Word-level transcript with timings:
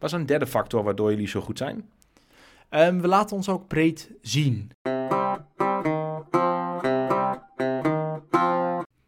Wat 0.00 0.12
is 0.12 0.18
een 0.18 0.26
derde 0.26 0.46
factor 0.46 0.82
waardoor 0.82 1.10
jullie 1.10 1.28
zo 1.28 1.40
goed 1.40 1.58
zijn? 1.58 1.90
Ehm, 2.68 3.00
we 3.00 3.08
laten 3.08 3.36
ons 3.36 3.48
ook 3.48 3.66
breed 3.66 4.10
zien. 4.22 4.70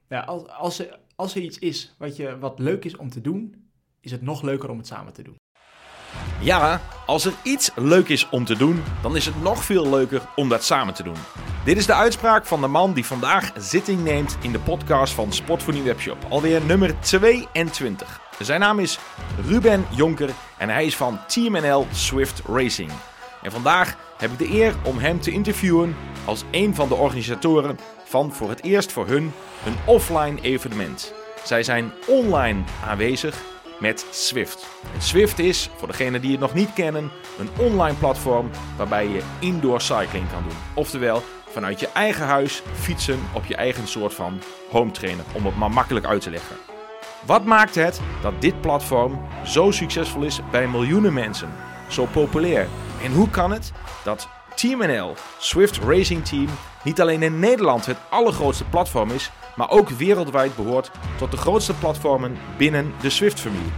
Ja, 0.09 0.21
als, 0.21 0.49
als, 0.49 0.79
er, 0.79 0.99
als 1.17 1.35
er 1.35 1.43
iets 1.43 1.59
is 1.59 1.95
wat, 1.99 2.17
je, 2.17 2.39
wat 2.39 2.59
leuk 2.59 2.85
is 2.85 2.97
om 2.97 3.11
te 3.11 3.21
doen, 3.21 3.69
is 4.01 4.11
het 4.11 4.23
nog 4.23 4.43
leuker 4.43 4.71
om 4.71 4.79
het 4.79 4.87
samen 4.87 5.13
te 5.13 5.23
doen. 5.23 5.37
Ja, 6.41 6.81
als 7.07 7.25
er 7.25 7.33
iets 7.43 7.71
leuk 7.75 8.09
is 8.09 8.29
om 8.29 8.45
te 8.45 8.57
doen, 8.57 8.83
dan 9.03 9.17
is 9.17 9.27
het 9.27 9.43
nog 9.43 9.65
veel 9.65 9.91
leuker 9.91 10.23
om 10.37 10.49
dat 10.49 10.65
samen 10.65 10.95
te 10.95 11.03
doen. 11.03 11.17
Dit 11.65 11.77
is 11.77 11.87
de 11.87 11.95
uitspraak 11.95 12.47
van 12.47 12.61
de 12.61 12.67
man 12.67 12.93
die 12.93 13.07
vandaag 13.07 13.53
zitting 13.57 14.05
neemt 14.05 14.39
in 14.43 14.53
de 14.53 14.61
podcast 14.61 15.13
van 15.13 15.33
Sport 15.33 15.63
voor 15.63 15.73
Nieuw 15.73 15.85
Webshop. 15.85 16.19
Alweer 16.29 16.65
nummer 16.65 17.01
22. 17.01 18.21
Zijn 18.39 18.61
naam 18.61 18.79
is 18.79 18.99
Ruben 19.47 19.87
Jonker 19.91 20.31
en 20.59 20.69
hij 20.69 20.87
is 20.87 20.97
van 20.97 21.21
Team 21.27 21.53
NL 21.53 21.87
Swift 21.93 22.43
Racing. 22.47 22.91
En 23.43 23.51
vandaag 23.51 23.97
heb 24.17 24.33
ik 24.33 24.39
de 24.39 24.51
eer 24.51 24.75
om 24.83 24.99
hem 24.99 25.21
te 25.21 25.31
interviewen 25.31 25.97
als 26.25 26.45
een 26.51 26.75
van 26.75 26.89
de 26.89 26.95
organisatoren 26.95 27.79
van 28.05 28.33
voor 28.33 28.49
het 28.49 28.63
eerst 28.63 28.93
voor 28.93 29.07
hun 29.07 29.33
een 29.67 29.77
offline 29.85 30.41
evenement. 30.41 31.15
Zij 31.45 31.63
zijn 31.63 31.93
online 32.07 32.63
aanwezig 32.85 33.43
met 33.81 34.07
Swift. 34.11 34.67
En 34.95 35.03
Swift 35.03 35.39
is, 35.39 35.71
voor 35.77 35.89
degenen 35.89 36.21
die 36.21 36.31
het 36.31 36.41
nog 36.41 36.55
niet 36.55 36.73
kennen, 36.73 37.11
een 37.39 37.51
online 37.59 37.97
platform 37.97 38.51
waarbij 38.77 39.09
je 39.09 39.23
indoor 39.39 39.81
cycling 39.81 40.31
kan 40.31 40.43
doen. 40.43 40.59
Oftewel, 40.75 41.23
vanuit 41.49 41.81
je 41.81 41.89
eigen 41.89 42.27
huis 42.27 42.63
fietsen 42.75 43.21
op 43.33 43.45
je 43.45 43.57
eigen 43.57 43.87
soort 43.87 44.15
van 44.15 44.41
home 44.71 44.91
trainer, 44.91 45.25
om 45.33 45.47
het 45.47 45.57
maar 45.57 45.71
makkelijk 45.71 46.07
uit 46.07 46.23
te 46.23 46.31
leggen. 46.31 46.72
Wat 47.27 47.45
maakt 47.45 47.75
het 47.75 48.01
dat 48.23 48.41
dit 48.41 48.61
platform 48.61 49.21
zo 49.45 49.71
succesvol 49.71 50.23
is 50.23 50.41
bij 50.51 50.69
miljoenen 50.69 51.13
mensen, 51.13 51.49
zo 51.89 52.07
populair? 52.07 52.69
En 53.03 53.13
hoe 53.13 53.31
kan 53.31 53.51
het 53.53 53.73
dat 54.05 54.29
Team 54.55 54.79
NL, 54.79 55.15
Swift 55.39 55.79
Racing 55.79 56.25
Team, 56.25 56.49
niet 56.85 57.01
alleen 57.01 57.23
in 57.23 57.39
Nederland 57.39 57.87
het 57.87 57.97
allergrootste 58.11 58.65
platform 58.65 59.11
is, 59.11 59.31
maar 59.57 59.71
ook 59.71 59.89
wereldwijd 59.89 60.57
behoort 60.57 60.91
tot 61.19 61.31
de 61.31 61.37
grootste 61.37 61.75
platformen 61.75 62.39
binnen 62.57 62.93
de 63.01 63.11
Swift-familie? 63.11 63.73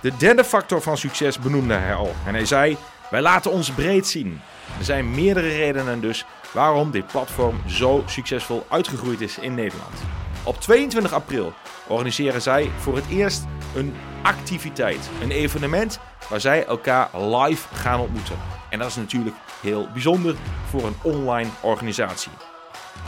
De 0.00 0.16
derde 0.16 0.44
factor 0.44 0.82
van 0.82 0.96
succes 0.96 1.38
benoemde 1.38 1.74
hij 1.74 1.94
al 1.94 2.12
en 2.26 2.34
hij 2.34 2.44
zei: 2.44 2.76
Wij 3.10 3.20
laten 3.20 3.50
ons 3.50 3.70
breed 3.70 4.06
zien. 4.06 4.40
Er 4.78 4.84
zijn 4.84 5.10
meerdere 5.10 5.48
redenen 5.48 6.00
dus 6.00 6.24
waarom 6.52 6.90
dit 6.90 7.06
platform 7.06 7.60
zo 7.66 8.02
succesvol 8.06 8.66
uitgegroeid 8.68 9.20
is 9.20 9.38
in 9.38 9.54
Nederland. 9.54 10.19
Op 10.44 10.60
22 10.60 11.12
april 11.12 11.52
organiseren 11.88 12.42
zij 12.42 12.70
voor 12.78 12.96
het 12.96 13.08
eerst 13.08 13.44
een 13.74 13.94
activiteit, 14.22 15.10
een 15.22 15.30
evenement 15.30 16.00
waar 16.28 16.40
zij 16.40 16.64
elkaar 16.64 17.20
live 17.20 17.74
gaan 17.74 18.00
ontmoeten. 18.00 18.36
En 18.70 18.78
dat 18.78 18.88
is 18.88 18.96
natuurlijk 18.96 19.36
heel 19.62 19.88
bijzonder 19.92 20.34
voor 20.68 20.84
een 20.84 20.96
online 21.02 21.50
organisatie. 21.60 22.32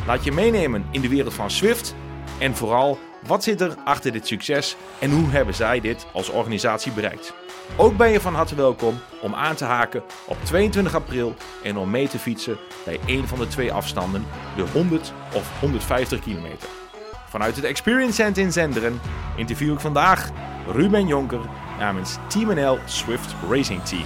Laat 0.06 0.24
je 0.24 0.32
meenemen 0.32 0.86
in 0.90 1.00
de 1.00 1.08
wereld 1.08 1.34
van 1.34 1.50
Swift 1.50 1.94
en 2.38 2.56
vooral 2.56 2.98
wat 3.26 3.42
zit 3.42 3.60
er 3.60 3.74
achter 3.84 4.12
dit 4.12 4.26
succes 4.26 4.76
en 4.98 5.10
hoe 5.10 5.30
hebben 5.30 5.54
zij 5.54 5.80
dit 5.80 6.06
als 6.12 6.28
organisatie 6.28 6.92
bereikt. 6.92 7.34
Ook 7.76 7.96
ben 7.96 8.10
je 8.10 8.20
van 8.20 8.34
harte 8.34 8.54
welkom 8.54 9.00
om 9.20 9.34
aan 9.34 9.54
te 9.54 9.64
haken 9.64 10.02
op 10.26 10.36
22 10.44 10.94
april 10.94 11.34
en 11.62 11.76
om 11.76 11.90
mee 11.90 12.08
te 12.08 12.18
fietsen 12.18 12.58
bij 12.84 13.00
een 13.06 13.28
van 13.28 13.38
de 13.38 13.48
twee 13.48 13.72
afstanden, 13.72 14.26
de 14.56 14.64
100 14.72 15.12
of 15.34 15.60
150 15.60 16.20
kilometer. 16.20 16.68
Vanuit 17.32 17.56
het 17.56 17.64
Experience 17.64 18.14
Center 18.14 18.42
in 18.42 18.52
Zenderen 18.52 19.00
interview 19.36 19.72
ik 19.72 19.80
vandaag 19.80 20.30
Ruben 20.66 21.06
Jonker 21.06 21.40
namens 21.78 22.16
Team 22.28 22.54
NL 22.54 22.78
Swift 22.86 23.34
Racing 23.50 23.82
Team. 23.82 24.04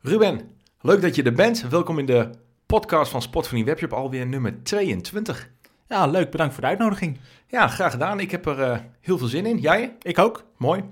Ruben, 0.00 0.40
leuk 0.80 1.00
dat 1.00 1.14
je 1.14 1.22
er 1.22 1.32
bent. 1.32 1.68
Welkom 1.68 1.98
in 1.98 2.06
de 2.06 2.30
podcast 2.66 3.10
van 3.10 3.22
Sport 3.22 3.46
van 3.46 3.56
die 3.56 3.64
Webshop, 3.64 3.92
alweer 3.92 4.26
nummer 4.26 4.62
22. 4.62 5.50
Ja, 5.88 6.06
leuk. 6.06 6.30
Bedankt 6.30 6.52
voor 6.52 6.62
de 6.62 6.68
uitnodiging. 6.68 7.18
Ja, 7.46 7.68
graag 7.68 7.90
gedaan. 7.90 8.20
Ik 8.20 8.30
heb 8.30 8.46
er 8.46 8.58
uh, 8.58 8.78
heel 9.00 9.18
veel 9.18 9.28
zin 9.28 9.46
in. 9.46 9.58
Jij? 9.58 9.96
Ik 10.02 10.18
ook. 10.18 10.44
Mooi. 10.56 10.84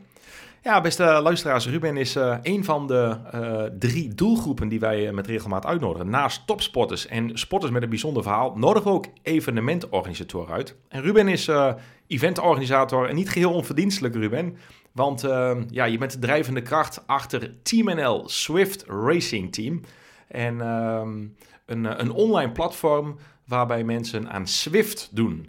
Ja, 0.64 0.80
beste 0.80 1.04
luisteraars, 1.04 1.68
Ruben 1.68 1.96
is 1.96 2.16
uh, 2.16 2.36
een 2.42 2.64
van 2.64 2.86
de 2.86 3.16
uh, 3.34 3.62
drie 3.78 4.14
doelgroepen 4.14 4.68
die 4.68 4.80
wij 4.80 5.12
met 5.12 5.26
regelmaat 5.26 5.66
uitnodigen. 5.66 6.10
Naast 6.10 6.46
topsporters 6.46 7.06
en 7.06 7.38
sporters 7.38 7.72
met 7.72 7.82
een 7.82 7.88
bijzonder 7.88 8.22
verhaal, 8.22 8.56
nodigen 8.56 8.90
we 8.90 8.96
ook 8.96 9.06
evenementorganisatoren 9.22 10.54
uit. 10.54 10.76
En 10.88 11.02
Ruben 11.02 11.28
is 11.28 11.50
eventorganisator 12.06 13.08
en 13.08 13.14
niet 13.14 13.30
geheel 13.30 13.52
onverdienstelijk, 13.52 14.14
Ruben. 14.14 14.56
Want 14.92 15.20
ja, 15.70 15.84
je 15.84 15.98
bent 15.98 16.12
de 16.12 16.18
drijvende 16.18 16.62
kracht 16.62 17.06
achter 17.06 17.62
Team 17.62 17.96
NL 17.96 18.28
Swift 18.28 18.84
Racing 18.86 19.52
Team. 19.52 19.80
En 20.28 20.60
um, 20.60 21.36
een, 21.66 22.00
een 22.00 22.10
online 22.10 22.52
platform 22.52 23.16
waarbij 23.46 23.84
mensen 23.84 24.30
aan 24.30 24.46
Swift 24.46 25.08
doen. 25.12 25.48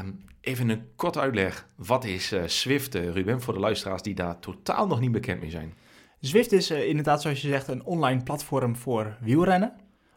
Um, 0.00 0.24
even 0.44 0.68
een 0.68 0.88
kort 0.96 1.18
uitleg. 1.18 1.66
Wat 1.76 2.04
is 2.04 2.32
uh, 2.32 2.42
Swift, 2.46 2.94
uh, 2.94 3.10
Ruben, 3.10 3.40
voor 3.40 3.54
de 3.54 3.60
luisteraars 3.60 4.02
die 4.02 4.14
daar 4.14 4.38
totaal 4.38 4.86
nog 4.86 5.00
niet 5.00 5.12
bekend 5.12 5.40
mee 5.40 5.50
zijn? 5.50 5.74
Zwift 6.20 6.52
is 6.52 6.70
uh, 6.70 6.88
inderdaad, 6.88 7.22
zoals 7.22 7.42
je 7.42 7.48
zegt, 7.48 7.68
een 7.68 7.84
online 7.84 8.22
platform 8.22 8.76
voor 8.76 9.16
wielrennen. 9.20 9.72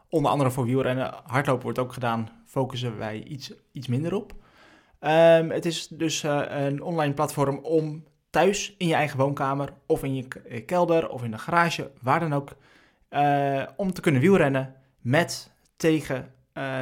Onder 0.09 0.31
andere 0.31 0.51
voor 0.51 0.65
wielrennen. 0.65 1.13
Hardlopen 1.23 1.63
wordt 1.63 1.79
ook 1.79 1.93
gedaan, 1.93 2.29
focussen 2.45 2.97
wij 2.97 3.23
iets, 3.23 3.53
iets 3.71 3.87
minder 3.87 4.13
op. 4.13 4.33
Um, 4.99 5.51
het 5.51 5.65
is 5.65 5.87
dus 5.87 6.23
een 6.23 6.81
online 6.81 7.13
platform 7.13 7.57
om 7.57 8.03
thuis 8.29 8.75
in 8.77 8.87
je 8.87 8.93
eigen 8.93 9.17
woonkamer 9.17 9.73
of 9.85 10.03
in 10.03 10.15
je 10.15 10.27
kelder 10.65 11.09
of 11.09 11.23
in 11.23 11.31
de 11.31 11.37
garage, 11.37 11.91
waar 12.01 12.19
dan 12.19 12.33
ook, 12.33 12.49
om 13.75 13.93
te 13.93 14.01
kunnen 14.01 14.21
wielrennen 14.21 14.75
met, 15.01 15.51
tegen 15.75 16.33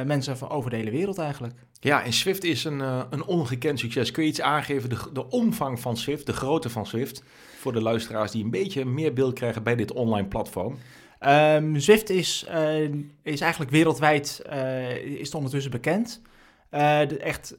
mensen 0.04 0.36
van 0.36 0.48
over 0.48 0.70
de 0.70 0.76
hele 0.76 0.90
wereld 0.90 1.18
eigenlijk. 1.18 1.65
Ja, 1.86 2.04
en 2.04 2.12
Swift 2.12 2.44
is 2.44 2.64
een, 2.64 2.78
uh, 2.78 3.02
een 3.10 3.24
ongekend 3.24 3.78
succes. 3.78 4.10
Kun 4.10 4.22
je 4.22 4.28
iets 4.28 4.40
aangeven, 4.40 4.88
de, 4.88 4.98
de 5.12 5.28
omvang 5.28 5.80
van 5.80 5.96
Swift, 5.96 6.26
de 6.26 6.32
grootte 6.32 6.70
van 6.70 6.86
Swift, 6.86 7.22
voor 7.58 7.72
de 7.72 7.82
luisteraars 7.82 8.30
die 8.30 8.44
een 8.44 8.50
beetje 8.50 8.84
meer 8.84 9.12
beeld 9.12 9.34
krijgen 9.34 9.62
bij 9.62 9.76
dit 9.76 9.92
online 9.92 10.28
platform? 10.28 10.78
Um, 11.20 11.80
Swift 11.80 12.10
is, 12.10 12.46
uh, 12.50 12.92
is 13.22 13.40
eigenlijk 13.40 13.70
wereldwijd 13.70 14.42
uh, 14.52 14.96
is 14.96 15.34
ondertussen 15.34 15.70
bekend. 15.70 16.22
De, 16.70 17.18
echt 17.20 17.56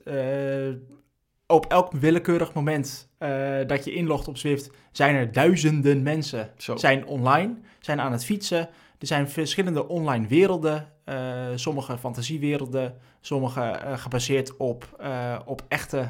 op 1.46 1.66
elk 1.66 1.92
willekeurig 1.92 2.54
moment 2.54 3.10
dat 3.68 3.86
je 3.86 3.94
inlogt 3.94 4.28
op 4.28 4.38
Swift 4.38 4.70
zijn 4.92 5.16
er 5.16 5.32
duizenden 5.32 6.04
mensen 6.04 6.52
Zo. 6.58 6.78
zijn 6.78 7.06
online, 7.06 7.56
zijn 7.80 8.02
aan 8.02 8.12
het 8.12 8.26
fietsen. 8.26 8.70
Er 9.00 9.08
zijn 9.08 9.30
verschillende 9.30 9.88
online 9.88 10.28
werelden, 10.28 10.92
uh, 11.10 11.48
sommige 11.56 11.98
fantasiewerelden, 11.98 12.98
sommige 13.22 13.82
uh, 13.86 13.98
gebaseerd 13.98 14.58
op, 14.58 14.98
uh, 15.02 15.40
op 15.46 15.64
echte 15.68 16.10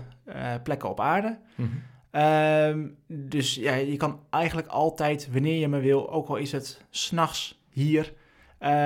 plekken 0.64 0.90
op 0.90 1.00
aarde. 1.00 1.38
Mm 1.56 1.70
-hmm. 2.12 2.22
um, 2.22 2.98
dus 3.08 3.56
ja, 3.56 3.74
je 3.74 3.98
kan 3.98 4.20
eigenlijk 4.30 4.68
altijd, 4.68 5.32
wanneer 5.32 5.60
je 5.60 5.68
me 5.68 5.80
wil, 5.80 6.12
ook 6.12 6.28
al 6.28 6.36
is 6.36 6.52
het 6.52 6.82
s'nachts 6.90 7.62
hier, 7.70 8.14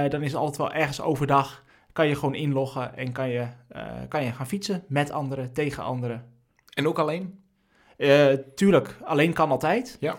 dan 0.10 0.22
is 0.22 0.32
het 0.32 0.36
altijd 0.42 0.58
wel 0.58 0.74
ergens 0.74 1.02
overdag, 1.02 1.64
kan 1.94 2.08
je 2.08 2.16
gewoon 2.16 2.36
inloggen 2.36 2.98
en 2.98 3.12
kan 3.12 3.30
je, 3.30 3.48
kan 4.08 4.24
je 4.24 4.32
gaan 4.32 4.48
fietsen 4.48 4.84
met 4.88 5.12
anderen, 5.12 5.54
tegen 5.54 5.84
anderen. 5.84 6.26
En 6.74 6.88
ook 6.88 7.00
alleen? 7.00 7.40
tuurlijk, 8.56 8.98
alleen 9.04 9.34
kan 9.34 9.52
altijd. 9.52 9.98
Ja. 10.00 10.16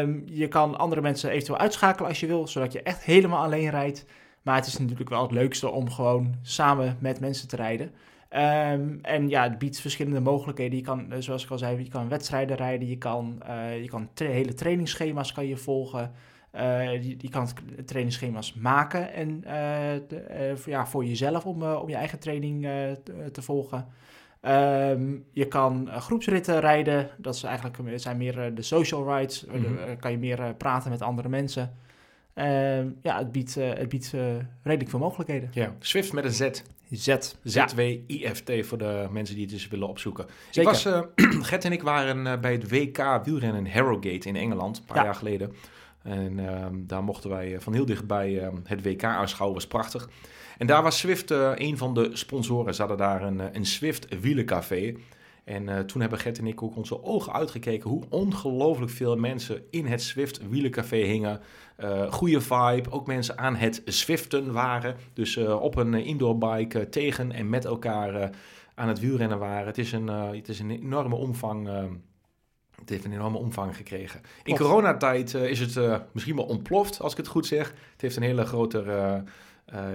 Um, 0.00 0.22
je 0.26 0.48
kan 0.48 0.78
andere 0.78 1.00
mensen 1.00 1.30
eventueel 1.30 1.58
uitschakelen 1.58 2.08
als 2.08 2.20
je 2.20 2.26
wil, 2.26 2.46
zodat 2.46 2.72
je 2.72 2.82
echt 2.82 3.02
helemaal 3.02 3.44
alleen 3.44 3.70
rijdt. 3.70 4.04
Maar 4.42 4.56
het 4.56 4.66
is 4.66 4.78
natuurlijk 4.78 5.10
wel 5.10 5.22
het 5.22 5.30
leukste 5.30 5.70
om 5.70 5.90
gewoon 5.90 6.34
samen 6.42 6.96
met 7.00 7.20
mensen 7.20 7.48
te 7.48 7.56
rijden. 7.56 7.90
Um, 8.36 8.98
en 9.02 9.28
ja, 9.28 9.42
het 9.42 9.58
biedt 9.58 9.80
verschillende 9.80 10.20
mogelijkheden. 10.20 10.76
Je 10.76 10.84
kan, 10.84 11.06
zoals 11.18 11.44
ik 11.44 11.50
al 11.50 11.58
zei, 11.58 11.82
je 11.82 11.88
kan 11.88 12.08
wedstrijden 12.08 12.56
rijden. 12.56 12.88
Je 12.88 12.98
kan, 12.98 13.42
uh, 13.48 13.80
je 13.80 13.88
kan 13.88 14.08
tra 14.14 14.26
hele 14.26 14.54
trainingsschema's 14.54 15.32
kan 15.32 15.46
je 15.46 15.56
volgen. 15.56 16.12
Uh, 16.54 16.92
je, 16.92 17.14
je, 17.18 17.28
kan 17.28 17.48
trainingsschema's 17.84 18.54
maken 18.54 19.12
en, 19.12 19.28
uh, 19.28 19.52
de, 20.08 20.54
ja, 20.66 20.86
voor 20.86 21.04
jezelf 21.04 21.46
om, 21.46 21.62
om 21.62 21.88
je 21.88 21.94
eigen 21.94 22.18
training 22.18 22.62
te, 23.04 23.30
te 23.32 23.42
volgen. 23.42 23.86
Um, 24.42 25.24
je 25.30 25.48
kan 25.48 25.88
groepsritten 25.92 26.60
rijden. 26.60 27.08
Dat 27.16 27.34
is 27.34 27.42
eigenlijk, 27.42 27.78
zijn 27.94 28.16
meer 28.16 28.54
de 28.54 28.62
social 28.62 29.16
rides. 29.16 29.44
Mm 29.44 29.64
-hmm. 29.64 29.96
kan 29.98 30.10
je 30.10 30.18
meer 30.18 30.54
praten 30.54 30.90
met 30.90 31.02
andere 31.02 31.28
mensen. 31.28 31.76
Um, 32.34 32.98
ja, 33.02 33.18
het 33.18 33.32
biedt, 33.32 33.54
het 33.54 33.88
biedt 33.88 34.12
redelijk 34.62 34.90
veel 34.90 34.98
mogelijkheden. 34.98 35.50
Ja, 35.52 35.74
Swift 35.78 36.12
met 36.12 36.24
een 36.24 36.32
Z. 36.32 36.50
Z. 36.90 37.16
Z-W-I-F-T 37.44 38.66
voor 38.66 38.78
de 38.78 39.08
mensen 39.10 39.34
die 39.34 39.44
het 39.44 39.54
dus 39.54 39.68
willen 39.68 39.88
opzoeken. 39.88 40.26
Zeker. 40.50 40.72
Ik 40.72 40.82
was, 40.82 41.04
Gert 41.48 41.64
en 41.64 41.72
ik 41.72 41.82
waren 41.82 42.40
bij 42.40 42.52
het 42.52 42.70
WK 42.70 43.20
wielrennen 43.24 43.66
in 43.66 43.72
Harrogate 43.72 44.28
in 44.28 44.36
Engeland, 44.36 44.78
een 44.78 44.84
paar 44.84 44.96
ja. 44.96 45.04
jaar 45.04 45.14
geleden. 45.14 45.52
En 46.02 46.38
um, 46.38 46.86
daar 46.86 47.04
mochten 47.04 47.30
wij 47.30 47.60
van 47.60 47.72
heel 47.72 47.86
dichtbij 47.86 48.50
het 48.64 48.82
WK 48.82 49.04
aanschouwen, 49.04 49.58
was 49.58 49.66
prachtig. 49.66 50.08
En 50.58 50.66
daar 50.66 50.82
was 50.82 50.98
Swift 50.98 51.30
uh, 51.30 51.50
een 51.54 51.78
van 51.78 51.94
de 51.94 52.10
sponsoren. 52.12 52.74
Ze 52.74 52.80
hadden 52.80 52.98
daar 52.98 53.22
een, 53.22 53.56
een 53.56 53.66
Swift 53.66 54.20
wielencafé. 54.20 54.94
En 55.44 55.68
eh, 55.68 55.78
toen 55.78 56.00
hebben 56.00 56.18
Gert 56.18 56.38
en 56.38 56.46
ik 56.46 56.62
ook 56.62 56.76
onze 56.76 57.02
ogen 57.02 57.32
uitgekeken 57.32 57.90
hoe 57.90 58.02
ongelooflijk 58.08 58.90
veel 58.90 59.16
mensen 59.16 59.62
in 59.70 59.86
het 59.86 60.02
Swift 60.02 60.48
wielencafé 60.48 60.96
hingen. 60.96 61.40
Uh, 61.78 62.12
goede 62.12 62.40
vibe, 62.40 62.90
ook 62.90 63.06
mensen 63.06 63.38
aan 63.38 63.56
het 63.56 63.82
Swiften 63.84 64.52
waren. 64.52 64.96
Dus 65.12 65.36
op 65.36 65.76
een 65.76 65.94
indoorbike 65.94 66.88
tegen 66.88 67.32
en 67.32 67.48
met 67.48 67.64
elkaar 67.64 68.30
aan 68.74 68.88
het 68.88 69.00
wielrennen 69.00 69.38
waren. 69.38 69.66
Het 69.66 69.78
is 69.78 69.92
een, 69.92 70.06
het 70.08 70.48
is 70.48 70.58
een 70.58 70.70
enorme 70.70 71.14
omvang 71.14 71.68
het 72.78 72.88
heeft 72.90 73.04
een 73.04 73.12
enorme 73.12 73.38
omvang 73.38 73.76
gekregen. 73.76 74.20
In 74.42 74.56
coronatijd 74.56 75.34
is 75.34 75.60
het 75.60 76.02
misschien 76.12 76.36
wel 76.36 76.44
ontploft, 76.44 77.00
als 77.00 77.12
ik 77.12 77.18
het 77.18 77.26
goed 77.26 77.46
zeg. 77.46 77.74
Het 77.92 78.00
heeft 78.00 78.16
een 78.16 78.22
hele 78.22 78.44
grote 78.44 79.22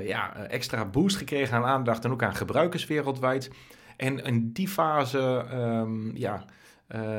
ja, 0.03 0.35
extra 0.35 0.85
boost 0.85 1.17
gekregen 1.17 1.57
aan 1.57 1.65
aandacht 1.65 2.05
en 2.05 2.11
ook 2.11 2.23
aan 2.23 2.35
gebruikers 2.35 2.85
wereldwijd. 2.85 3.49
En 3.97 4.23
in 4.23 4.51
die 4.51 4.67
fase 4.67 5.45
um, 5.53 6.15
ja, 6.15 6.45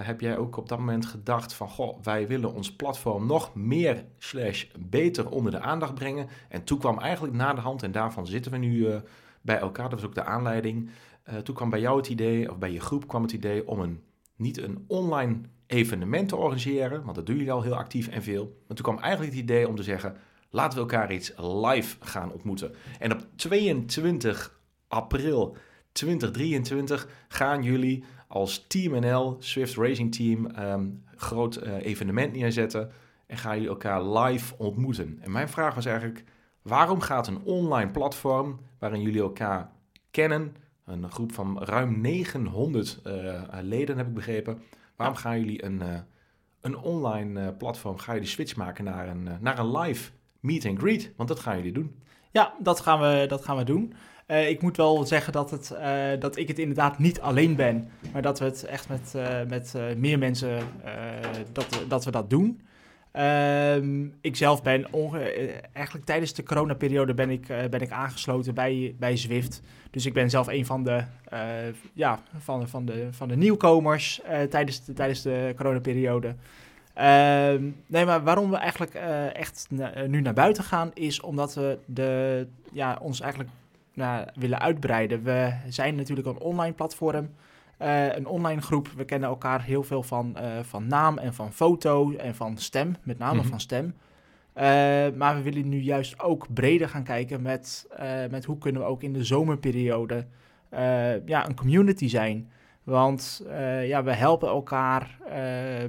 heb 0.01 0.21
jij 0.21 0.37
ook 0.37 0.57
op 0.57 0.69
dat 0.69 0.79
moment 0.79 1.07
gedacht 1.07 1.53
van... 1.53 1.69
Goh, 1.69 2.03
wij 2.03 2.27
willen 2.27 2.53
ons 2.53 2.73
platform 2.77 3.27
nog 3.27 3.55
meer 3.55 4.05
slash 4.19 4.65
beter 4.79 5.31
onder 5.31 5.53
de 5.53 5.61
aandacht 5.61 5.95
brengen. 5.95 6.29
En 6.49 6.65
toen 6.65 6.79
kwam 6.79 6.99
eigenlijk 6.99 7.35
na 7.35 7.55
de 7.55 7.61
hand, 7.61 7.83
en 7.83 7.93
daarvan 7.93 8.27
zitten 8.27 8.53
we 8.53 8.59
nu 8.59 9.01
bij 9.41 9.59
elkaar. 9.59 9.89
Dat 9.89 10.01
was 10.01 10.09
ook 10.09 10.15
de 10.15 10.25
aanleiding. 10.25 10.91
toen 11.43 11.55
kwam 11.55 11.71
bij 11.71 11.81
jou 11.81 11.97
het 11.97 12.09
idee, 12.09 12.51
of 12.51 12.59
bij 12.59 12.73
je 12.73 12.81
groep 12.81 13.09
kwam 13.09 13.23
het 13.23 13.33
idee 13.33 13.69
om 13.69 13.81
een 13.81 14.03
niet 14.39 14.59
een 14.59 14.85
online 14.87 15.41
evenementen 15.67 16.39
organiseren, 16.39 17.03
want 17.05 17.17
dat 17.17 17.27
doen 17.27 17.37
jullie 17.37 17.53
al 17.53 17.63
heel 17.63 17.77
actief 17.77 18.09
en 18.09 18.23
veel. 18.23 18.45
Maar 18.67 18.77
toen 18.77 18.85
kwam 18.85 18.99
eigenlijk 18.99 19.33
het 19.33 19.43
idee 19.43 19.69
om 19.69 19.75
te 19.75 19.83
zeggen, 19.83 20.17
laten 20.51 20.75
we 20.75 20.81
elkaar 20.81 21.13
iets 21.13 21.33
live 21.37 21.97
gaan 22.01 22.33
ontmoeten. 22.33 22.75
En 22.99 23.13
op 23.13 23.27
22 23.37 24.61
april 24.89 25.57
2023 25.93 27.09
gaan 27.29 27.63
jullie 27.63 28.05
als 28.29 28.67
Team 28.67 29.01
NL, 29.01 29.37
Swift 29.39 29.77
Racing 29.77 30.15
Team, 30.15 30.47
um, 30.59 31.05
groot 31.17 31.63
uh, 31.63 31.85
evenement 31.85 32.33
neerzetten 32.33 32.91
en 33.27 33.37
gaan 33.37 33.55
jullie 33.55 33.69
elkaar 33.69 34.05
live 34.05 34.55
ontmoeten. 34.59 35.19
En 35.21 35.33
mijn 35.33 35.49
vraag 35.49 35.75
was 35.75 35.87
eigenlijk, 35.87 36.25
waarom 36.63 37.01
gaat 37.01 37.27
een 37.27 37.43
online 37.43 37.91
platform 37.91 38.61
waarin 38.79 39.03
jullie 39.03 39.21
elkaar 39.21 39.71
kennen, 40.11 40.57
een 40.85 41.11
groep 41.11 41.33
van 41.33 41.63
ruim 41.63 42.01
900 42.01 43.01
uh, 43.07 43.35
eh, 43.35 43.45
leden 43.63 43.97
heb 43.97 44.07
ik 44.07 44.15
begrepen, 44.15 44.63
Waarom 44.99 45.17
gaan 45.17 45.39
jullie 45.39 45.65
een, 45.65 45.81
uh, 45.83 45.99
een 46.61 46.77
online 46.77 47.53
platform, 47.53 47.99
ga 47.99 48.13
je 48.13 48.21
de 48.21 48.27
switch 48.27 48.57
maken 48.57 48.85
naar 48.85 49.09
een, 49.09 49.29
naar 49.41 49.59
een 49.59 49.79
live 49.79 50.11
meet 50.41 50.67
and 50.67 50.79
greet? 50.79 51.13
Want 51.17 51.29
dat 51.29 51.41
gaan 51.41 51.57
jullie 51.57 51.73
doen. 51.73 52.03
Ja, 52.31 52.55
dat 52.59 52.81
gaan 52.81 53.01
we, 53.01 53.25
dat 53.29 53.45
gaan 53.45 53.57
we 53.57 53.65
doen. 53.65 53.95
Ik 54.29 54.63
moet 54.63 54.77
wel 54.77 55.07
zeggen 55.07 55.33
dat, 55.33 55.51
het, 55.51 55.75
dat 56.21 56.37
ik 56.37 56.49
het 56.49 56.59
inderdaad 56.59 56.99
niet 56.99 57.21
alleen 57.21 57.57
ben, 57.57 57.89
maar 58.13 58.23
dat 58.23 58.39
we 58.39 58.45
het 58.45 58.65
echt 58.65 58.89
met, 58.89 59.15
met 59.49 59.75
meer 59.97 60.19
mensen 60.19 60.59
dat, 61.53 61.85
dat 61.89 62.05
we 62.05 62.11
dat 62.11 62.31
doen. 62.31 62.61
Um, 63.13 64.15
ik 64.21 64.37
zelf 64.37 64.63
ben 64.63 64.87
eigenlijk 65.73 66.07
tijdens 66.07 66.35
de 66.35 66.43
coronaperiode 66.43 67.15
ben 67.15 67.31
ik, 67.31 67.47
ben 67.47 67.81
ik 67.81 67.91
aangesloten 67.91 68.55
bij, 68.55 68.95
bij 68.99 69.17
Zwift. 69.17 69.63
Dus 69.91 70.07
ik 70.07 70.13
ben 70.13 70.31
zelf 70.31 70.47
een 70.47 70.67
van 70.67 70.85
de, 70.85 71.05
ja, 71.93 72.21
van, 72.39 72.69
van, 72.69 72.85
de, 72.85 73.09
van 73.11 73.29
de 73.29 73.37
nieuwkomers 73.37 74.21
tijdens, 74.51 74.85
de, 74.85 74.93
tijdens 74.93 75.23
de 75.23 75.53
coronaperiode. 75.57 76.35
Uh, 76.99 77.05
nee, 77.87 78.05
maar 78.05 78.23
waarom 78.23 78.51
we 78.51 78.57
eigenlijk 78.57 78.95
echt 79.33 79.69
nu 80.07 80.21
naar 80.21 80.35
buiten 80.35 80.65
gaan, 80.65 80.91
is 80.95 81.21
omdat 81.21 81.55
we 81.55 81.79
de, 81.87 82.47
ja, 82.73 82.99
ons 83.01 83.21
eigenlijk 83.21 83.51
nou, 83.99 84.27
willen 84.35 84.61
uitbreiden. 84.61 85.23
We 85.23 85.53
zijn 85.69 85.95
natuurlijk 85.95 86.27
een 86.27 86.41
online 86.41 86.75
platform, 86.75 87.31
een 87.79 88.27
online 88.27 88.61
groep. 88.61 88.89
We 88.97 89.05
kennen 89.05 89.29
elkaar 89.29 89.63
heel 89.63 89.83
veel 89.83 90.03
van, 90.03 90.37
van 90.63 90.87
naam 90.87 91.19
en 91.19 91.35
van 91.35 91.53
foto 91.53 92.13
en 92.13 92.35
van 92.35 92.57
stem, 92.57 92.97
met 93.03 93.19
name 93.19 93.33
mm 93.35 93.41
-hmm. 93.41 93.49
van 93.49 93.61
stem. 93.61 93.85
Uh, 93.85 94.63
maar 95.17 95.35
we 95.35 95.43
willen 95.43 95.69
nu 95.69 95.81
juist 95.81 96.21
ook 96.21 96.47
breder 96.55 96.89
gaan 96.89 97.03
kijken 97.03 97.43
met, 97.43 97.87
met 98.31 98.45
hoe 98.45 98.59
kunnen 98.59 98.83
we 98.83 98.89
ook 98.89 99.03
in 99.03 99.13
de 99.13 99.25
zomerperiode 99.25 100.27
ja, 101.25 101.49
een 101.49 101.55
community 101.55 102.09
zijn. 102.09 102.51
Want 102.83 103.47
ja, 103.83 104.03
we 104.03 104.13
helpen 104.13 104.49
elkaar 104.49 105.19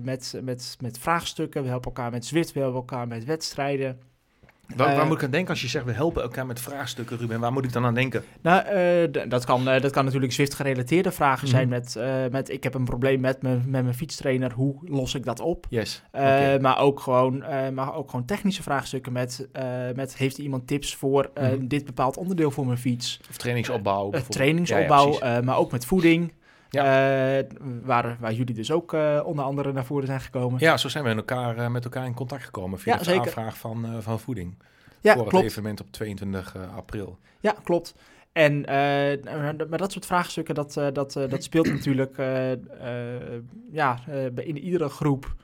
met, 0.01 0.39
met, 0.43 0.77
met 0.81 0.99
vraagstukken, 0.99 1.61
we 1.61 1.69
helpen 1.69 1.91
elkaar 1.91 2.11
met 2.11 2.25
Zwift, 2.25 2.53
we 2.53 2.59
helpen 2.59 2.79
elkaar 2.79 3.07
met 3.07 3.25
wedstrijden. 3.25 3.99
Waar, 4.75 4.95
waar, 4.95 5.07
moet 5.07 5.17
ik 5.17 5.23
aan 5.23 5.31
denken 5.31 5.49
als 5.49 5.61
je 5.61 5.67
zegt 5.67 5.85
we 5.85 5.91
helpen 5.91 6.21
elkaar 6.21 6.45
met 6.45 6.59
vraagstukken, 6.59 7.17
Ruben? 7.17 7.39
Waar 7.39 7.53
moet 7.53 7.65
ik 7.65 7.73
dan 7.73 7.85
aan 7.85 7.93
denken? 7.93 8.23
Nou, 8.41 8.63
uh, 9.13 9.29
dat, 9.29 9.45
kan, 9.45 9.69
uh, 9.69 9.81
dat 9.81 9.91
kan 9.91 10.05
natuurlijk 10.05 10.33
Zwift-gerelateerde 10.33 11.11
vragen 11.11 11.47
mm 11.47 11.47
zijn 11.49 11.69
met, 11.69 11.95
uh, 11.97 12.13
met 12.31 12.49
ik 12.49 12.63
heb 12.63 12.73
een 12.73 12.85
probleem 12.85 13.19
met, 13.19 13.41
me, 13.41 13.49
met 13.65 13.83
mijn 13.83 13.93
fietstrainer, 13.93 14.51
hoe 14.51 14.75
los 14.81 15.15
ik 15.15 15.25
dat 15.25 15.39
op? 15.39 15.65
Yes. 15.69 16.03
Okay. 16.11 16.59
Maar, 16.59 16.79
ook 16.79 16.99
gewoon, 16.99 17.43
maar 17.73 17.95
ook 17.95 18.09
gewoon 18.09 18.25
technische 18.25 18.63
vraagstukken 18.63 19.11
met, 19.11 19.47
met 19.95 20.17
heeft 20.17 20.37
iemand 20.37 20.67
tips 20.67 20.95
voor 20.95 21.29
mm 21.35 21.45
-hmm. 21.45 21.67
dit 21.67 21.85
bepaald 21.85 22.17
onderdeel 22.17 22.51
voor 22.51 22.65
mijn 22.65 22.77
fiets? 22.77 23.19
Of 23.29 23.37
trainingsopbouw. 23.37 24.11
trainingsopbouw, 24.29 25.17
ja, 25.19 25.33
ja, 25.33 25.41
maar 25.41 25.57
ook 25.57 25.71
met 25.71 25.85
voeding. 25.85 26.31
Ja. 26.69 27.37
Uh, 27.39 27.45
waar, 27.83 28.17
waar 28.19 28.33
jullie 28.33 28.53
dus 28.53 28.71
ook 28.71 28.93
uh, 28.93 29.21
onder 29.23 29.45
andere 29.45 29.71
naar 29.71 29.85
voren 29.85 30.07
zijn 30.07 30.21
gekomen. 30.21 30.59
Ja, 30.59 30.77
zo 30.77 30.89
zijn 30.89 31.03
we 31.03 31.09
in 31.09 31.17
elkaar, 31.17 31.57
uh, 31.57 31.67
met 31.67 31.83
elkaar 31.83 32.05
in 32.05 32.13
contact 32.13 32.43
gekomen 32.43 32.79
via 32.79 32.93
ja, 32.93 33.03
de 33.03 33.19
aanvraag 33.19 33.57
van, 33.57 34.01
van 34.01 34.19
voeding. 34.19 34.57
Ja, 35.01 35.13
voor 35.13 35.21
klopt. 35.21 35.35
het 35.37 35.51
evenement 35.51 35.81
op 35.81 35.91
22 35.91 36.55
april. 36.75 37.17
Ja, 37.39 37.55
klopt. 37.63 37.95
En 38.31 38.61
maar 39.69 39.77
dat 39.77 39.91
soort 39.91 40.05
vraagstukken, 40.05 40.55
dat, 40.55 40.73
dat, 40.73 41.13
dat 41.13 41.43
speelt 41.43 41.67
natuurlijk 41.67 42.17
ja, 43.71 43.99
in 44.35 44.57
iedere 44.57 44.89
groep. 44.89 45.35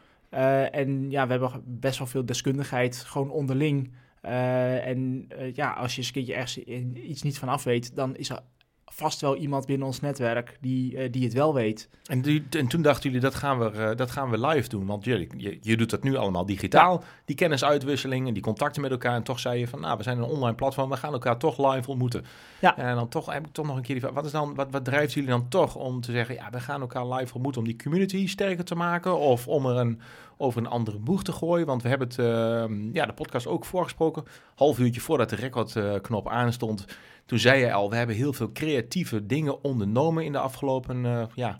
en 0.72 1.12
ja, 1.12 1.25
we 1.25 1.31
hebben 1.31 1.63
best 1.66 1.98
wel 1.98 2.07
veel 2.07 2.25
deskundigheid, 2.25 2.98
gewoon 2.98 3.30
onderling. 3.30 3.92
en 4.22 5.27
ja, 5.54 5.72
als 5.72 5.92
je 5.92 5.98
eens 5.98 6.07
een 6.07 6.13
keertje 6.13 6.33
ergens 6.33 6.57
iets 6.94 7.22
niet 7.22 7.39
van 7.39 7.50
af 7.50 7.63
weet, 7.63 7.95
dan 7.95 8.16
is 8.16 8.30
er 8.30 8.39
vast 8.86 9.22
wel 9.22 9.36
iemand 9.36 9.66
binnen 9.66 9.88
ons 9.88 10.00
netwerk 10.00 10.58
die, 10.62 10.94
uh, 10.94 11.12
die 11.12 11.24
het 11.24 11.34
wel 11.34 11.54
weet. 11.54 11.90
En, 12.06 12.22
die, 12.22 12.46
en, 12.50 12.68
toen 12.68 12.82
dachten 12.82 13.04
jullie, 13.04 13.20
dat 13.20 13.36
gaan 13.36 13.60
we, 13.60 13.72
uh, 13.72 13.96
dat 13.96 14.12
gaan 14.12 14.30
we 14.30 14.48
live 14.48 14.70
doen. 14.70 14.86
Want 14.86 15.06
jullie, 15.06 15.30
je, 15.38 15.58
je 15.62 15.78
doet 15.78 15.90
dat 15.90 16.04
nu 16.04 16.16
allemaal 16.16 16.46
digitaal, 16.46 16.94
ja. 16.94 17.08
die 17.26 17.36
kennisuitwisseling 17.36 18.28
en 18.28 18.34
die 18.34 18.44
contacten 18.44 18.82
met 18.82 18.92
elkaar. 18.92 19.16
En 19.16 19.24
toch 19.24 19.40
zei 19.40 19.60
je 19.60 19.68
van, 19.68 19.80
nou, 19.80 19.98
we 19.98 20.04
zijn 20.04 20.18
een 20.18 20.24
online 20.24 20.56
platform, 20.56 20.90
we 20.90 20.98
gaan 20.98 21.14
elkaar 21.14 21.38
toch 21.38 21.74
live 21.74 21.90
ontmoeten. 21.90 22.26
Ja. 22.62 22.78
En 22.78 22.96
dan 22.96 23.10
toch 23.10 23.34
heb 23.34 23.48
ik 23.48 23.54
toch 23.54 23.66
nog 23.66 23.76
een 23.76 23.84
keer 23.84 24.00
die 24.00 24.10
wat 24.10 24.26
is 24.26 24.32
dan, 24.32 24.56
wat, 24.56 24.68
wat 24.72 24.86
drijft 24.86 25.14
jullie 25.14 25.30
dan 25.30 25.48
toch 25.48 25.76
om 25.76 26.02
te 26.02 26.12
zeggen, 26.12 26.36
ja, 26.36 26.50
we 26.50 26.60
gaan 26.60 26.82
elkaar 26.82 27.08
live 27.08 27.34
ontmoeten 27.34 27.62
om 27.62 27.68
die 27.68 27.78
community 27.84 28.28
sterker 28.28 28.64
te 28.66 28.76
maken? 28.76 29.20
Of 29.20 29.48
om 29.48 29.66
er 29.66 29.78
een 29.78 30.00
over 30.38 30.62
een 30.62 30.68
andere 30.68 31.00
boeg 31.00 31.24
te 31.24 31.32
gooien. 31.32 31.66
Want 31.66 31.82
we 31.82 31.90
hebben 31.90 32.08
het, 32.08 32.18
uh, 32.18 32.94
ja, 32.94 33.06
de 33.06 33.14
podcast 33.14 33.48
ook 33.48 33.65
voorgesproken. 33.65 34.24
Half 34.56 34.80
uurtje 34.80 35.01
voordat 35.01 35.30
de 35.30 35.36
recordknop 35.36 36.30
aanstond. 36.30 36.86
Toen 37.25 37.39
zei 37.39 37.60
je 37.60 37.74
al, 37.74 37.89
we 37.89 37.96
hebben 37.96 38.15
heel 38.15 38.34
veel 38.34 38.51
creatieve 38.51 39.25
dingen 39.25 39.63
ondernomen 39.63 40.25
in 40.25 40.32
de 40.32 40.39
afgelopen, 40.39 41.06
uh, 41.06 41.24
ja, 41.36 41.60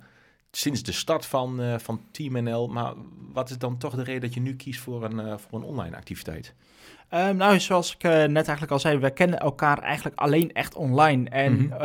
sinds 0.52 0.84
de 0.84 0.92
start 0.92 1.26
van, 1.26 1.62
uh, 1.62 1.78
van 1.78 2.02
Team 2.12 2.44
NL. 2.44 2.68
Maar 2.68 2.94
wat 3.34 3.50
is 3.50 3.58
dan 3.58 3.78
toch 3.78 3.96
de 3.96 4.04
reden 4.04 4.22
dat 4.22 4.34
je 4.34 4.40
nu 4.40 4.56
kiest 4.56 4.80
voor 4.80 5.04
een, 5.04 5.40
voor 5.40 5.60
een 5.60 5.66
online 5.66 5.96
activiteit? 5.96 6.56
Um, 7.14 7.36
nou, 7.36 7.60
zoals 7.60 7.94
ik 7.94 8.04
uh, 8.04 8.12
net 8.12 8.36
eigenlijk 8.36 8.72
al 8.72 8.80
zei, 8.80 8.98
we 8.98 9.12
kennen 9.12 9.40
elkaar 9.40 9.80
eigenlijk 9.80 10.20
alleen 10.20 10.54
echt 10.54 10.76
online. 10.76 11.30
En 11.30 11.52
mm 11.52 11.60
-hmm. 11.60 11.72
uh, 11.72 11.80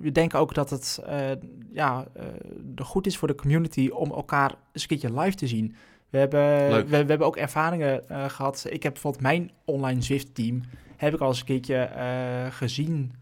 we 0.00 0.10
denken 0.12 0.38
ook 0.38 0.54
dat 0.54 0.70
het 0.70 1.02
uh, 1.08 1.14
ja, 1.72 2.06
goed 2.82 3.06
is 3.06 3.16
voor 3.16 3.28
de 3.28 3.34
community 3.34 3.88
om 3.88 4.12
elkaar 4.12 4.54
eens 4.72 4.82
een 4.82 4.88
keertje 4.88 5.20
live 5.20 5.36
te 5.36 5.46
zien. 5.46 5.74
We 6.10 6.18
hebben, 6.18 6.68
we, 6.68 6.84
we, 6.88 6.96
hebben 6.96 7.26
ook 7.26 7.36
ervaringen 7.36 8.02
gehad. 8.08 8.66
Ik 8.68 8.82
heb 8.82 8.92
bijvoorbeeld 8.92 9.22
mijn 9.22 9.50
online 9.64 10.02
Zwift-team 10.02 10.62
heb 10.96 11.14
ik 11.14 11.20
al 11.20 11.28
eens 11.28 11.38
een 11.38 11.44
keertje 11.44 11.90
gezien 12.50 13.12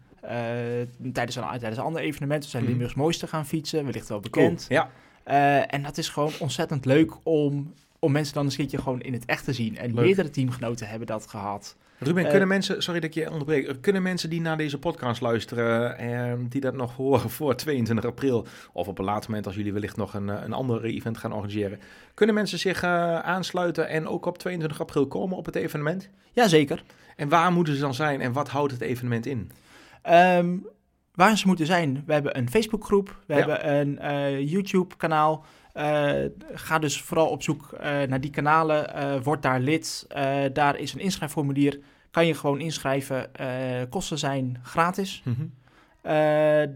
tijdens, 1.13 1.35
een, 1.35 1.43
tijdens 1.43 1.77
een 1.77 1.83
ander 1.83 2.01
evenement. 2.01 2.43
We 2.43 2.49
zijn 2.49 2.63
mm 2.63 2.69
-hmm. 2.69 2.77
Limburgs 2.77 3.01
mooiste 3.01 3.27
gaan 3.27 3.45
fietsen, 3.45 3.85
wellicht 3.85 4.09
wel 4.09 4.19
bekend. 4.19 4.67
Cool, 4.67 4.87
ja. 5.25 5.67
en 5.67 5.83
dat 5.83 5.97
is 5.97 6.09
gewoon 6.09 6.31
ontzettend 6.39 6.85
leuk 6.85 7.11
om 7.23 7.73
om 8.05 8.11
mensen 8.11 8.33
dan 8.33 8.45
een 8.45 8.55
keertje 8.55 8.77
gewoon 8.77 9.01
in 9.01 9.13
het 9.13 9.25
echt 9.25 9.43
te 9.43 9.53
zien. 9.53 9.77
En 9.77 9.93
Leuk. 9.93 10.05
meerdere 10.05 10.29
teamgenoten 10.29 10.87
hebben 10.87 11.07
dat 11.07 11.27
gehad. 11.27 11.75
Ruben, 11.99 12.23
uh, 12.23 12.29
kunnen 12.29 12.47
mensen, 12.47 12.83
sorry 12.83 12.99
dat 12.99 13.09
ik 13.09 13.15
je 13.15 13.31
onderbreek, 13.31 13.81
kunnen 13.81 14.01
mensen 14.01 14.29
die 14.29 14.41
naar 14.41 14.57
deze 14.57 14.79
podcast 14.79 15.21
luisteren, 15.21 16.03
uh, 16.03 16.33
die 16.49 16.61
dat 16.61 16.73
nog 16.73 16.95
horen 16.95 17.29
voor 17.29 17.55
22 17.55 18.05
april, 18.05 18.45
of 18.73 18.87
op 18.87 18.99
een 18.99 19.05
later 19.05 19.29
moment 19.29 19.47
als 19.47 19.55
jullie 19.55 19.73
wellicht 19.73 19.97
nog 19.97 20.13
een, 20.13 20.27
een 20.27 20.53
ander 20.53 20.83
event 20.83 21.17
gaan 21.17 21.33
organiseren, 21.33 21.79
kunnen 22.13 22.35
mensen 22.35 22.59
zich 22.59 22.83
aansluiten 22.83 23.87
en 23.87 24.07
ook 24.07 24.25
op 24.25 24.37
22 24.37 24.81
april 24.81 25.07
komen 25.07 25.37
op 25.37 25.45
het 25.45 25.55
evenement? 25.55 26.09
Jazeker. 26.31 26.83
En 27.15 27.29
waar 27.29 27.51
moeten 27.51 27.73
ze 27.75 27.81
dan 27.81 27.93
zijn 27.93 28.21
en 28.21 28.33
wat 28.33 28.49
houdt 28.49 28.71
het 28.71 28.81
evenement 28.81 29.25
in? 29.25 29.51
Um, 30.09 30.67
waar 31.15 31.37
ze 31.37 31.47
moeten 31.47 31.65
zijn, 31.65 32.03
we 32.05 32.13
hebben 32.13 32.37
een 32.37 32.49
Facebookgroep, 32.49 33.19
we 33.27 33.33
ja. 33.33 33.39
hebben 33.39 33.75
een 33.75 33.99
uh, 34.01 34.51
YouTube-kanaal. 34.51 35.45
Uh, 35.77 36.13
ga 36.53 36.79
dus 36.79 37.01
vooral 37.01 37.27
op 37.27 37.43
zoek 37.43 37.69
uh, 37.73 37.79
naar 37.81 38.21
die 38.21 38.29
kanalen. 38.29 38.95
Uh, 38.95 39.23
word 39.23 39.41
daar 39.41 39.59
lid. 39.59 40.07
daar 40.53 40.77
is 40.77 40.93
een 40.93 40.99
inschrijfformulier. 40.99 41.79
Kan 42.11 42.27
je 42.27 42.33
gewoon 42.33 42.59
inschrijven. 42.59 43.31
kosten 43.89 44.17
zijn 44.17 44.57
gratis. 44.63 45.21
Mm 45.25 45.33
-hmm. 45.33 45.51
Eh, 46.05 46.11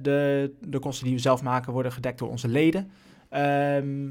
de, 0.01 0.51
de 0.61 0.79
kosten 0.79 1.05
die 1.05 1.15
we 1.15 1.21
zelf 1.21 1.41
maken 1.41 1.73
worden 1.73 1.91
gedekt 1.91 2.19
door 2.19 2.29
onze 2.29 2.47
leden. 2.47 2.91
Ehm, 3.29 4.07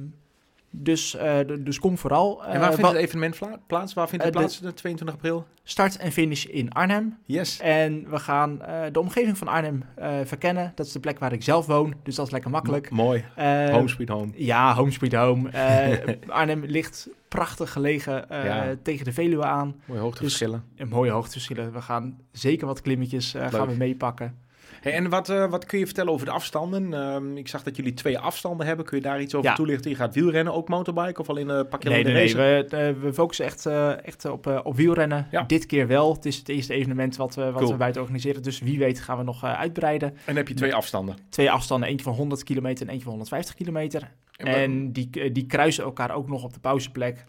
dus, 0.71 1.15
eh, 1.17 1.39
dus 1.61 1.79
kom 1.79 1.99
vooral. 1.99 2.45
En 2.45 2.61
waar 2.61 2.69
Eh, 2.69 2.75
vindt 2.75 2.91
het 2.91 3.01
evenement 3.01 3.39
plaats? 3.67 3.95
Waar 3.95 4.09
vindt 4.09 4.25
het 4.25 4.35
Eh, 4.35 4.41
plaats? 4.41 4.61
De 4.61 4.75
22 4.75 5.17
april? 5.17 5.47
Start 5.63 5.97
en 5.97 6.13
finish 6.13 6.45
in 6.45 6.73
Arnhem. 6.73 7.19
Yes. 7.25 7.61
En 7.61 8.11
we 8.11 8.19
gaan 8.19 8.59
de 8.93 9.01
omgeving 9.01 9.39
van 9.39 9.49
Arnhem 9.49 9.85
verkennen. 10.25 10.73
Dat 10.75 10.87
is 10.87 10.93
de 10.93 11.01
plek 11.01 11.19
waar 11.19 11.33
ik 11.33 11.43
zelf 11.43 11.67
woon, 11.67 11.95
dus 12.03 12.15
dat 12.15 12.27
is 12.27 12.33
lekker 12.33 12.51
makkelijk. 12.51 12.91
M- 12.91 12.95
mooi. 12.95 13.25
Home 13.71 13.89
sweet 13.89 14.09
home. 14.09 14.33
Ja, 14.35 14.75
home 14.75 14.91
sweet 14.91 15.13
home. 15.15 15.51
Arnhem 16.29 16.65
ligt 16.65 17.09
prachtig 17.29 17.73
gelegen 17.73 18.25
Ja. 18.29 18.75
tegen 18.83 19.05
de 19.05 19.13
Veluwe 19.13 19.45
aan. 19.45 19.81
Mooie 19.85 20.01
hoogteverschillen. 20.01 20.65
En 20.77 20.89
mooie 20.89 21.11
hoogteverschillen. 21.11 21.73
We 21.73 21.81
gaan 21.83 22.19
zeker 22.33 22.67
wat 22.67 22.81
klimmetjes 22.81 23.35
gaan 23.51 23.69
we 23.69 23.75
meepakken. 23.75 24.47
Hey, 24.81 24.93
en 24.93 25.09
wat, 25.09 25.29
eh, 25.29 25.51
wat 25.51 25.65
kun 25.65 25.79
je 25.79 25.85
vertellen 25.85 26.13
over 26.13 26.27
de 26.27 26.33
afstanden? 26.33 26.95
Ehm, 26.95 27.37
ik 27.37 27.49
zag 27.49 27.63
dat 27.63 27.77
jullie 27.77 27.95
twee 27.95 28.19
afstanden 28.19 28.67
hebben. 28.67 28.85
Kun 28.85 28.97
je 28.97 29.03
daar 29.03 29.21
iets 29.21 29.35
over 29.35 29.49
Ja. 29.51 29.57
toelichten? 29.57 29.91
Je 29.91 29.97
gaat 29.97 30.15
wielrennen, 30.15 30.53
ook 30.55 30.69
motorbike 30.69 31.21
of 31.21 31.29
alleen 31.29 31.49
uh, 31.49 31.61
pak 31.71 31.83
je 31.83 31.89
Nee, 31.89 31.99
alleen 32.05 32.13
nee, 32.15 32.29
de 32.29 32.37
nee. 32.37 32.55
race? 32.55 32.69
We, 32.69 32.77
eh, 32.77 33.03
we 33.03 33.13
focussen 33.15 33.45
echt, 33.45 33.67
echt 34.05 34.25
op, 34.25 34.61
op 34.65 34.77
wielrennen. 34.77 35.27
Ja. 35.31 35.43
Dit 35.43 35.67
keer 35.67 35.87
wel. 35.87 36.13
Het 36.15 36.25
is 36.25 36.37
het 36.37 36.49
eerste 36.49 36.75
evenement 36.75 37.17
wat, 37.17 37.35
we 37.35 37.45
wat 37.45 37.55
Cool. 37.61 37.71
we 37.73 37.77
buiten 37.77 38.01
organiseren. 38.01 38.43
Dus 38.43 38.59
wie 38.61 38.79
weet 38.79 39.01
gaan 39.01 39.19
we 39.19 39.25
nog 39.25 39.45
uitbreiden. 39.45 40.17
En 40.25 40.37
heb 40.37 40.49
je 40.49 40.55
twee 40.55 40.75
afstanden. 40.75 41.17
Twee 41.29 41.51
afstanden. 41.51 41.89
Eentje 41.89 42.05
van 42.05 42.15
100 42.15 42.43
kilometer 42.45 42.83
en 42.87 42.89
eentje 42.89 43.05
van 43.05 43.13
150 43.13 43.55
kilometer. 43.55 44.13
En, 44.37 44.47
En 44.47 44.93
die, 44.93 45.33
die 45.33 45.47
kruisen 45.47 45.85
elkaar 45.85 46.11
ook 46.15 46.29
nog 46.29 46.45
op 46.45 46.53
de 46.53 46.61
pauzeplek. 46.61 47.25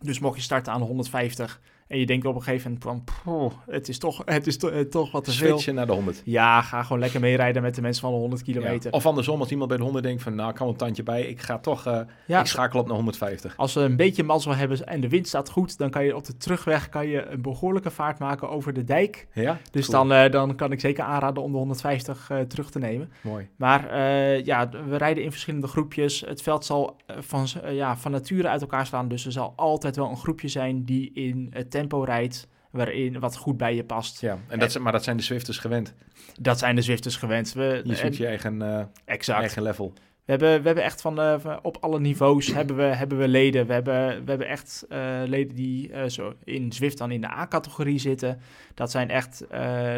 Dus 0.00 0.18
mocht 0.18 0.36
je 0.36 0.42
starten 0.42 0.72
aan 0.72 0.80
de 0.80 0.86
150 0.86 1.60
en 1.92 1.98
je 1.98 2.06
denkt 2.06 2.26
op 2.26 2.34
een 2.34 2.42
gegeven 2.42 2.70
moment 2.84 2.84
van, 2.84 3.04
"Poeh, 3.24 3.52
het 3.66 3.88
is 3.88 3.98
toch, 3.98 4.22
het 4.24 4.46
is 4.46 4.56
to- 4.58 4.68
eh, 4.68 4.80
toch 4.80 5.12
wat 5.12 5.24
te 5.24 5.30
veel. 5.32 5.48
switchen 5.48 5.74
naar 5.74 5.86
de 5.86 5.92
100. 5.92 6.22
Ja, 6.24 6.62
ga 6.62 6.82
gewoon 6.82 6.98
lekker 6.98 7.20
meerijden 7.20 7.62
met 7.62 7.74
de 7.74 7.80
mensen 7.80 8.02
van 8.02 8.12
de 8.12 8.18
100 8.18 8.42
kilometer. 8.42 8.90
Ja. 8.90 8.96
Of 8.96 9.06
andersom, 9.06 9.40
als 9.40 9.50
iemand 9.50 9.68
bij 9.68 9.76
de 9.78 9.82
100 9.82 10.04
denkt 10.04 10.22
van, 10.22 10.34
nou, 10.34 10.50
ik 10.50 10.54
kan 10.54 10.68
een 10.68 10.76
tandje 10.76 11.02
bij. 11.02 11.22
Ik 11.22 11.40
ga 11.40 11.58
toch, 11.58 11.86
eh, 11.86 12.00
Ja, 12.26 12.40
ik 12.40 12.46
schakel 12.46 12.80
op 12.80 12.86
naar 12.86 12.94
150. 12.96 13.56
als 13.56 13.74
we 13.74 13.80
een 13.80 13.96
beetje 13.96 14.22
mazzel 14.22 14.54
hebben 14.54 14.86
en 14.86 15.00
de 15.00 15.08
wind 15.08 15.26
staat 15.28 15.50
goed, 15.50 15.78
dan 15.78 15.90
kan 15.90 16.04
je 16.04 16.16
op 16.16 16.24
de 16.24 16.36
terugweg 16.36 16.88
kan 16.88 17.06
je 17.06 17.26
een 17.26 17.42
behoorlijke 17.42 17.90
vaart 17.90 18.18
maken 18.18 18.50
over 18.50 18.72
de 18.72 18.84
dijk. 18.84 19.26
Ja? 19.34 19.58
Dus 19.70 19.86
Cool. 19.88 20.06
dan, 20.08 20.16
eh, 20.18 20.30
dan 20.30 20.54
kan 20.56 20.72
ik 20.72 20.80
zeker 20.80 21.04
aanraden 21.04 21.42
om 21.42 21.52
de 21.52 21.58
150 21.58 22.30
eh, 22.30 22.40
terug 22.40 22.70
te 22.70 22.78
nemen. 22.78 23.10
Mooi. 23.20 23.48
Maar 23.56 23.80
ja, 24.44 24.68
we 24.88 24.96
rijden 24.96 25.22
in 25.24 25.30
verschillende 25.30 25.66
groepjes. 25.66 26.20
Het 26.20 26.42
veld 26.42 26.64
zal 26.64 26.96
van, 27.18 27.46
ja, 27.70 27.96
van 27.96 28.10
nature 28.10 28.48
uit 28.48 28.60
elkaar 28.60 28.86
slaan. 28.86 29.08
Dus 29.08 29.26
er 29.26 29.32
zal 29.32 29.52
altijd 29.56 29.96
wel 29.96 30.08
een 30.10 30.16
groepje 30.16 30.48
zijn 30.48 30.84
die 30.84 31.10
in 31.14 31.46
het 31.50 31.70
tempo 31.70 31.81
rijdt. 31.90 32.48
Waarin 32.70 33.18
wat 33.20 33.36
goed 33.36 33.56
bij 33.56 33.74
je 33.74 33.84
past. 33.84 34.20
Ja, 34.20 34.38
en 34.48 34.58
dat, 34.58 34.70
zijn- 34.72 34.82
maar 34.82 34.92
dat 34.92 35.04
zijn 35.04 35.16
de 35.16 35.22
Swifters 35.22 35.58
gewend. 35.58 35.94
Dat 36.40 36.58
zijn 36.58 36.74
de 36.76 36.82
Zwifters 36.82 37.16
gewend. 37.16 37.52
We, 37.52 37.80
Je 37.84 37.90
en- 37.90 37.96
zoekt 37.96 38.16
je 38.16 38.26
eigen, 38.26 38.90
exact. 39.04 39.38
eigen 39.40 39.62
level. 39.62 39.92
We 40.24 40.30
hebben, 40.30 40.60
we 40.60 40.66
hebben 40.66 40.84
echt 40.84 41.00
van, 41.00 41.20
eh, 41.20 41.34
van 41.38 41.58
op 41.62 41.76
alle 41.80 42.00
niveaus 42.00 42.46
hebben 42.54 42.76
we, 42.76 42.82
hebben 42.82 43.18
we 43.18 43.28
leden. 43.28 43.66
We 43.66 43.72
hebben, 43.72 43.94
we 44.24 44.28
hebben 44.30 44.48
echt 44.48 44.84
eh, 44.88 45.20
leden 45.24 45.54
die 45.56 45.90
zo 46.10 46.34
in 46.44 46.72
Zwift 46.72 46.98
dan 46.98 47.10
in 47.10 47.20
de 47.20 47.30
A-categorie 47.30 47.98
zitten. 47.98 48.40
Dat 48.74 48.90
zijn 48.90 49.10
echt, 49.10 49.44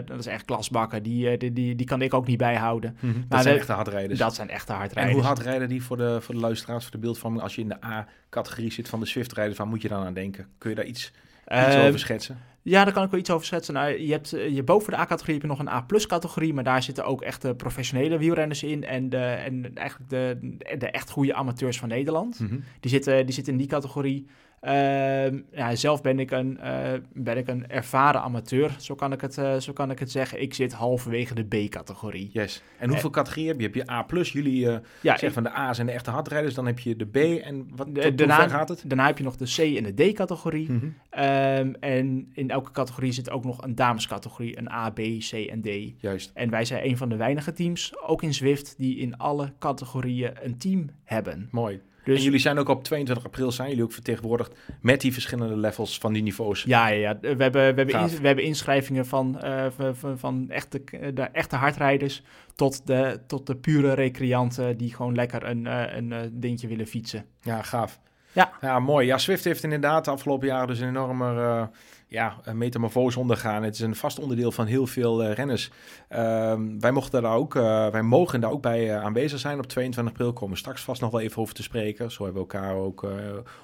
dat 0.05 0.19
is 0.19 0.27
echt 0.27 0.45
klasbakken. 0.45 1.03
Die, 1.03 1.37
die, 1.37 1.53
die, 1.53 1.75
die 1.75 1.87
kan 1.87 2.03
ik 2.03 2.15
ook 2.15 2.27
niet 2.27 2.39
bijhouden. 2.39 2.97
Dat 3.01 3.11
Maar 3.29 3.43
zijn 3.43 3.55
we- 3.55 3.61
echte 3.61 3.73
hardrijders. 3.73 4.19
Dat 4.19 4.35
zijn 4.35 4.49
echte 4.51 4.73
en 4.73 4.79
hardrijders. 4.79 5.15
hoe 5.17 5.25
hard 5.25 5.39
rijden 5.39 5.69
die 5.69 5.83
voor 5.83 5.97
de, 5.97 6.21
voor 6.21 6.35
de 6.35 6.41
luisteraars, 6.41 6.83
voor 6.83 6.93
de 6.93 6.99
beeldvorming? 6.99 7.43
Als 7.43 7.55
je 7.55 7.61
in 7.61 7.69
de 7.69 7.85
A-categorie 7.85 8.73
zit 8.73 8.89
van 8.89 9.01
de 9.01 9.07
Swift-rijders, 9.07 9.59
waar 9.59 9.67
moet 9.69 9.83
je 9.83 9.89
dan 9.89 10.05
aan 10.05 10.15
denken? 10.15 10.47
Kun 10.59 10.71
je 10.71 10.77
daar 10.77 10.85
iets, 10.85 11.13
iets 11.47 11.75
Eh, 11.75 11.85
over 11.87 11.99
schetsen? 11.99 12.39
Ja, 12.63 12.85
daar 12.85 12.93
kan 12.93 13.05
ik 13.05 13.11
wel 13.11 13.21
iets 13.21 13.31
over 13.31 13.47
schetsen. 13.47 13.75
Nou, 13.75 14.01
je 14.01 14.13
hebt 14.13 14.33
eh, 14.33 14.55
je 14.55 14.63
boven 14.63 14.93
de 14.93 14.99
A-categorie 14.99 15.35
heb 15.35 15.43
je 15.43 15.49
nog 15.49 15.59
een 15.59 15.69
A-plus-categorie, 15.69 16.55
maar 16.55 16.65
daar 16.65 16.83
zitten 16.83 17.05
ook 17.05 17.23
echt 17.23 17.43
de 17.43 17.55
professionele 17.55 18.19
wielrenners 18.19 18.63
in 18.63 18.85
en, 18.85 19.09
de, 19.09 19.17
en 19.19 19.71
eigenlijk 19.75 20.11
de, 20.11 20.39
de 20.79 20.91
echt 20.91 21.11
goede 21.11 21.35
amateurs 21.35 21.79
van 21.79 21.89
Nederland. 21.89 22.41
Mhm. 22.41 22.59
Die 22.81 22.91
zitten, 22.91 23.27
die 23.27 23.35
zitten 23.35 23.53
in 23.53 23.59
die 23.59 23.69
categorie. 23.69 24.27
Ehm, 24.65 25.41
ja, 25.53 25.75
zelf 25.75 26.03
ben 26.03 26.19
ik, 26.19 26.31
een, 26.31 26.59
eh, 26.59 26.93
ben 27.13 27.37
ik 27.37 27.49
een 27.49 27.69
ervaren 27.69 28.21
amateur, 28.23 28.75
zo 28.79 28.95
kan, 28.95 29.13
ik 29.13 29.21
het, 29.21 29.39
eh, 29.39 29.57
zo 29.57 29.73
kan 29.73 29.91
ik 29.91 29.99
het 29.99 30.11
zeggen. 30.11 30.43
Ik 30.43 30.55
zit 30.55 30.73
halverwege 30.73 31.35
de 31.35 31.45
B-categorie. 31.45 32.31
Yes. 32.33 32.63
En 32.79 32.89
hoeveel 32.89 33.11
categorieën 33.11 33.49
heb 33.49 33.59
je? 33.61 33.65
Heb 33.67 33.75
je 33.75 33.91
A+, 33.91 34.07
jullie 34.23 34.69
eh 34.71 34.77
Ja, 35.01 35.11
zeggen 35.19 35.33
van 35.33 35.43
de 35.43 35.57
A 35.59 35.73
zijn 35.75 35.87
de 35.87 35.93
echte 35.93 36.11
hardrijders, 36.11 36.55
dan 36.55 36.67
heb 36.67 36.79
je 36.79 36.97
de 36.97 37.05
B 37.07 37.17
en 37.17 37.69
wat, 37.77 37.95
De- 37.95 38.15
daarna- 38.15 38.49
gaat 38.49 38.69
het? 38.69 38.83
daarna 38.87 39.07
heb 39.07 39.19
je 39.19 39.25
nog 39.25 39.37
de 39.37 39.45
C- 39.45 39.77
en 39.77 39.95
de 39.95 40.11
D-categorie. 40.13 40.71
Mhm. 40.73 40.87
Ehm, 41.11 41.73
en 41.81 42.31
in 42.33 42.51
elke 42.51 42.71
categorie 42.71 43.13
zit 43.13 43.31
ook 43.31 43.45
nog 43.45 43.63
een 43.63 43.75
damescategorie, 43.75 44.59
een 44.59 44.71
A, 44.71 44.91
B, 44.91 44.99
C 45.19 45.33
en 45.33 45.61
D. 45.63 45.69
Juist. 46.03 46.31
En 46.35 46.51
wij 46.51 46.65
zijn 46.65 46.85
een 46.89 46.97
van 46.97 47.09
de 47.09 47.17
weinige 47.17 47.53
teams, 47.53 47.95
ook 48.07 48.23
in 48.23 48.35
Zwift, 48.35 48.75
die 48.79 48.97
in 48.97 49.17
alle 49.17 49.53
categorieën 49.59 50.33
een 50.43 50.59
team 50.59 50.91
hebben. 51.05 51.49
Mooi. 51.51 51.81
Dus 52.05 52.19
en 52.19 52.25
jullie 52.25 52.39
zijn 52.39 52.59
ook 52.59 52.69
op 52.69 52.85
22 52.85 53.25
april, 53.25 53.53
zijn 53.53 53.69
jullie 53.69 53.85
ook 53.85 53.93
vertegenwoordigd 53.93 54.55
met 54.81 55.01
die 55.01 55.13
verschillende 55.13 55.57
levels 55.57 55.99
van 55.99 56.13
die 56.13 56.23
niveaus? 56.23 56.63
ja, 56.63 56.89
ja, 56.89 56.95
ja. 56.97 57.19
We, 57.21 57.29
hebben, 57.29 57.53
we, 57.53 57.59
hebben 57.59 58.01
ins- 58.01 58.19
we 58.19 58.27
hebben 58.27 58.45
inschrijvingen 58.45 59.07
van, 59.07 59.41
eh, 59.41 59.67
van, 59.93 60.19
van, 60.19 60.51
echte, 60.51 60.83
de 61.15 61.23
echte 61.23 61.57
hardrijders 61.57 62.23
tot 62.55 62.87
de, 62.87 63.21
tot 63.27 63.47
de 63.47 63.57
pure 63.57 63.93
recreanten 63.93 64.77
die 64.77 64.95
gewoon 64.95 65.15
lekker 65.15 65.45
een, 65.45 65.67
eh, 65.67 65.97
een 65.97 66.13
eh, 66.13 66.21
dingetje 66.33 66.69
willen 66.69 66.87
fietsen. 66.87 67.25
Ja, 67.43 67.63
gaaf. 67.63 68.01
Ja. 68.33 68.53
ja, 68.61 68.79
mooi. 68.79 69.07
Ja, 69.07 69.19
Swift 69.19 69.45
heeft 69.45 69.63
inderdaad 69.63 70.05
de 70.05 70.11
afgelopen 70.11 70.47
jaren 70.47 70.67
dus 70.67 70.79
een 70.81 70.89
enorme 70.89 71.41
eh, 71.41 71.67
ja, 72.07 72.37
een 72.43 72.91
ondergaan. 73.17 73.63
Het 73.63 73.75
is 73.75 73.81
een 73.81 73.97
vast 73.97 74.19
onderdeel 74.19 74.53
van 74.53 74.67
heel 74.67 74.87
veel 74.87 75.23
eh, 75.23 75.33
renners. 75.33 75.71
Ehm, 76.09 76.79
wij, 76.79 76.93
mochten 76.93 77.23
daar 77.23 77.35
ook, 77.35 77.57
eh, 77.57 77.89
wij 77.89 78.03
mogen 78.03 78.41
daar 78.41 78.51
ook 78.51 78.63
bij 78.63 78.91
eh, 78.91 79.03
aanwezig 79.03 79.39
zijn 79.39 79.59
op 79.59 79.67
22 79.67 80.13
april. 80.13 80.33
Komen 80.33 80.55
we 80.55 80.59
straks 80.61 80.83
vast 80.83 81.01
nog 81.01 81.11
wel 81.11 81.21
even 81.21 81.43
over 81.43 81.55
te 81.55 81.63
spreken. 81.63 82.11
Zo 82.11 82.25
hebben 82.25 82.43
we 82.43 82.49
elkaar 82.53 82.75
ook 82.75 83.07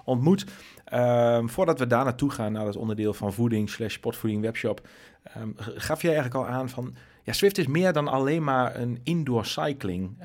ontmoet. 0.04 0.44
Ehm, 0.84 1.46
voordat 1.46 1.78
we 1.78 1.86
daar 1.86 2.04
naartoe 2.04 2.30
gaan, 2.30 2.52
naar 2.52 2.66
het 2.66 2.76
onderdeel 2.76 3.14
van 3.14 3.32
voeding 3.32 3.70
slash 3.70 3.92
sportvoeding 3.92 4.42
webshop, 4.42 4.88
ehm, 5.22 5.48
gaf 5.56 6.02
jij 6.02 6.14
eigenlijk 6.14 6.46
al 6.46 6.54
aan 6.54 6.68
van... 6.68 6.94
Ja, 7.22 7.32
Swift 7.32 7.58
is 7.58 7.66
meer 7.66 7.92
dan 7.92 8.08
alleen 8.08 8.44
maar 8.44 8.76
een 8.76 9.00
indoor 9.02 9.46
cycling. 9.46 10.18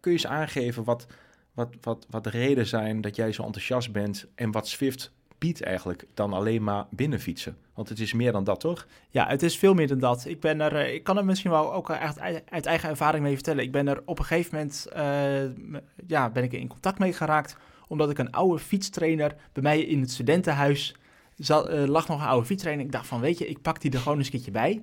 Kun 0.00 0.12
je 0.12 0.18
eens 0.18 0.26
aangeven 0.26 0.84
wat, 0.84 1.06
wat, 1.54 1.68
wat, 1.80 2.06
wat 2.10 2.24
de 2.24 2.30
reden 2.30 2.66
zijn 2.66 3.00
dat 3.00 3.16
jij 3.16 3.32
zo 3.32 3.42
enthousiast 3.42 3.92
bent 3.92 4.26
en 4.34 4.50
wat 4.50 4.68
Swift 4.68 5.12
biedt 5.38 5.62
eigenlijk 5.62 6.04
dan 6.14 6.32
alleen 6.32 6.62
maar 6.62 6.86
binnenfietsen? 6.90 7.56
Want 7.74 7.88
het 7.88 8.00
is 8.00 8.12
meer 8.12 8.32
dan 8.32 8.44
dat, 8.44 8.60
toch? 8.60 8.86
Ja, 9.10 9.26
het 9.28 9.42
is 9.42 9.58
veel 9.58 9.74
meer 9.74 9.88
dan 9.88 9.98
dat. 9.98 10.24
Ik, 10.26 10.40
ben 10.40 10.60
er, 10.60 10.76
eh, 10.76 10.94
ik 10.94 11.02
kan 11.04 11.16
er 11.18 11.24
misschien 11.24 11.50
wel 11.50 11.72
ook 11.74 11.90
echt 11.90 12.18
uit, 12.50 12.66
eigen 12.66 12.88
ervaring 12.88 13.24
mee 13.24 13.34
vertellen. 13.34 13.64
Ik 13.64 13.72
ben 13.72 13.88
er 13.88 14.02
op 14.04 14.18
een 14.18 14.24
gegeven 14.24 14.54
moment 14.56 14.86
eh, 14.92 15.66
ja, 16.06 16.30
ben 16.30 16.42
ik 16.42 16.52
in 16.52 16.68
contact 16.68 16.98
mee 16.98 17.12
geraakt. 17.12 17.56
Omdat 17.88 18.10
ik 18.10 18.18
een 18.18 18.32
oude 18.32 18.58
fietstrainer 18.58 19.34
bij 19.52 19.62
mij 19.62 19.80
in 19.80 20.00
het 20.00 20.10
studentenhuis 20.10 20.94
zat, 21.36 21.68
eh, 21.68 21.84
lag 21.84 22.08
nog 22.08 22.20
een 22.20 22.26
oude 22.28 22.46
fietstrainer. 22.46 22.84
Ik 22.84 22.92
dacht 22.92 23.06
van, 23.06 23.20
weet 23.20 23.38
je, 23.38 23.46
ik 23.48 23.62
pak 23.62 23.80
die 23.80 23.90
er 23.92 23.98
gewoon 23.98 24.16
eens 24.18 24.26
een 24.26 24.32
keertje 24.32 24.50
bij. 24.50 24.82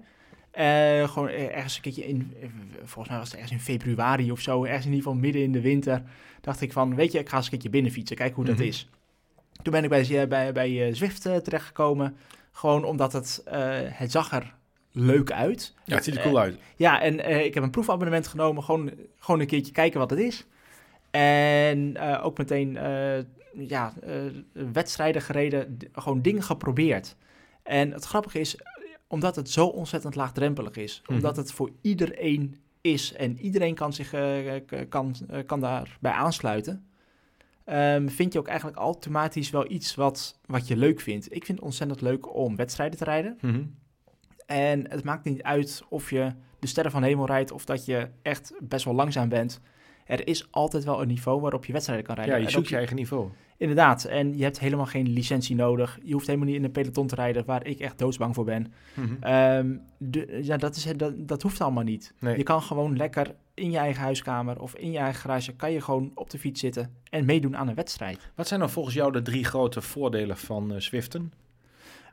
Eh, 0.51 1.09
gewoon 1.09 1.27
eh, 1.29 1.55
ergens 1.55 1.75
een 1.75 1.81
keertje 1.81 2.07
in, 2.07 2.33
eh, 2.41 2.47
volgens 2.83 3.09
mij 3.09 3.17
was 3.17 3.31
het 3.31 3.39
ergens 3.39 3.51
in 3.57 3.59
februari 3.79 4.31
of 4.31 4.39
zo, 4.39 4.63
ergens 4.63 4.85
in 4.85 4.91
ieder 4.91 5.05
geval 5.05 5.19
midden 5.21 5.41
in 5.41 5.51
de 5.51 5.61
winter. 5.61 6.03
Dacht 6.41 6.61
ik 6.61 6.71
van, 6.71 6.95
weet 6.95 7.11
je, 7.11 7.19
ik 7.19 7.29
ga 7.29 7.35
eens 7.35 7.45
een 7.45 7.51
keertje 7.51 7.69
binnen 7.69 7.91
fietsen, 7.91 8.15
kijken 8.15 8.35
hoe 8.35 8.45
Mhm. 8.45 8.55
dat 8.57 8.65
is. 8.65 8.89
Toen 9.61 9.73
ben 9.73 9.83
ik 9.83 9.89
bij, 9.89 10.27
bij, 10.27 10.51
bij 10.51 10.87
eh, 10.87 10.93
Zwift 10.93 11.25
eh, 11.25 11.35
terechtgekomen. 11.35 12.17
Gewoon 12.51 12.83
omdat 12.83 13.13
het, 13.13 13.41
eh, 13.45 13.77
het 13.83 14.11
zag 14.11 14.31
er 14.31 14.53
leuk 14.91 15.31
uit. 15.31 15.73
Ja, 15.85 15.95
het 15.95 16.03
ziet 16.03 16.15
er 16.15 16.21
cool 16.21 16.39
uit. 16.39 16.57
Ja, 16.75 17.01
en 17.01 17.19
eh, 17.23 17.45
ik 17.45 17.53
heb 17.53 17.63
een 17.63 17.69
proefabonnement 17.69 18.27
genomen. 18.27 18.63
Gewoon, 18.63 18.91
gewoon 19.19 19.39
een 19.39 19.47
keertje 19.47 19.71
kijken 19.71 19.99
wat 19.99 20.09
het 20.09 20.19
is. 20.19 20.45
En 21.11 21.97
eh, 21.97 22.25
ook 22.25 22.37
meteen 22.37 22.77
eh, 22.77 23.17
ja, 23.67 23.93
eh, 24.03 24.13
wedstrijden 24.71 25.21
gereden. 25.21 25.77
Gewoon 25.93 26.21
dingen 26.21 26.43
geprobeerd. 26.43 27.15
En 27.63 27.91
het 27.91 28.05
grappige 28.05 28.39
is, 28.39 28.57
omdat 29.07 29.35
het 29.35 29.49
zo 29.49 29.65
ontzettend 29.65 30.15
laagdrempelig 30.15 30.75
is. 30.75 31.01
Mhm. 31.03 31.13
Omdat 31.13 31.37
het 31.37 31.51
voor 31.51 31.69
iedereen 31.81 32.55
is. 32.81 33.13
En 33.13 33.39
iedereen 33.39 33.75
kan, 33.75 33.93
zich, 33.93 34.13
eh, 34.13 34.61
kan, 34.89 35.15
eh, 35.29 35.39
kan 35.45 35.59
daarbij 35.59 36.11
aansluiten. 36.11 36.85
Ehm, 37.65 38.07
vind 38.07 38.33
je 38.33 38.39
ook 38.39 38.47
eigenlijk 38.47 38.77
automatisch 38.77 39.49
wel 39.49 39.71
iets 39.71 39.95
wat, 39.95 40.39
wat 40.45 40.67
je 40.67 40.77
leuk 40.77 40.99
vindt. 40.99 41.25
Ik 41.25 41.45
vind 41.45 41.57
het 41.57 41.67
ontzettend 41.67 42.01
leuk 42.01 42.35
om 42.35 42.55
wedstrijden 42.55 42.97
te 42.97 43.03
rijden. 43.03 43.37
Mhm. 43.41 43.63
En 44.45 44.89
het 44.89 45.03
maakt 45.03 45.25
niet 45.25 45.43
uit 45.43 45.83
of 45.89 46.09
je 46.09 46.31
de 46.59 46.67
sterren 46.67 46.91
van 46.91 47.03
hemel 47.03 47.25
rijdt 47.25 47.51
of 47.51 47.65
dat 47.65 47.85
je 47.85 48.09
echt 48.21 48.53
best 48.59 48.85
wel 48.85 48.93
langzaam 48.93 49.29
bent. 49.29 49.61
Er 50.05 50.27
is 50.27 50.47
altijd 50.51 50.83
wel 50.83 51.01
een 51.01 51.07
niveau 51.07 51.41
waarop 51.41 51.65
je 51.65 51.73
wedstrijden 51.73 52.05
kan 52.05 52.15
rijden. 52.15 52.35
Ja, 52.35 52.41
je 52.41 52.49
zoekt 52.49 52.67
je 52.67 52.75
eigen 52.75 52.95
niveau. 52.95 53.29
Inderdaad, 53.57 54.03
en 54.03 54.37
je 54.37 54.43
hebt 54.43 54.59
helemaal 54.59 54.85
geen 54.85 55.09
licentie 55.09 55.55
nodig. 55.55 55.99
Je 56.03 56.13
hoeft 56.13 56.27
helemaal 56.27 56.47
niet 56.47 56.57
in 56.57 56.63
een 56.63 56.71
peloton 56.71 57.07
te 57.07 57.15
rijden, 57.15 57.45
waar 57.45 57.65
ik 57.65 57.79
echt 57.79 57.97
doodsbang 57.97 58.35
voor 58.35 58.45
ben. 58.45 58.73
Mhm. 58.93 59.13
Ehm, 59.19 59.77
de, 59.97 60.39
ja, 60.43 60.57
dat, 60.57 60.75
is, 60.75 60.83
dat, 60.95 61.13
dat 61.27 61.41
hoeft 61.41 61.61
allemaal 61.61 61.83
niet. 61.83 62.13
Nee. 62.19 62.37
Je 62.37 62.43
kan 62.43 62.61
gewoon 62.61 62.97
lekker 62.97 63.35
in 63.53 63.71
je 63.71 63.77
eigen 63.77 64.01
huiskamer 64.01 64.61
of 64.61 64.75
in 64.75 64.91
je 64.91 64.97
eigen 64.97 65.21
garage... 65.21 65.53
kan 65.53 65.71
je 65.71 65.81
gewoon 65.81 66.11
op 66.15 66.29
de 66.29 66.39
fiets 66.39 66.59
zitten 66.59 66.95
en 67.09 67.25
meedoen 67.25 67.57
aan 67.57 67.67
een 67.67 67.75
wedstrijd. 67.75 68.31
Wat 68.35 68.47
zijn 68.47 68.59
dan 68.59 68.69
volgens 68.69 68.95
jou 68.95 69.11
de 69.11 69.21
drie 69.21 69.43
grote 69.43 69.81
voordelen 69.81 70.37
van 70.37 70.73
eh, 70.73 70.79
Swiften? 70.79 71.33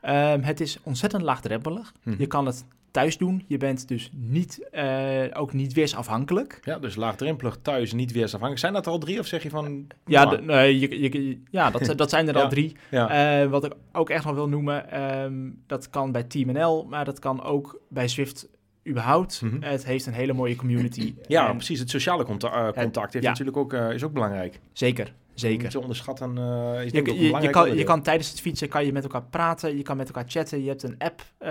Ehm, 0.00 0.42
het 0.42 0.60
is 0.60 0.78
ontzettend 0.82 1.22
laagdrempelig. 1.22 1.92
Mhm. 2.02 2.16
Je 2.18 2.26
kan 2.26 2.46
het 2.46 2.64
thuis 2.92 3.16
doen. 3.18 3.44
Je 3.46 3.56
bent 3.56 3.88
dus 3.88 4.10
niet, 4.14 4.68
eh, 4.70 5.22
ook 5.32 5.52
niet 5.52 5.72
weersafhankelijk. 5.72 6.60
Ja, 6.64 6.78
dus 6.78 6.94
laagdrempelig 6.96 7.58
thuis, 7.62 7.92
niet 7.92 8.12
weersafhankelijk. 8.12 8.58
Zijn 8.60 8.72
dat 8.72 8.86
er 8.86 8.92
al 8.92 8.98
drie 8.98 9.18
of 9.18 9.26
zeg 9.26 9.42
je 9.42 9.50
van... 9.50 9.86
Ja, 10.06 10.26
de- 10.26 10.40
nee, 10.42 10.78
je, 10.78 11.00
je, 11.18 11.38
ja 11.50 11.70
dat, 11.70 11.98
dat 11.98 12.10
zijn 12.10 12.28
er 12.28 12.38
al 12.42 12.48
drie. 12.48 12.76
ja. 12.90 13.40
Eh, 13.42 13.48
wat 13.50 13.64
ik 13.64 13.72
ook 13.92 14.10
echt 14.10 14.24
nog 14.24 14.34
wil 14.34 14.48
noemen, 14.48 14.90
ehm, 14.90 15.50
dat 15.66 15.90
kan 15.90 16.12
bij 16.12 16.22
Team 16.22 16.52
NL, 16.52 16.86
maar 16.90 17.04
dat 17.04 17.18
kan 17.18 17.42
ook 17.42 17.80
bij 17.88 18.08
Zwift 18.08 18.48
überhaupt. 18.88 19.42
Mhm. 19.42 19.62
Het 19.62 19.84
heeft 19.84 20.06
een 20.06 20.12
hele 20.12 20.32
mooie 20.32 20.56
community. 20.56 21.14
ja, 21.26 21.48
En 21.48 21.56
precies. 21.56 21.78
Het 21.78 21.90
sociale 21.90 22.24
conta- 22.24 22.66
eh, 22.68 22.82
contact 22.82 23.12
heeft 23.12 23.24
ja. 23.24 23.30
natuurlijk 23.30 23.56
ook, 23.56 23.72
is 23.72 24.02
ook 24.04 24.12
belangrijk. 24.12 24.60
Zeker, 24.72 25.12
zeker. 25.34 25.62
Niet 25.62 25.70
te 25.70 25.80
onderschatten. 25.80 26.38
eh 26.38 26.84
Je, 27.42 27.50
kan, 27.50 27.76
je 27.76 27.84
kan 27.84 28.02
tijdens 28.02 28.30
het 28.30 28.40
fietsen 28.40 28.68
kan 28.68 28.86
je 28.86 28.92
met 28.92 29.02
elkaar 29.02 29.22
praten, 29.22 29.76
je 29.76 29.82
kan 29.82 29.96
met 29.96 30.06
elkaar 30.06 30.24
chatten, 30.26 30.62
je 30.62 30.68
hebt 30.68 30.82
een 30.82 30.94
app. 30.98 31.22
eh, 31.38 31.50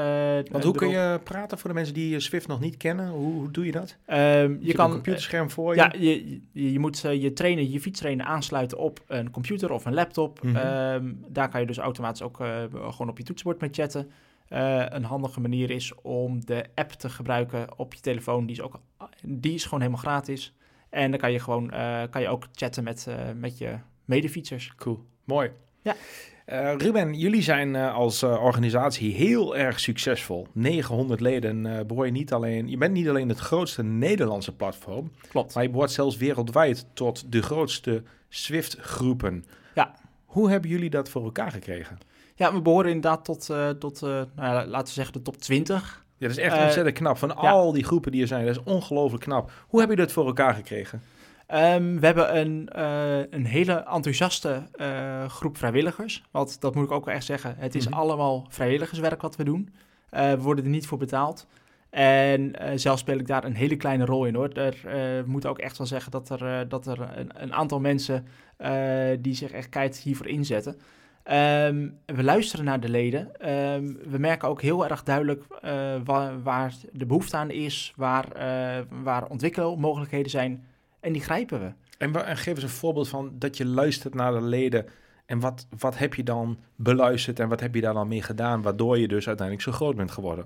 Want 0.52 0.64
hoe 0.64 0.74
kun 0.76 0.90
je 0.90 1.20
praten 1.24 1.58
voor 1.58 1.70
de 1.70 1.76
mensen 1.76 1.94
die 1.94 2.16
eh, 2.16 2.20
Swift 2.22 2.48
nog 2.48 2.60
niet 2.60 2.78
kennen? 2.78 3.10
Hoe, 3.10 3.34
hoe 3.34 3.52
doe 3.52 3.66
je 3.66 3.72
dat? 3.72 3.98
Ehm, 4.06 4.20
Je, 4.52 4.58
je 4.62 4.74
kan 4.74 4.86
een 4.86 4.92
computerscherm 4.92 5.50
voor 5.50 5.76
je. 5.76 5.80
Ja, 5.80 5.94
je, 6.00 6.40
je, 6.72 6.80
moet 6.80 7.04
eh, 7.06 7.22
je 7.22 7.34
trainer, 7.34 7.64
je 7.64 7.80
fietstrainer 7.82 8.26
aansluiten 8.26 8.78
op 8.78 9.04
een 9.08 9.32
computer 9.32 9.72
of 9.72 9.86
een 9.86 9.94
laptop. 9.94 10.40
Ehm, 10.56 11.14
daar 11.28 11.50
kan 11.50 11.60
je 11.62 11.68
dus 11.68 11.78
automatisch 11.78 12.22
ook 12.22 12.40
eh, 12.40 12.48
gewoon 12.72 13.10
op 13.10 13.18
je 13.18 13.24
toetsenbord 13.24 13.62
mee 13.62 13.70
chatten. 13.74 14.12
Eh, 14.48 14.86
een 14.90 15.04
handige 15.04 15.40
manier 15.40 15.70
is 15.70 15.94
om 16.02 16.46
de 16.46 16.66
app 16.76 16.92
te 16.92 17.10
gebruiken 17.10 17.68
op 17.78 17.94
je 17.94 18.00
telefoon. 18.00 18.46
Die 18.46 18.56
is, 18.56 18.62
ook, 18.62 18.80
die 19.26 19.54
is 19.54 19.64
gewoon 19.64 19.80
helemaal 19.80 20.02
gratis. 20.04 20.54
En 20.92 21.12
dan 21.12 21.20
kan 21.20 21.32
je 21.32 21.40
gewoon 21.40 21.72
eh, 21.72 22.02
kan 22.10 22.22
je 22.22 22.28
ook 22.28 22.48
chatten 22.54 22.84
met, 22.84 23.08
eh, 23.08 23.16
met 23.36 23.58
je 23.58 23.78
medefietsers. 24.06 24.74
Cool, 24.76 25.06
mooi. 25.24 25.52
Ja. 25.82 25.96
Eh, 26.46 26.74
Ruben, 26.78 27.14
jullie 27.14 27.42
zijn 27.42 27.76
als 27.76 28.24
organisatie 28.24 29.14
heel 29.14 29.58
erg 29.58 29.80
succesvol. 29.80 30.48
900 30.54 31.20
leden 31.20 31.66
eh 31.66 31.86
behoor 31.86 32.06
je 32.06 32.12
niet 32.12 32.34
alleen. 32.34 32.70
Je 32.70 32.78
bent 32.78 32.94
niet 32.94 33.10
alleen 33.10 33.30
het 33.30 33.40
grootste 33.40 33.84
Nederlandse 33.84 34.56
platform, 34.56 35.12
Klopt. 35.30 35.54
maar 35.54 35.64
je 35.64 35.70
behoort 35.70 35.92
zelfs 35.92 36.18
wereldwijd 36.18 36.86
tot 36.94 37.32
de 37.32 37.42
grootste 37.42 38.04
Swift-groepen. 38.30 39.46
Ja. 39.76 39.96
Hoe 40.26 40.50
hebben 40.50 40.70
jullie 40.70 40.90
dat 40.90 41.10
voor 41.10 41.24
elkaar 41.24 41.52
gekregen? 41.52 41.98
Ja, 42.36 42.54
we 42.54 42.62
behoren 42.62 42.92
inderdaad 42.92 43.26
tot, 43.26 43.46
tot 43.80 44.02
nou 44.02 44.28
ja, 44.36 44.66
laten 44.66 44.88
we 44.88 44.94
zeggen, 44.94 45.14
de 45.14 45.22
top 45.22 45.38
20. 45.38 46.06
Ja, 46.22 46.28
dat 46.28 46.38
is 46.38 46.44
echt 46.44 46.56
Eh, 46.58 46.64
ontzettend 46.64 46.98
knap. 46.98 47.18
Van 47.18 47.36
al 47.36 47.72
die 47.72 47.84
groepen 47.84 48.12
die 48.12 48.22
er 48.22 48.28
zijn, 48.28 48.46
dat 48.46 48.56
is 48.56 48.64
ongelooflijk 48.64 49.24
knap. 49.24 49.52
Hoe 49.68 49.80
heb 49.80 49.90
je 49.90 49.96
dat 49.96 50.12
voor 50.12 50.26
elkaar 50.26 50.54
gekregen? 50.54 51.02
Ehm, 51.48 52.00
we 52.00 52.06
hebben 52.06 52.38
een, 52.38 52.70
eh, 52.70 53.18
een 53.30 53.46
hele 53.46 53.74
enthousiaste 53.74 54.62
eh, 54.72 55.26
groep 55.30 55.58
vrijwilligers. 55.58 56.24
Want 56.32 56.62
dat 56.62 56.76
moet 56.76 56.84
ik 56.84 56.92
ook 56.92 57.06
wel 57.06 57.14
echt 57.16 57.26
zeggen. 57.26 57.56
Het 57.58 57.76
is 57.76 57.88
Mhm. 57.88 57.98
allemaal 57.98 58.46
vrijwilligerswerk 58.50 59.22
wat 59.22 59.36
we 59.36 59.44
doen. 59.44 59.74
We 60.10 60.38
worden 60.40 60.64
er 60.64 60.70
niet 60.70 60.88
voor 60.88 60.98
betaald. 60.98 61.48
En 61.90 62.56
zelf 62.76 63.00
speel 63.00 63.18
ik 63.18 63.28
daar 63.28 63.44
een 63.44 63.56
hele 63.56 63.76
kleine 63.76 64.06
rol 64.06 64.26
in 64.26 64.36
hoor. 64.36 64.50
Er 64.50 64.76
moet 65.26 65.46
ook 65.46 65.60
echt 65.60 65.78
wel 65.78 65.88
zeggen 65.88 66.12
dat 66.12 66.30
er, 66.30 66.68
dat 66.70 66.86
er 66.88 67.00
een, 67.16 67.30
een 67.34 67.54
aantal 67.54 67.80
mensen 67.80 68.28
die 69.22 69.36
zich 69.36 69.52
echt 69.52 69.70
keihard 69.70 69.98
hiervoor 69.98 70.28
inzetten. 70.28 70.76
Ehm, 71.32 71.90
we 72.06 72.24
luisteren 72.24 72.66
naar 72.66 72.80
de 72.80 72.90
leden. 72.90 73.40
Ehm, 73.40 73.94
we 74.10 74.18
merken 74.18 74.48
ook 74.48 74.62
heel 74.62 74.88
erg 74.88 75.04
duidelijk 75.04 75.44
eh, 75.62 75.96
waar, 76.44 76.74
de 76.92 77.06
behoefte 77.06 77.38
aan 77.38 77.50
is, 77.50 77.94
waar, 77.96 78.32
eh, 78.32 78.84
waar 79.04 79.28
ontwikkelmogelijkheden 79.28 80.32
zijn. 80.32 80.66
En 81.00 81.14
die 81.14 81.22
grijpen 81.22 81.60
we. 81.60 81.72
En, 81.98 82.26
en 82.26 82.38
geef 82.38 82.54
eens 82.54 82.64
een 82.64 82.70
voorbeeld 82.70 83.10
van 83.10 83.32
dat 83.34 83.58
je 83.58 83.66
luistert 83.66 84.14
naar 84.14 84.32
de 84.32 84.42
leden. 84.42 84.86
En 85.32 85.40
wat, 85.40 85.68
wat 85.80 85.98
heb 85.98 86.14
je 86.14 86.24
dan 86.24 86.58
beluisterd 86.76 87.40
en 87.40 87.50
wat 87.50 87.60
heb 87.60 87.76
je 87.76 87.82
daar 87.82 87.94
dan 87.94 88.08
mee 88.08 88.22
gedaan, 88.22 88.62
waardoor 88.62 88.98
je 88.98 89.08
dus 89.08 89.28
uiteindelijk 89.28 89.68
zo 89.68 89.72
groot 89.72 89.96
bent 89.96 90.12
geworden? 90.12 90.46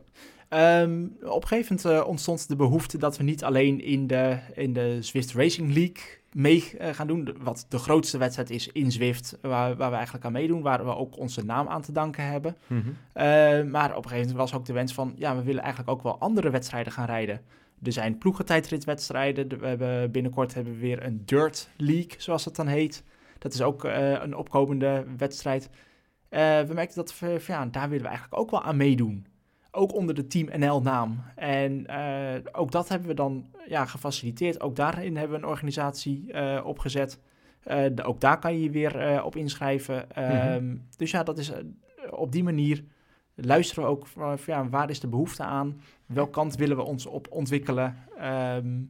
Ehm, 0.49 1.03
op 1.21 1.41
een 1.41 1.47
gegeven 1.47 1.75
moment 1.83 2.01
eh, 2.01 2.07
ontstond 2.07 2.47
de 2.47 2.55
behoefte 2.55 2.97
dat 2.97 3.17
we 3.17 3.23
niet 3.23 3.43
alleen 3.43 3.81
in 3.83 4.07
de, 4.07 4.37
in 4.53 4.73
de 4.73 4.97
Zwift 5.01 5.33
Racing 5.33 5.73
League 5.73 6.03
mee 6.31 6.73
eh, 6.77 6.93
gaan 6.93 7.07
doen. 7.07 7.35
Wat 7.41 7.65
de 7.69 7.77
grootste 7.77 8.17
wedstrijd 8.17 8.49
is 8.49 8.67
in 8.67 8.91
Zwift, 8.91 9.37
waar, 9.41 9.75
waar 9.75 9.89
we 9.89 9.95
eigenlijk 9.95 10.25
aan 10.25 10.31
meedoen. 10.31 10.61
Waar 10.61 10.85
we 10.85 10.95
ook 10.95 11.17
onze 11.17 11.45
naam 11.45 11.67
aan 11.67 11.81
te 11.81 11.91
danken 11.91 12.27
hebben. 12.31 12.55
Mhm. 12.67 12.79
Eh, 13.13 13.25
maar 13.63 13.89
op 13.95 14.03
een 14.03 14.09
gegeven 14.09 14.31
moment 14.31 14.49
was 14.49 14.53
ook 14.53 14.65
de 14.65 14.73
wens 14.73 14.93
van... 14.93 15.13
ja, 15.17 15.35
we 15.35 15.43
willen 15.43 15.61
eigenlijk 15.61 15.91
ook 15.91 16.03
wel 16.03 16.19
andere 16.19 16.49
wedstrijden 16.49 16.91
gaan 16.93 17.05
rijden. 17.05 17.41
Er 17.83 17.91
zijn 17.91 18.17
ploegentijdritwedstrijden. 18.17 19.47
De- 19.47 19.57
We 19.57 19.67
hebben, 19.67 20.11
binnenkort 20.11 20.53
hebben 20.53 20.73
we 20.73 20.79
weer 20.79 21.03
een 21.05 21.21
Dirt 21.25 21.69
League, 21.77 22.13
zoals 22.17 22.45
het 22.45 22.55
dan 22.55 22.67
heet. 22.67 23.03
Dat 23.37 23.53
is 23.53 23.61
ook 23.61 23.83
eh, 23.83 24.11
een 24.11 24.35
opkomende 24.35 25.05
wedstrijd. 25.17 25.69
Eh, 26.29 26.61
we 26.61 26.73
merkten 26.73 26.95
dat 26.95 27.19
we, 27.19 27.43
ja, 27.47 27.65
daar 27.65 27.87
willen 27.89 28.03
we 28.03 28.09
eigenlijk 28.09 28.39
ook 28.41 28.51
wel 28.51 28.61
aan 28.63 28.77
meedoen. 28.77 29.25
Ook 29.71 29.93
onder 29.93 30.15
de 30.15 30.27
Team 30.27 30.59
NL-naam. 30.59 31.23
En 31.35 31.85
eh, 31.85 32.41
ook 32.51 32.71
dat 32.71 32.89
hebben 32.89 33.07
we 33.07 33.13
dan 33.13 33.45
ja, 33.67 33.85
gefaciliteerd. 33.85 34.61
Ook 34.61 34.75
daarin 34.75 35.17
hebben 35.17 35.37
we 35.39 35.43
een 35.43 35.49
organisatie 35.49 36.31
eh, 36.31 36.65
opgezet. 36.65 37.19
Eh, 37.63 37.83
de- 37.93 38.03
ook 38.03 38.21
daar 38.21 38.39
kan 38.39 38.53
je 38.53 38.63
je 38.63 38.69
weer 38.69 38.99
eh, 38.99 39.25
op 39.25 39.35
inschrijven. 39.35 40.11
Ehm, 40.11 40.75
Dus 40.97 41.11
ja, 41.11 41.23
dat 41.23 41.37
is 41.37 41.49
eh, 41.51 41.57
op 42.09 42.31
die 42.31 42.43
manier 42.43 42.83
luisteren 43.35 43.83
we 43.83 43.89
ook 43.89 44.07
van 44.07 44.37
ja, 44.45 44.69
waar 44.69 44.89
is 44.89 44.99
de 44.99 45.07
behoefte 45.07 45.43
aan? 45.43 45.81
Welke 46.05 46.31
kant 46.31 46.55
willen 46.55 46.77
we 46.77 46.83
ons 46.83 47.05
op 47.05 47.27
ontwikkelen? 47.29 47.95
Ehm, 48.17 48.81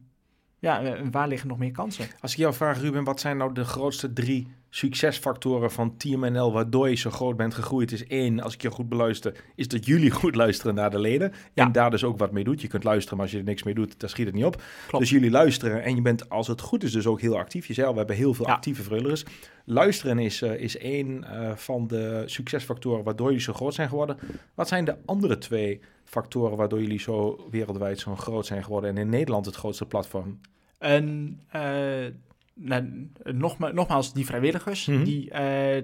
ja, 0.66 0.96
waar 1.10 1.28
liggen 1.28 1.48
nog 1.48 1.58
meer 1.58 1.70
kansen? 1.72 2.06
Als 2.20 2.32
ik 2.32 2.38
jou 2.38 2.54
vraag, 2.54 2.80
Ruben, 2.80 3.04
wat 3.04 3.20
zijn 3.20 3.36
nou 3.36 3.52
de 3.54 3.64
grootste 3.64 4.12
drie 4.12 4.46
succesfactoren 4.70 5.70
van 5.70 5.96
Team 5.96 6.32
NL 6.32 6.52
waardoor 6.52 6.88
je 6.88 6.94
zo 6.96 7.10
groot 7.10 7.36
bent 7.36 7.54
gegroeid? 7.54 7.92
Is 7.92 8.06
één, 8.06 8.40
als 8.40 8.54
ik 8.54 8.62
je 8.62 8.70
goed 8.70 8.88
beluister, 8.88 9.44
is 9.54 9.68
dat 9.68 9.86
jullie 9.86 10.10
goed 10.20 10.34
luisteren 10.34 10.74
naar 10.74 10.90
de 10.90 10.98
leden 10.98 11.32
Ja. 11.54 11.64
en 11.64 11.72
daar 11.72 11.90
dus 11.90 12.04
ook 12.04 12.18
wat 12.18 12.32
mee 12.32 12.44
doet. 12.44 12.60
Je 12.60 12.68
kunt 12.68 12.84
luisteren, 12.84 13.16
maar 13.16 13.26
als 13.26 13.34
je 13.34 13.40
er 13.40 13.46
niks 13.48 13.62
mee 13.62 13.74
doet, 13.74 14.00
dan 14.00 14.08
schiet 14.08 14.26
het 14.26 14.34
niet 14.34 14.44
op. 14.44 14.62
Klopt. 14.86 15.04
Dus 15.04 15.12
jullie 15.12 15.30
luisteren 15.30 15.82
en 15.82 15.94
je 15.94 16.02
bent, 16.02 16.28
als 16.30 16.46
het 16.46 16.60
goed 16.60 16.82
is, 16.82 16.92
dus 16.92 17.06
ook 17.06 17.20
heel 17.20 17.38
actief. 17.38 17.66
Je 17.66 17.74
zei 17.74 17.86
al, 17.86 17.92
we 17.92 17.98
hebben 17.98 18.16
heel 18.16 18.34
veel 18.34 18.46
Ja. 18.46 18.52
actieve 18.52 18.82
vrijwilligers. 18.82 19.24
Luisteren 19.64 20.18
is, 20.18 20.42
eh, 20.42 20.60
is 20.60 20.78
één 20.78 21.24
eh, 21.24 21.56
van 21.56 21.86
de 21.86 22.22
succesfactoren 22.26 23.04
waardoor 23.04 23.26
jullie 23.26 23.42
zo 23.42 23.52
groot 23.52 23.74
zijn 23.74 23.88
geworden. 23.88 24.16
Wat 24.54 24.68
zijn 24.68 24.84
de 24.84 24.96
andere 25.04 25.38
twee 25.38 25.80
factoren 26.04 26.56
waardoor 26.56 26.80
jullie 26.82 27.00
zo 27.00 27.46
wereldwijd 27.50 27.98
zo 27.98 28.16
groot 28.16 28.46
zijn 28.46 28.64
geworden 28.64 28.90
en 28.90 28.96
in 28.96 29.08
Nederland 29.08 29.46
het 29.46 29.54
grootste 29.56 29.86
platform? 29.86 30.40
En 30.78 31.38
eh, 31.48 32.06
nou, 32.54 33.10
nogma- 33.22 33.72
nogmaals, 33.72 34.12
die 34.12 34.26
vrijwilligers, 34.26 34.86
Mhm. 34.86 35.04
die 35.04 35.30
eh, 35.30 35.82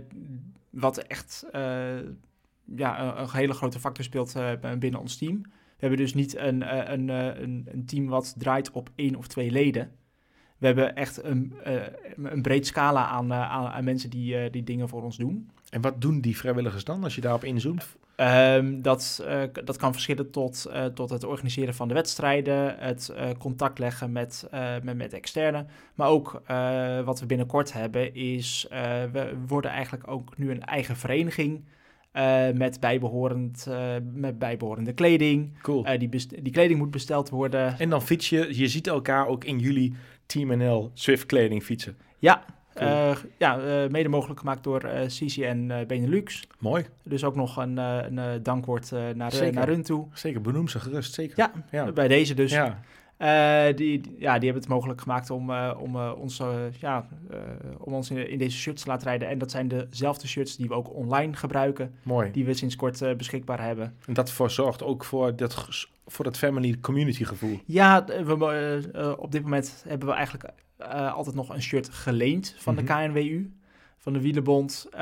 wat 0.71 0.99
echt 0.99 1.47
eh, 1.53 1.97
ja, 2.77 3.01
een, 3.03 3.21
een 3.21 3.31
hele 3.33 3.53
grote 3.53 3.81
factor 3.81 4.05
speelt 4.05 4.35
binnen 4.79 5.01
ons 5.01 5.17
team. 5.17 5.41
We 5.43 5.89
hebben 5.89 5.99
dus 5.99 6.15
niet 6.15 6.37
een, 6.37 6.93
een, 6.93 7.09
een, 7.09 7.67
een 7.73 7.85
team 7.87 8.07
wat 8.07 8.35
draait 8.39 8.71
op 8.71 8.91
één 8.95 9.15
of 9.15 9.27
twee 9.27 9.51
leden. 9.51 9.91
We 10.59 10.67
hebben 10.67 10.95
echt 10.97 11.25
een, 11.25 11.55
een 12.23 12.43
breed 12.43 12.67
scala 12.67 13.07
aan, 13.07 13.33
aan, 13.33 13.67
aan 13.67 13.85
mensen 13.85 14.11
die, 14.11 14.51
die 14.51 14.63
dingen 14.65 14.89
voor 14.89 15.03
ons 15.03 15.17
doen. 15.17 15.51
En 15.71 15.81
wat 15.81 16.01
doen 16.01 16.21
die 16.21 16.37
vrijwilligers 16.37 16.85
dan 16.85 17.05
als 17.05 17.15
je 17.15 17.21
daarop 17.21 17.45
inzoomt? 17.45 17.97
Ehm, 18.17 18.81
dat, 18.81 19.23
eh, 19.27 19.43
dat 19.65 19.77
kan 19.77 19.93
verschillen 19.93 20.31
tot, 20.31 20.65
eh, 20.65 20.85
tot 20.85 21.11
het 21.11 21.25
organiseren 21.25 21.75
van 21.75 21.89
de 21.89 21.95
wedstrijden, 21.95 22.77
het 22.79 23.09
eh, 23.09 23.29
contact 23.39 23.79
leggen 23.79 24.13
met, 24.13 24.49
met, 24.83 24.97
met 24.97 25.13
externen. 25.13 25.69
Maar 25.95 26.09
ook 26.09 26.43
wat 27.05 27.21
we 27.21 27.27
binnenkort 27.27 27.73
hebben 27.73 28.15
is, 28.15 28.67
we 29.13 29.33
worden 29.47 29.71
eigenlijk 29.71 30.09
ook 30.09 30.39
nu 30.39 30.51
een 30.51 30.65
eigen 30.65 30.97
vereniging 30.97 31.65
met, 32.55 32.81
bijbehorend, 32.81 33.67
eh, 33.69 33.95
met 34.13 34.39
bijbehorende 34.39 34.93
kleding. 34.93 35.59
Cool. 35.63 35.99
Die, 35.99 36.09
die 36.43 36.53
kleding 36.53 36.79
moet 36.79 36.91
besteld 36.91 37.29
worden. 37.29 37.79
En 37.79 37.91
dan 37.91 38.03
fiets 38.03 38.29
je, 38.29 38.59
je 38.59 38.69
ziet 38.69 38.87
elkaar 38.87 39.27
ook 39.27 39.45
in 39.45 39.59
jullie 39.59 39.95
Team 40.27 40.57
NL 40.57 40.91
Swift 40.95 41.27
kleding 41.27 41.63
fietsen. 41.63 41.97
Ja, 42.19 42.45
Cool. 42.75 42.91
eh, 42.91 43.17
ja 43.39 43.59
eh, 43.59 43.91
mede 43.91 44.09
mogelijk 44.09 44.41
gemaakt 44.41 44.65
door 44.65 44.81
eh 44.81 45.07
CCN 45.07 45.71
eh, 45.71 45.87
Benelux. 45.87 46.47
Mooi. 46.59 46.87
Dus 47.03 47.25
ook 47.25 47.35
nog 47.35 47.57
een, 47.57 47.77
een 47.77 48.43
dankwoord 48.43 48.91
naar, 49.15 49.33
Zeker. 49.33 49.55
naar 49.55 49.69
hun 49.69 49.83
toe. 49.83 50.07
Zeker, 50.13 50.41
benoem 50.41 50.69
ze 50.69 50.81
gerust, 50.81 51.15
zeker. 51.15 51.37
Ja, 51.37 51.53
ja. 51.71 51.93
bij 51.93 52.09
deze 52.09 52.35
dus. 52.35 52.53
ja. 52.53 52.81
Die, 53.73 54.01
ja, 54.19 54.39
die 54.39 54.45
hebben 54.45 54.63
het 54.63 54.69
mogelijk 54.69 55.01
gemaakt 55.01 55.31
om, 55.31 55.51
om, 55.55 55.97
ons, 55.97 56.43
ja, 56.79 57.09
om 57.79 57.95
ons 57.95 58.11
in, 58.11 58.31
in 58.31 58.39
deze 58.39 58.57
shirts 58.57 58.83
te 58.83 58.89
laten 58.89 59.07
rijden. 59.07 59.29
En 59.29 59.39
dat 59.39 59.51
zijn 59.51 59.69
dezelfde 59.69 60.27
shirts 60.27 60.57
die 60.57 60.69
we 60.69 60.75
ook 60.75 60.95
online 60.95 61.37
gebruiken, 61.37 61.95
mooi. 62.03 62.31
die 62.31 62.45
we 62.45 62.55
sinds 62.55 62.77
kort 62.77 63.17
beschikbaar 63.17 63.65
hebben. 63.65 63.97
En 64.07 64.15
dat 64.15 64.31
voor 64.31 64.51
zorgt 64.51 64.83
ook 64.83 65.05
voor 65.05 65.37
dat, 65.37 65.67
voor 66.07 66.25
dat 66.25 66.39
family 66.39 66.79
community 66.81 67.25
gevoel. 67.25 67.61
Ja, 67.65 68.05
we, 68.05 69.17
op 69.19 69.33
dit 69.33 69.43
moment 69.43 69.85
hebben 69.89 70.09
we 70.09 70.15
eigenlijk 70.15 70.45
eh, 70.91 71.15
altijd 71.15 71.35
nog 71.37 71.49
een 71.49 71.63
shirt 71.63 71.89
geleend 71.89 72.55
van 72.59 72.75
Mhm. 72.75 72.85
de 72.85 72.93
KNWU, 72.93 73.53
van 73.99 74.13
de 74.13 74.21
Wielenbond. 74.21 74.87
Eh, 74.93 75.01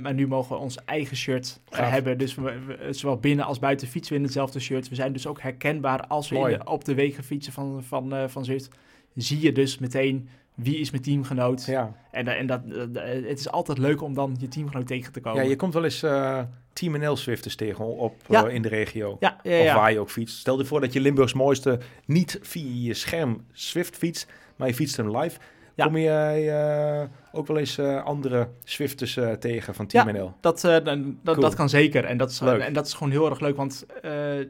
maar 0.00 0.14
nu 0.14 0.26
mogen 0.26 0.56
we 0.56 0.62
ons 0.62 0.84
eigen 0.84 1.16
shirt 1.16 1.60
eh, 1.70 1.90
hebben. 1.90 2.18
Dus 2.18 2.34
we, 2.34 2.42
we- 2.66 2.92
zowel 2.92 3.16
binnen 3.16 3.44
als 3.44 3.58
buiten 3.58 3.88
fietsen 3.88 4.12
we 4.12 4.18
in 4.18 4.24
hetzelfde 4.24 4.60
shirt. 4.60 4.88
We 4.88 4.94
zijn 4.94 5.12
dus 5.12 5.26
ook 5.26 5.40
herkenbaar 5.40 6.06
als 6.06 6.28
we 6.28 6.36
in 6.36 6.44
de- 6.58 6.64
op 6.64 6.84
de 6.84 6.94
wegen 6.94 7.24
fietsen 7.24 7.52
van, 7.52 7.82
van, 7.84 8.14
eh, 8.14 8.28
van 8.28 8.44
Zwift. 8.44 8.68
Zie 9.14 9.40
je 9.40 9.52
dus 9.52 9.78
meteen 9.78 10.28
wie 10.54 10.76
is 10.78 10.90
mijn 10.90 11.02
teamgenoot. 11.02 11.64
Ja. 11.64 11.94
En, 12.10 12.26
en 12.28 12.46
dat, 12.46 12.60
het 12.94 13.38
is 13.38 13.50
altijd 13.50 13.78
leuk 13.78 14.02
om 14.02 14.14
dan 14.14 14.36
je 14.40 14.48
teamgenoot 14.48 14.86
tegen 14.86 15.12
te 15.12 15.20
komen. 15.20 15.42
ja, 15.42 15.48
je 15.48 15.56
komt 15.56 15.74
wel 15.74 15.84
eens 15.84 16.02
uh, 16.02 16.40
Team 16.72 16.98
NL 16.98 17.16
Swifters 17.16 17.56
tegen 17.56 17.84
op, 17.96 18.14
Ja. 18.28 18.48
in 18.48 18.62
de 18.62 18.68
regio. 18.68 19.16
ja, 19.20 19.38
ja, 19.42 19.60
Of 19.60 19.72
waar 19.74 19.92
je 19.92 19.98
ook 19.98 20.10
fietst. 20.10 20.38
Stel 20.38 20.58
je 20.58 20.64
voor 20.64 20.80
dat 20.80 20.92
je 20.92 21.00
Limburgs 21.00 21.32
mooiste 21.32 21.78
niet 22.06 22.38
via 22.42 22.86
je 22.86 22.94
scherm 22.94 23.44
Swift 23.52 23.96
fietst, 23.96 24.26
maar 24.56 24.68
je 24.68 24.74
fietst 24.74 24.96
hem 24.96 25.16
live. 25.16 25.38
Ja. 25.74 25.84
Kom 25.84 25.96
je 25.96 26.08
eh, 26.10 27.38
ook 27.38 27.46
wel 27.46 27.58
eens 27.58 27.78
eh, 27.78 28.04
andere 28.04 28.48
Swifters 28.64 29.16
eh, 29.16 29.30
tegen 29.32 29.74
van 29.74 29.86
Team 29.86 30.06
Ja. 30.08 30.12
NL? 30.12 30.32
Dat, 30.40 30.60
dat, 30.60 30.82
Cool. 31.24 31.40
dat 31.40 31.54
kan 31.54 31.68
zeker. 31.68 32.04
En 32.04 32.16
dat, 32.16 32.30
is, 32.30 32.40
Leuk. 32.40 32.60
en 32.60 32.72
dat 32.72 32.86
is 32.86 32.92
gewoon 32.92 33.12
heel 33.12 33.30
erg 33.30 33.40
leuk. 33.40 33.56
Want 33.56 33.86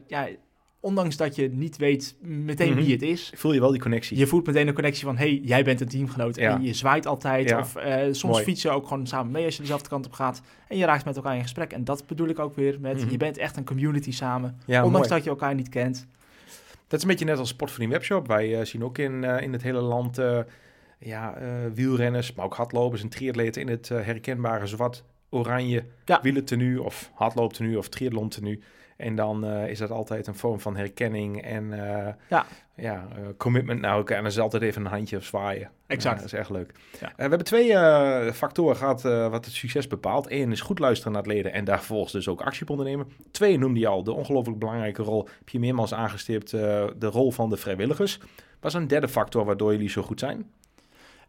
ja, 0.07 0.27
ondanks 0.79 1.17
dat 1.17 1.35
je 1.35 1.49
niet 1.49 1.77
weet 1.77 2.15
meteen 2.21 2.69
Mhm. 2.73 2.79
wie 2.81 2.91
het 2.91 3.01
is... 3.01 3.31
Voel 3.35 3.53
je 3.53 3.59
wel 3.59 3.71
die 3.71 3.81
connectie? 3.81 4.17
Je 4.17 4.27
voelt 4.27 4.45
meteen 4.47 4.67
een 4.67 4.73
connectie 4.73 5.05
van, 5.05 5.17
hey, 5.17 5.39
jij 5.43 5.63
bent 5.63 5.81
een 5.81 5.87
teamgenoot. 5.87 6.35
Ja. 6.35 6.55
En 6.55 6.63
je 6.63 6.73
zwaait 6.73 7.05
altijd. 7.05 7.49
Ja. 7.49 7.59
Of 7.59 7.75
soms 8.11 8.21
Mooi. 8.45 8.55
je 8.57 8.69
ook 8.69 8.87
gewoon 8.87 9.07
samen 9.07 9.31
mee 9.31 9.45
als 9.45 9.55
je 9.55 9.61
dezelfde 9.61 9.89
kant 9.89 10.05
op 10.05 10.13
gaat. 10.13 10.41
En 10.67 10.77
je 10.77 10.85
raakt 10.85 11.05
met 11.05 11.15
elkaar 11.15 11.35
in 11.35 11.41
gesprek. 11.41 11.73
En 11.73 11.83
dat 11.83 12.07
bedoel 12.07 12.27
ik 12.27 12.39
ook 12.39 12.55
weer 12.55 12.77
met, 12.79 13.01
Mhm. 13.01 13.11
je 13.11 13.17
bent 13.17 13.37
echt 13.37 13.57
een 13.57 13.65
community 13.65 14.11
samen. 14.11 14.57
ja, 14.65 14.83
ondanks 14.83 15.07
mooi. 15.07 15.19
dat 15.19 15.23
je 15.23 15.29
elkaar 15.29 15.55
niet 15.55 15.69
kent. 15.69 16.07
Dat 16.93 17.01
is 17.01 17.07
een 17.07 17.13
beetje 17.17 17.31
net 17.31 17.39
als 17.39 17.49
Sport 17.49 17.71
voor 17.71 17.79
die 17.79 17.89
webshop. 17.89 18.27
Wij 18.27 18.59
eh, 18.59 18.65
zien 18.65 18.83
ook 18.83 18.97
in, 18.97 19.23
eh, 19.23 19.41
in 19.41 19.53
het 19.53 19.61
hele 19.63 19.81
land 19.81 20.17
eh, 20.17 20.39
ja, 20.99 21.37
wielrenners, 21.73 22.33
maar 22.33 22.45
ook 22.45 22.55
hardlopers 22.55 23.01
en 23.01 23.09
triatleten 23.09 23.61
in 23.61 23.67
het 23.67 23.89
herkenbare 23.89 24.67
zwart-oranje 24.67 25.83
Ja. 26.05 26.19
wielertenue 26.21 26.81
of 26.81 27.11
hardlooptenue 27.13 27.77
of 27.77 27.89
triathlon-tenue. 27.89 28.59
En 29.03 29.15
dan 29.15 29.45
eh, 29.45 29.67
is 29.67 29.77
dat 29.77 29.91
altijd 29.91 30.27
een 30.27 30.35
vorm 30.35 30.59
van 30.59 30.75
herkenning 30.75 31.41
en 31.41 31.73
eh, 31.73 32.13
Ja. 32.29 32.45
ja, 32.75 33.07
eh, 33.15 33.21
commitment 33.37 33.81
naar 33.81 33.95
elkaar. 33.95 34.17
En 34.17 34.23
dan 34.23 34.31
is 34.31 34.39
altijd 34.39 34.63
even 34.63 34.85
een 34.85 34.91
handje 34.91 35.17
of 35.17 35.23
zwaaien. 35.23 35.69
Exact. 35.87 36.15
Dat 36.15 36.25
is 36.25 36.33
echt 36.33 36.49
leuk. 36.49 36.71
Ja. 36.99 37.07
We 37.15 37.21
hebben 37.21 37.43
twee 37.43 37.73
factoren 38.33 38.75
gehad 38.75 39.05
eh, 39.05 39.29
wat 39.29 39.45
het 39.45 39.53
succes 39.53 39.87
bepaalt. 39.87 40.31
Eén 40.31 40.51
is 40.51 40.61
goed 40.61 40.79
luisteren 40.79 41.13
naar 41.13 41.21
het 41.21 41.31
leden 41.31 41.53
en 41.53 41.65
daar 41.65 41.77
vervolgens 41.77 42.13
dus 42.13 42.27
ook 42.27 42.41
actie 42.41 42.61
op 42.61 42.69
ondernemen. 42.69 43.07
Twee 43.31 43.57
noemde 43.57 43.79
je 43.79 43.87
al, 43.87 44.03
de 44.03 44.13
ongelooflijk 44.13 44.59
belangrijke 44.59 45.01
rol, 45.03 45.27
heb 45.37 45.49
je 45.49 45.59
meermaals 45.59 45.93
aangestipt, 45.93 46.51
de 46.51 47.09
rol 47.11 47.31
van 47.31 47.49
de 47.49 47.57
vrijwilligers. 47.57 48.19
Wat 48.59 48.71
is 48.73 48.77
een 48.77 48.87
derde 48.87 49.07
factor 49.07 49.45
waardoor 49.45 49.71
jullie 49.71 49.89
zo 49.89 50.01
goed 50.01 50.19
zijn? 50.19 50.51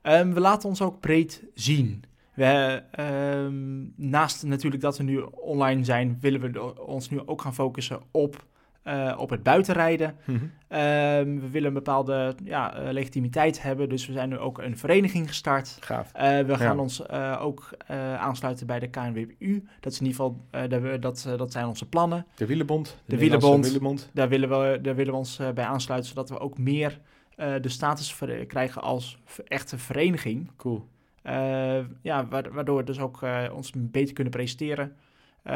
Ehm, 0.03 0.33
we 0.33 0.41
laten 0.41 0.69
ons 0.69 0.83
ook 0.83 1.01
breed 1.01 1.43
zien. 1.55 2.05
We, 2.35 2.83
ehm, 2.91 3.85
naast 4.11 4.43
natuurlijk 4.43 4.83
dat 4.83 4.97
we 4.97 5.03
nu 5.03 5.19
online 5.31 5.85
zijn, 5.85 6.19
willen 6.21 6.41
we 6.41 6.85
ons 6.87 7.11
nu 7.11 7.21
ook 7.27 7.43
gaan 7.43 7.55
focussen 7.55 8.01
op, 8.11 8.45
eh, 8.83 9.15
op 9.19 9.31
het 9.31 9.43
buitenrijden. 9.43 10.17
Ehm, 10.69 11.39
we 11.41 11.49
willen 11.51 11.69
een 11.69 11.75
bepaalde 11.75 12.35
ja, 12.45 12.75
eh, 12.75 12.93
legitimiteit 12.93 13.63
hebben, 13.63 13.89
dus 13.89 14.07
we 14.07 14.13
zijn 14.13 14.29
nu 14.29 14.39
ook 14.39 14.59
een 14.59 14.79
vereniging 14.79 15.29
gestart. 15.29 15.77
Gaaf. 15.81 16.13
Eh, 16.13 16.39
we 16.41 16.57
gaan 16.57 16.77
Ja. 16.77 16.83
ons 16.83 17.09
ook 17.39 17.69
aansluiten 18.19 18.67
bij 18.67 18.79
de 18.79 18.89
KNWU. 18.89 19.65
Dat 19.81 19.93
is 19.93 20.01
in 20.01 20.07
ieder 20.07 20.21
geval, 20.21 20.41
dat, 21.01 21.29
dat, 21.39 21.53
zijn 21.53 21.67
onze 21.67 21.89
plannen. 21.89 22.27
De 22.35 22.47
Wielenbond. 22.47 22.87
De, 22.87 22.95
De 23.07 23.19
Wielenbond. 23.19 23.65
Wielenbond. 23.65 24.11
Daar 24.13 24.29
willen 24.29 24.49
we, 24.49 24.79
daar 24.83 24.95
willen 24.95 25.13
we 25.13 25.19
ons 25.19 25.41
bij 25.55 25.65
aansluiten, 25.65 26.09
zodat 26.11 26.29
we 26.29 26.39
ook 26.39 26.59
meer 26.59 27.01
de 27.37 27.69
status 27.69 28.19
krijgen 28.47 28.83
als 28.83 29.19
echte 29.49 29.79
vereniging. 29.79 30.51
Cool. 30.57 30.85
Eh, 31.25 31.79
ja, 32.03 32.27
wa- 32.27 32.51
waardoor 32.51 32.77
we 32.77 32.85
dus 32.85 32.99
ook 33.01 33.23
eh, 33.23 33.43
ons 33.55 33.73
beter 33.77 34.15
kunnen 34.15 34.33
presenteren. 34.33 34.97
Eh, 35.43 35.53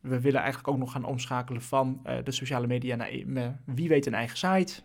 we 0.00 0.20
willen 0.20 0.40
eigenlijk 0.40 0.68
ook 0.68 0.78
nog 0.78 0.92
gaan 0.92 1.04
omschakelen 1.04 1.62
van 1.62 2.00
de 2.24 2.30
sociale 2.30 2.66
media 2.66 2.96
naar 2.96 3.10
wie 3.64 3.88
weet 3.88 4.06
een 4.06 4.14
eigen 4.14 4.36
site. 4.36 4.80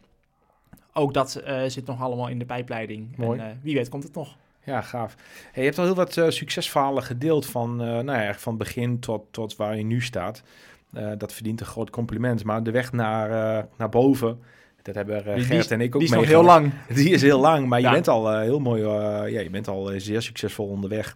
Ook 0.93 1.13
dat 1.13 1.43
zit 1.67 1.86
nog 1.86 2.02
allemaal 2.02 2.28
in 2.28 2.39
de 2.39 2.45
pijpleiding. 2.45 3.17
Mooi. 3.17 3.39
En 3.39 3.60
wie 3.63 3.76
weet 3.76 3.89
komt 3.89 4.04
het 4.04 4.13
nog. 4.13 4.36
Ja, 4.63 4.82
gaaf. 4.82 5.15
Hey, 5.52 5.63
je 5.63 5.69
hebt 5.69 5.78
al 5.78 5.86
heel 5.86 5.95
wat 5.95 6.17
eh, 6.17 6.30
succesverhalen 6.30 7.04
gedeeld 7.04 7.45
van, 7.45 7.71
eh, 7.82 7.88
nou 7.88 8.06
ja, 8.06 8.12
eigenlijk 8.12 8.39
van 8.39 8.58
begin 8.58 9.00
tot, 9.00 9.24
tot 9.32 9.56
waar 9.56 9.78
je 9.78 9.84
nu 9.84 10.02
staat. 10.02 10.43
Dat 11.17 11.34
verdient 11.34 11.60
een 11.60 11.65
groot 11.65 11.89
compliment. 11.89 12.43
Maar 12.43 12.63
de 12.63 12.71
weg 12.71 12.91
naar, 12.91 13.67
naar 13.78 13.89
boven, 13.89 14.39
dat 14.82 14.96
hebben 14.96 15.26
eh, 15.26 15.36
Die- 15.36 15.44
Gert 15.44 15.72
en 15.72 15.82
ik 15.82 15.96
ook 15.96 16.02
Die 16.02 16.10
is 16.10 16.15
nog 16.15 16.26
heel 16.26 16.44
lang. 16.44 16.72
Die 16.94 17.10
is 17.10 17.22
heel 17.22 17.39
lang, 17.39 17.67
maar 17.67 17.82
je 17.82 17.89
bent 17.89 18.08
al 18.08 18.32
eh, 18.32 18.39
heel 18.41 18.60
mooi, 18.60 18.82
eh, 18.84 19.32
ja, 19.32 19.39
je 19.39 19.50
bent 19.50 19.67
al 19.67 19.91
zeer 19.98 20.22
succesvol 20.22 20.67
onderweg. 20.67 21.15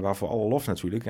Waarvoor 0.00 0.28
alle 0.28 0.48
lof 0.48 0.66
natuurlijk. 0.66 1.04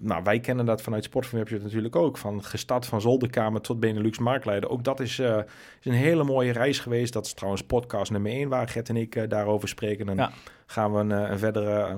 Nou, 0.00 0.22
wij 0.24 0.40
kennen 0.40 0.64
dat 0.66 0.82
vanuit 0.82 1.04
Sport 1.04 1.26
van 1.26 1.38
Webshop 1.38 1.62
natuurlijk 1.62 1.96
ook. 1.96 2.18
Van 2.18 2.44
gestart 2.44 2.86
van 2.86 3.00
zolderkamer 3.00 3.60
tot 3.60 3.80
Benelux 3.80 4.18
marktleider. 4.18 4.70
Ook 4.70 4.84
dat 4.84 5.00
is, 5.00 5.18
is 5.18 5.34
een 5.82 5.92
hele 5.92 6.24
mooie 6.24 6.52
reis 6.52 6.78
geweest. 6.78 7.12
Dat 7.12 7.26
is 7.26 7.32
trouwens 7.34 7.62
podcast 7.62 8.10
nummer 8.10 8.30
1 8.32 8.48
waar 8.48 8.68
Gert 8.68 8.88
en 8.88 8.96
ik 8.96 9.30
daarover 9.30 9.68
spreken. 9.68 10.06
Dan 10.06 10.16
Ja. 10.16 10.30
gaan 10.66 10.92
we 10.92 10.98
een, 10.98 11.10
een 11.10 11.38
verdere 11.38 11.96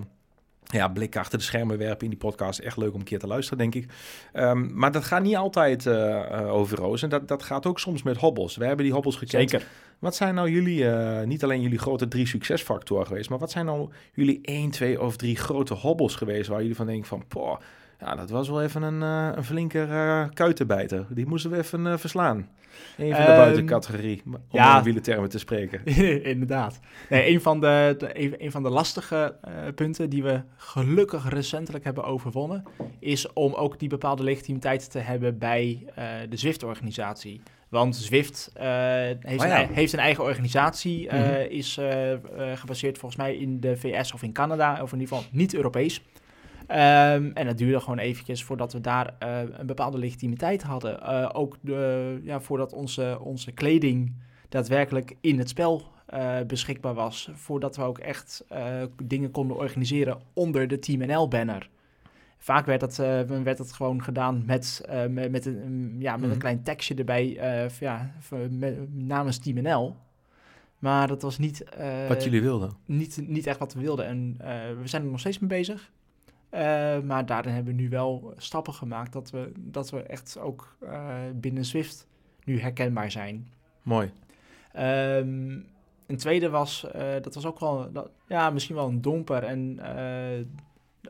ja, 0.71 0.89
blik 0.89 1.17
achter 1.17 1.39
de 1.39 1.45
schermen 1.45 1.79
werpen 1.79 2.05
in 2.05 2.11
die 2.11 2.19
podcast. 2.19 2.59
Echt 2.59 2.77
leuk 2.77 2.93
om 2.93 2.99
een 2.99 3.05
keer 3.07 3.19
te 3.19 3.27
luisteren, 3.27 3.59
denk 3.59 3.75
ik. 3.75 3.93
Ehm, 4.33 4.79
maar 4.79 4.93
dat 4.93 5.05
gaat 5.05 5.23
niet 5.23 5.37
altijd 5.37 5.87
eh, 5.87 6.41
eh, 6.41 6.55
over 6.55 6.79
rozen. 6.79 7.09
Dat, 7.09 7.29
dat 7.29 7.43
gaat 7.43 7.67
ook 7.67 7.79
soms 7.79 8.03
met 8.03 8.17
hobbels. 8.17 8.57
We 8.57 8.65
hebben 8.65 8.85
die 8.85 8.95
hobbels 8.95 9.17
gekend. 9.17 9.51
Zeker. 9.51 9.67
Wat 9.99 10.17
zijn 10.17 10.35
nou 10.35 10.51
jullie, 10.51 10.89
eh, 10.89 11.27
niet 11.27 11.45
alleen 11.45 11.61
jullie 11.61 11.79
grote 11.79 12.09
drie 12.09 12.27
succesfactoren 12.27 13.07
geweest, 13.07 13.31
maar 13.31 13.39
wat 13.39 13.51
zijn 13.51 13.67
nou 13.67 13.91
jullie 14.13 14.39
één, 14.43 14.71
twee 14.71 15.01
of 15.01 15.17
drie 15.17 15.37
grote 15.37 15.75
hobbels 15.75 16.17
geweest 16.17 16.49
waar 16.49 16.61
jullie 16.61 16.77
van 16.77 16.87
denken 16.87 17.09
van, 17.09 17.25
poh, 17.29 17.57
ja, 18.01 18.15
dat 18.17 18.31
was 18.31 18.49
wel 18.49 18.63
even 18.63 18.83
een, 18.83 19.03
eh, 19.03 19.37
een 19.37 19.45
flinke 19.45 19.83
eh, 19.83 20.25
kuitenbijter. 20.35 21.07
Die 21.09 21.27
moesten 21.27 21.51
we 21.51 21.57
even 21.59 21.87
eh, 21.87 21.97
verslaan. 21.97 22.49
Een 22.97 23.15
van 23.15 23.21
de 23.25 23.31
Ehm, 23.31 23.37
buitencategorie, 23.37 24.23
om 24.27 24.37
ja. 24.51 24.79
in 24.79 24.85
wielertermen 24.85 25.29
te 25.29 25.39
spreken. 25.39 25.85
Inderdaad. 26.33 26.81
Nee, 27.09 27.31
een, 27.33 27.41
van 27.41 27.61
de, 27.61 27.95
de- 27.99 28.21
een, 28.21 28.35
een 28.39 28.51
van 28.51 28.63
de 28.63 28.69
lastige 28.71 29.35
punten 29.75 30.11
die 30.11 30.23
we 30.23 30.41
gelukkig 30.57 31.29
recentelijk 31.29 31.85
hebben 31.85 32.05
overwonnen, 32.05 32.65
is 32.99 33.33
om 33.33 33.55
ook 33.55 33.79
die 33.79 33.89
bepaalde 33.89 34.23
legitimiteit 34.23 34.91
te 34.91 34.99
hebben 34.99 35.39
bij 35.39 35.87
de 36.29 36.37
Zwift-organisatie. 36.37 37.41
Want 37.69 37.97
Zwift 37.97 38.51
heeft, 38.55 39.25
Oh 39.25 39.31
een, 39.31 39.37
ja. 39.49 39.57
ei- 39.57 39.69
heeft 39.73 39.93
een 39.93 39.99
eigen 39.99 40.25
organisatie, 40.25 41.07
Mhm. 41.15 41.41
is 41.49 41.77
eh, 41.79 42.13
gebaseerd 42.55 42.99
volgens 42.99 43.21
mij 43.21 43.37
in 43.37 43.61
de 43.61 43.77
VS 43.77 44.13
of 44.13 44.23
in 44.23 44.33
Canada, 44.33 44.83
of 44.83 44.93
in 44.93 45.01
ieder 45.01 45.17
geval 45.17 45.31
niet 45.33 45.55
Europees. 45.55 46.03
Ehm, 46.71 47.31
en 47.35 47.47
het 47.47 47.59
duurde 47.59 47.81
gewoon 47.81 47.99
eventjes 47.99 48.45
voordat 48.45 48.73
we 48.73 48.81
daar 48.81 49.15
eh, 49.19 49.41
een 49.59 49.67
bepaalde 49.67 49.99
legitimiteit 49.99 50.63
hadden. 50.63 51.03
Eh, 51.03 51.29
ook 51.33 51.57
de, 51.61 52.21
ja, 52.23 52.41
voordat 52.41 52.73
onze, 52.73 53.19
onze 53.23 53.53
kleding 53.53 54.15
daadwerkelijk 54.49 55.17
in 55.21 55.39
het 55.39 55.49
spel 55.49 55.83
eh, 56.07 56.41
beschikbaar 56.47 56.95
was. 56.95 57.31
Voordat 57.35 57.77
we 57.77 57.83
ook 57.83 57.99
echt 57.99 58.45
dingen 59.03 59.31
konden 59.31 59.57
organiseren 59.57 60.19
onder 60.33 60.69
de 60.69 60.79
Team 60.79 61.07
NL-banner. 61.07 61.71
Vaak 62.39 62.67
werd 62.67 62.81
dat, 62.81 62.97
werd 63.27 63.57
dat 63.57 63.73
gewoon 63.73 64.03
gedaan 64.03 64.43
met, 64.47 64.85
met, 65.11 65.31
met 65.31 65.47
een, 65.47 65.63
mm, 65.67 66.01
ja, 66.03 66.13
met 66.13 66.21
Mhm. 66.21 66.31
een 66.31 66.39
klein 66.39 66.63
tekstje 66.63 66.95
erbij 66.95 67.41
ja, 67.81 68.15
namens 68.91 69.39
Team 69.39 69.63
NL. 69.63 69.97
Maar 70.79 71.09
dat 71.09 71.23
was 71.23 71.39
niet, 71.39 71.65
wat 72.09 72.25
jullie 72.25 72.43
wilden. 72.43 72.71
niet, 72.85 73.23
niet 73.27 73.47
echt 73.47 73.59
wat 73.59 73.75
we 73.75 73.81
wilden. 73.81 74.07
En 74.07 74.37
we 74.81 74.89
zijn 74.89 75.03
er 75.03 75.11
nog 75.11 75.21
steeds 75.21 75.39
mee 75.39 75.49
bezig. 75.49 75.91
Eh, 76.51 77.01
maar 77.01 77.27
daarin 77.27 77.53
hebben 77.53 77.77
we 77.77 77.83
nu 77.83 77.89
wel 77.89 78.35
stappen 78.37 78.75
gemaakt 78.75 79.13
dat 79.13 79.31
we, 79.31 79.53
dat 79.57 79.91
we 79.91 80.03
echt 80.03 80.39
ook 80.39 80.77
eh, 80.81 81.15
binnen 81.35 81.65
Swift 81.65 82.07
nu 82.45 82.61
herkenbaar 82.61 83.11
zijn. 83.11 83.49
Mooi. 83.83 84.11
Ehm, 84.73 85.51
een 86.07 86.17
tweede 86.17 86.49
was, 86.51 86.91
eh, 86.91 87.13
dat 87.23 87.35
was 87.35 87.47
ook 87.47 87.61
wel, 87.61 87.93
dat, 87.93 88.11
ja, 88.27 88.51
misschien 88.51 88.75
wel 88.75 88.89
een 88.89 89.01
domper. 89.01 89.43
En 89.43 89.81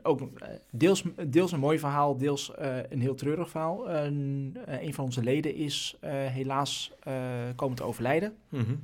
ook 0.03 0.21
deels, 0.69 1.03
deels 1.27 1.51
een 1.51 1.59
mooi 1.59 1.79
verhaal, 1.79 2.17
deels 2.17 2.51
een 2.89 3.01
heel 3.01 3.15
treurig 3.15 3.49
verhaal. 3.49 3.89
Een, 3.89 4.57
een 4.65 4.93
van 4.93 5.05
onze 5.05 5.23
leden 5.23 5.55
is 5.55 5.97
helaas 6.05 6.91
eh, 7.03 7.13
komen 7.55 7.75
te 7.75 7.83
overlijden. 7.83 8.35
Mhm. 8.49 8.75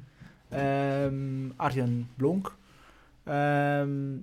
Ehm, 0.50 1.50
Arjen 1.56 2.10
Blonk. 2.16 2.56
Ehm, 3.24 4.18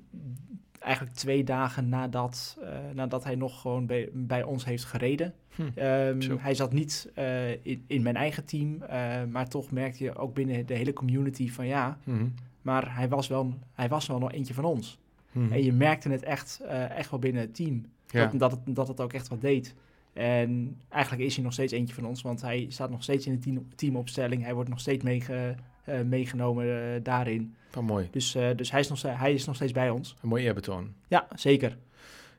eigenlijk 0.85 1.17
twee 1.17 1.45
dagen 1.45 1.89
nadat, 1.89 2.59
eh, 2.63 2.69
nadat 2.95 3.25
hij 3.25 3.35
nog 3.35 3.61
gewoon 3.61 3.87
bij, 3.87 4.09
bij 4.13 4.43
ons 4.43 4.65
heeft 4.65 4.85
gereden. 4.85 5.35
Hm. 5.55 5.63
Ehm, 5.75 6.37
hij 6.39 6.55
zat 6.55 6.73
niet 6.73 7.11
eh, 7.15 7.51
in, 7.51 7.85
in 7.87 8.03
mijn 8.03 8.17
eigen 8.17 8.45
team, 8.45 8.83
eh, 8.83 9.25
maar 9.31 9.49
toch 9.49 9.71
merkte 9.71 10.05
je 10.05 10.17
ook 10.17 10.35
binnen 10.35 10.67
de 10.67 10.75
hele 10.75 10.93
community 10.93 11.51
van 11.51 11.67
ja, 11.67 11.99
Mhm. 12.05 12.27
maar 12.63 12.97
hij 12.97 13.09
was 13.09 13.29
wel, 13.29 13.55
hij 13.73 13.89
was 13.89 14.07
wel 14.07 14.19
nog 14.19 14.33
eentje 14.33 14.55
van 14.55 14.65
ons. 14.65 14.99
Mhm. 15.33 15.53
En 15.53 15.65
je 15.65 15.73
merkte 15.73 16.09
het 16.09 16.23
echt, 16.23 16.61
echt 16.97 17.11
wel 17.11 17.21
binnen 17.21 17.43
het 17.43 17.55
team, 17.55 17.87
Ja. 18.07 18.27
dat, 18.27 18.39
dat, 18.39 18.51
het, 18.51 18.61
dat 18.77 18.89
het 18.89 19.01
ook 19.01 19.13
echt 19.13 19.29
wat 19.29 19.41
deed. 19.41 19.75
En 20.13 20.81
eigenlijk 20.89 21.23
is 21.23 21.35
hij 21.35 21.45
nog 21.45 21.53
steeds 21.53 21.73
eentje 21.73 21.95
van 21.95 22.07
ons, 22.07 22.23
want 22.23 22.41
hij 22.43 22.67
staat 22.69 22.91
nog 22.91 23.03
steeds 23.03 23.27
in 23.27 23.33
de 23.33 23.39
team, 23.39 23.67
teamopstelling. 23.75 24.43
Hij 24.43 24.55
wordt 24.55 24.69
nog 24.71 24.81
steeds 24.81 25.05
meege, 25.05 25.55
eh, 25.85 26.01
meegenomen 26.01 26.95
eh, 26.95 27.01
daarin. 27.03 27.55
Van 27.71 27.85
mooi. 27.85 28.09
Dus, 28.11 28.35
eh, 28.35 28.49
dus 28.57 28.71
hij, 28.71 28.81
is 28.81 28.89
nog, 28.89 29.03
hij 29.03 29.35
is 29.35 29.45
nog 29.45 29.55
steeds 29.55 29.73
bij 29.73 29.91
ons. 29.91 30.17
Een 30.23 30.29
mooi 30.29 30.45
eerbetoon. 30.45 30.95
Ja, 31.09 31.27
zeker. 31.35 31.77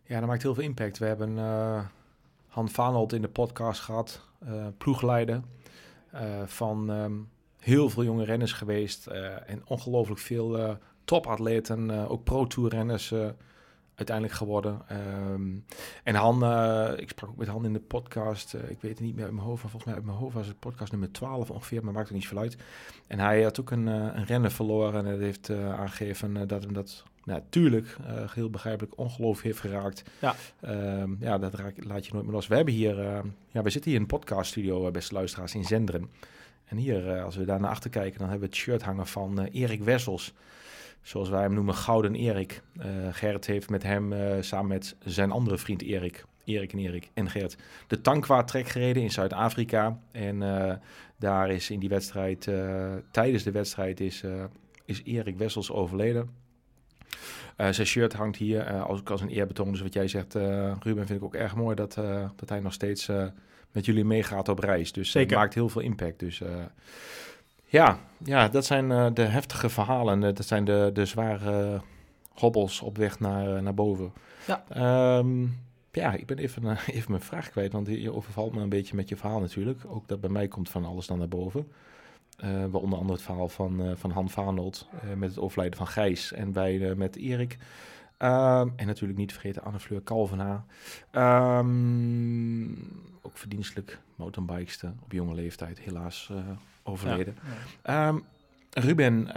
Ja, 0.03 0.19
dat 0.19 0.27
maakt 0.27 0.41
heel 0.41 0.53
veel 0.53 0.63
impact. 0.63 0.97
We 0.97 1.05
hebben 1.05 1.37
Han 2.47 2.69
Vaanold 2.69 3.13
in 3.13 3.21
de 3.21 3.27
podcast 3.27 3.81
gehad, 3.81 4.21
eh 4.45 4.65
ploegleider 4.77 5.41
van 6.45 6.91
ehm, 6.91 7.13
heel 7.59 7.89
veel 7.89 8.03
jonge 8.03 8.23
renners 8.23 8.53
geweest 8.53 9.07
en 9.45 9.61
ongelooflijk 9.65 10.19
veel 10.19 10.77
topatleten, 11.05 12.07
ook 12.07 12.23
pro-tourrenners 12.23 13.11
uh, 13.11 13.27
uiteindelijk 13.95 14.37
geworden. 14.37 14.81
Um, 15.31 15.65
en 16.03 16.15
Han, 16.15 16.43
uh, 16.43 16.91
ik 16.95 17.09
sprak 17.09 17.29
ook 17.29 17.37
met 17.37 17.47
Han 17.47 17.65
in 17.65 17.73
de 17.73 17.79
podcast, 17.79 18.53
ik 18.53 18.81
weet 18.81 18.91
het 18.91 18.99
niet 18.99 19.15
meer 19.15 19.23
uit 19.23 19.33
mijn 19.33 19.45
hoofd, 19.45 19.61
maar 19.61 19.71
volgens 19.71 19.85
mij 19.91 19.93
uit 19.93 20.05
mijn 20.05 20.17
hoofd 20.17 20.35
was 20.35 20.47
het 20.47 20.59
podcast 20.59 20.91
nummer 20.91 21.11
12 21.11 21.49
ongeveer, 21.49 21.83
maar 21.83 21.93
maakt 21.93 22.07
er 22.07 22.13
niet 22.13 22.23
zoveel 22.23 22.37
uit. 22.37 22.57
En 23.07 23.19
hij 23.19 23.43
had 23.43 23.59
ook 23.59 23.71
een, 23.71 23.87
een 23.87 24.25
rennen 24.25 24.51
verloren 24.51 25.05
en 25.05 25.05
hij 25.05 25.25
heeft 25.25 25.49
aangegeven 25.49 26.47
dat 26.47 26.63
hem 26.63 26.73
dat 26.73 27.03
natuurlijk, 27.25 27.97
uh, 28.07 28.31
heel 28.31 28.49
begrijpelijk, 28.49 28.97
ongeloof 28.97 29.41
heeft 29.41 29.59
geraakt. 29.59 30.03
Ja, 30.19 30.35
um, 31.01 31.17
ja 31.19 31.37
dat 31.37 31.53
raak, 31.53 31.83
laat 31.83 32.05
je 32.05 32.13
nooit 32.13 32.25
meer 32.25 32.33
los. 32.33 32.47
We 32.47 32.55
hebben 32.55 32.73
hier, 32.73 32.99
uh, 32.99 33.19
ja, 33.51 33.61
we 33.61 33.69
zitten 33.69 33.91
hier 33.91 33.99
in 33.99 34.01
een 34.01 34.17
podcaststudio, 34.17 34.91
beste 34.91 35.13
luisteraars, 35.13 35.55
in 35.55 35.63
Zenderen. 35.63 36.09
En 36.65 36.77
hier, 36.77 37.21
als 37.21 37.35
we 37.35 37.45
daar 37.45 37.59
naar 37.59 37.69
achter 37.69 37.89
kijken, 37.89 38.19
dan 38.19 38.29
hebben 38.29 38.49
we 38.49 38.55
het 38.55 38.63
shirt 38.63 38.81
hangen 38.81 39.07
van 39.07 39.39
Erik 39.39 39.83
Wessels. 39.83 40.33
Zoals 41.05 41.29
wij 41.29 41.41
hem 41.41 41.53
noemen, 41.53 41.73
Gouden 41.73 42.15
Erik. 42.15 42.61
Gerrit 43.11 43.45
heeft 43.45 43.69
met 43.69 43.83
hem, 43.83 44.13
samen 44.43 44.67
met 44.67 44.95
zijn 45.03 45.31
andere 45.31 45.57
vriend 45.57 45.81
Erik, 45.81 46.25
Erik 46.43 46.73
en 46.73 46.79
Erik 46.79 47.09
en 47.13 47.29
Gert, 47.29 47.57
de 47.87 48.01
Tankwa-trek 48.01 48.67
gereden 48.67 49.03
in 49.03 49.11
Zuid-Afrika. 49.11 49.99
En 50.11 50.39
daar 51.19 51.49
is 51.49 51.69
in 51.69 51.79
die 51.79 51.89
wedstrijd, 51.89 52.49
tijdens 53.11 53.43
de 53.43 53.51
wedstrijd, 53.51 53.99
is, 53.99 54.23
is 54.85 55.01
Erik 55.03 55.37
Wessels 55.37 55.71
overleden. 55.71 56.29
Uh, 57.57 57.67
zijn 57.71 57.87
shirt 57.87 58.13
hangt 58.13 58.37
hier 58.37 58.71
uh, 58.71 58.85
als, 58.85 59.03
als 59.03 59.21
een 59.21 59.29
eerbetoon. 59.29 59.71
Dus 59.71 59.81
wat 59.81 59.93
jij 59.93 60.07
zegt, 60.07 60.35
uh, 60.35 60.75
Ruben, 60.79 61.05
vind 61.05 61.19
ik 61.19 61.25
ook 61.25 61.35
erg 61.35 61.55
mooi 61.55 61.75
dat, 61.75 61.93
dat 62.35 62.49
hij 62.49 62.59
nog 62.59 62.73
steeds 62.73 63.09
met 63.71 63.85
jullie 63.85 64.05
meegaat 64.05 64.49
op 64.49 64.59
reis. 64.59 64.91
Dus 64.91 65.13
het 65.13 65.31
maakt 65.31 65.53
heel 65.53 65.69
veel 65.69 65.81
impact. 65.81 66.19
Dus 66.19 66.41
ja, 67.65 67.99
ja, 68.17 68.47
dat 68.47 68.65
zijn 68.65 69.13
de 69.13 69.21
heftige 69.21 69.69
verhalen. 69.69 70.19
dat 70.19 70.45
zijn 70.45 70.65
de, 70.65 70.89
de 70.93 71.05
zware 71.05 71.81
hobbels 72.33 72.81
op 72.81 72.97
weg 72.97 73.19
naar, 73.19 73.63
naar 73.63 73.73
boven. 73.73 74.13
Ja. 74.47 75.17
Um, 75.17 75.63
ja, 75.91 76.13
ik 76.13 76.25
ben 76.25 76.37
even, 76.37 76.77
even 76.87 77.11
mijn 77.11 77.23
vraag 77.23 77.49
kwijt, 77.49 77.71
want 77.71 77.87
je 77.87 78.13
overvalt 78.13 78.53
me 78.53 78.61
een 78.61 78.69
beetje 78.69 78.95
met 78.95 79.09
je 79.09 79.17
verhaal 79.17 79.39
natuurlijk. 79.39 79.81
Ook 79.87 80.07
dat 80.07 80.21
bij 80.21 80.29
mij 80.29 80.47
komt 80.47 80.69
van 80.69 80.85
alles 80.85 81.07
dan 81.07 81.17
naar 81.17 81.27
boven. 81.27 81.67
Uh, 82.43 82.49
waaronder 82.49 82.99
andere 82.99 83.17
het 83.17 83.25
verhaal 83.25 83.49
van, 83.49 83.81
uh, 83.81 83.91
van 83.95 84.11
Han 84.11 84.29
Vaanold 84.29 84.87
met 85.15 85.29
het 85.29 85.39
overlijden 85.39 85.77
van 85.77 85.87
Gijs 85.87 86.31
en 86.31 86.53
wij 86.53 86.95
met 86.95 87.15
Erik. 87.15 87.57
Ehm, 88.17 88.69
en 88.75 88.87
natuurlijk 88.87 89.19
niet 89.19 89.31
vergeten 89.31 89.63
Anne-Fleur 89.63 90.01
Kalvenaar. 90.01 90.63
Um, 91.11 92.71
ook 93.21 93.37
verdienstelijk 93.37 93.99
mountainbikester 94.15 94.93
op 95.03 95.11
jonge 95.11 95.33
leeftijd, 95.33 95.79
helaas 95.79 96.31
overleden. 96.85 97.35
Ja, 97.83 97.93
ja. 97.93 98.07
Um, 98.07 98.23
Ruben, 98.69 99.29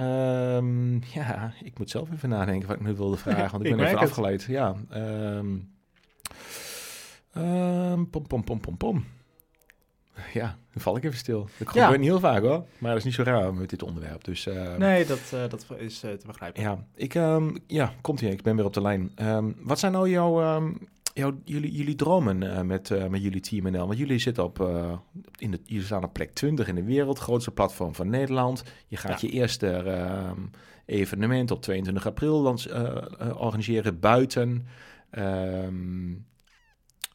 ja, 1.13 1.53
ik 1.63 1.79
moet 1.79 1.91
zelf 1.91 2.13
even 2.13 2.29
nadenken 2.29 2.69
wat 2.69 2.77
ik 2.77 2.83
nu 2.83 2.95
wilde 2.95 3.17
vragen, 3.17 3.51
want 3.51 3.65
ik 3.65 3.71
ben 3.77 3.87
even 3.87 3.99
afgeleid. 3.99 4.43
Ja, 4.43 4.75
pom, 8.11 8.27
pom, 8.27 8.45
pom, 8.45 8.61
pom, 8.61 8.77
pom 8.77 9.05
ja, 10.33 10.57
dan 10.73 10.83
val 10.83 10.97
ik 10.97 11.05
even 11.05 11.19
stil. 11.19 11.49
Dat 11.59 11.69
gebeurt 11.69 11.99
niet 11.99 12.09
heel 12.09 12.21
vaak 12.21 12.43
hoor, 12.43 12.65
maar 12.79 12.91
dat 12.91 12.99
is 12.99 13.05
niet 13.05 13.15
zo 13.15 13.23
raar 13.23 13.55
met 13.55 13.71
dit 13.71 13.83
onderwerp. 13.83 14.25
Dus, 14.25 14.47
uh, 14.47 14.77
nee, 14.77 15.07
dat, 15.07 15.33
uh, 15.35 15.41
dat 15.49 15.67
is 15.77 16.05
uh, 16.05 16.13
te 16.13 16.27
begrijpen. 16.27 16.63
Ja, 16.63 16.85
ik, 16.95 17.15
um, 17.15 17.57
ja, 17.67 17.93
komt 18.01 18.21
hier, 18.21 18.31
ik 18.31 18.43
ben 18.43 18.57
weer 18.57 18.65
op 18.65 18.75
de 18.75 18.81
lijn. 18.81 19.13
Um, 19.23 19.57
wat 19.59 19.79
zijn 19.79 19.93
nou 19.93 20.11
jouw, 20.11 20.57
um, 20.57 20.89
jullie, 21.45 21.73
jullie 21.73 21.95
dromen 21.95 22.67
met, 22.67 23.09
met 23.11 23.23
jullie 23.23 23.41
Team 23.41 23.73
NL? 23.73 23.87
Want 23.87 23.99
jullie 23.99 24.19
zitten 24.19 24.45
op, 24.45 24.59
in 25.39 25.51
de, 25.51 25.61
jullie 25.65 25.85
staan 25.85 26.05
op 26.05 26.13
plek 26.13 26.35
20 26.35 26.69
in 26.69 26.75
de 26.75 26.83
wereld, 26.83 27.19
grootste 27.19 27.51
platform 27.51 27.95
van 27.95 28.09
Nederland. 28.09 28.65
Je 28.87 28.97
gaat 28.97 29.21
ja. 29.21 29.29
je 29.29 29.35
eerste 29.35 29.85
evenement 30.87 31.51
op 31.51 31.63
22 31.63 32.07
april 32.07 32.57
organiseren 33.37 34.01
buiten. 34.01 34.67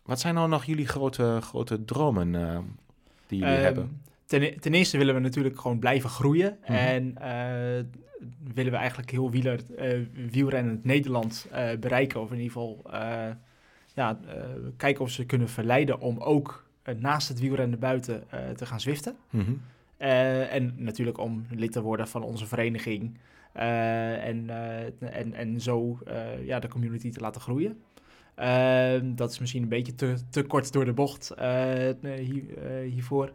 wat 0.03 0.19
zijn 0.19 0.33
nou 0.33 0.49
nog 0.49 0.65
jullie 0.65 0.87
grote, 0.87 1.37
grote 1.41 1.85
dromen 1.85 2.31
die 3.27 3.39
jullie 3.39 3.53
hebben? 3.53 4.01
Ten, 4.25 4.41
e-, 4.41 4.55
ten, 4.55 4.73
eerste 4.73 4.97
willen 4.97 5.13
we 5.13 5.19
natuurlijk 5.19 5.59
gewoon 5.59 5.79
blijven 5.79 6.09
groeien. 6.09 6.57
Mm 6.59 6.75
-hmm. 6.75 6.75
En 6.75 7.17
willen 8.53 8.71
we 8.71 8.77
eigenlijk 8.77 9.11
heel 9.11 9.31
wieler, 9.31 9.59
wielrennen 10.31 10.79
Nederland 10.83 11.47
bereiken. 11.79 12.21
Of 12.21 12.31
in 12.31 12.39
ieder 12.39 12.51
geval 12.51 12.81
ja, 13.93 14.19
kijken 14.77 15.03
of 15.03 15.09
ze 15.09 15.25
kunnen 15.25 15.49
verleiden 15.49 15.99
om 15.99 16.17
ook 16.17 16.65
naast 16.99 17.27
het 17.27 17.39
wielrennen 17.39 17.79
buiten 17.79 18.23
te 18.55 18.65
gaan 18.65 18.79
zwiften. 18.79 19.15
Mm 19.29 19.41
-hmm. 19.41 19.61
en 19.97 20.73
natuurlijk 20.77 21.17
om 21.17 21.45
lid 21.49 21.71
te 21.71 21.81
worden 21.81 22.07
van 22.07 22.23
onze 22.23 22.45
vereniging. 22.45 23.17
en, 23.53 24.49
en, 24.99 25.33
en 25.33 25.61
zo 25.61 25.99
ja, 26.43 26.59
de 26.59 26.67
community 26.67 27.09
te 27.09 27.19
laten 27.19 27.41
groeien. 27.41 27.81
Uh, 28.39 28.93
dat 29.03 29.31
is 29.31 29.39
misschien 29.39 29.63
een 29.63 29.69
beetje 29.69 29.95
te, 29.95 30.15
te 30.29 30.43
kort 30.43 30.71
door 30.71 30.85
de 30.85 30.93
bocht 30.93 31.31
uh, 31.39 31.45
hier, 32.01 32.43
uh, 32.83 32.91
hiervoor. 32.91 33.33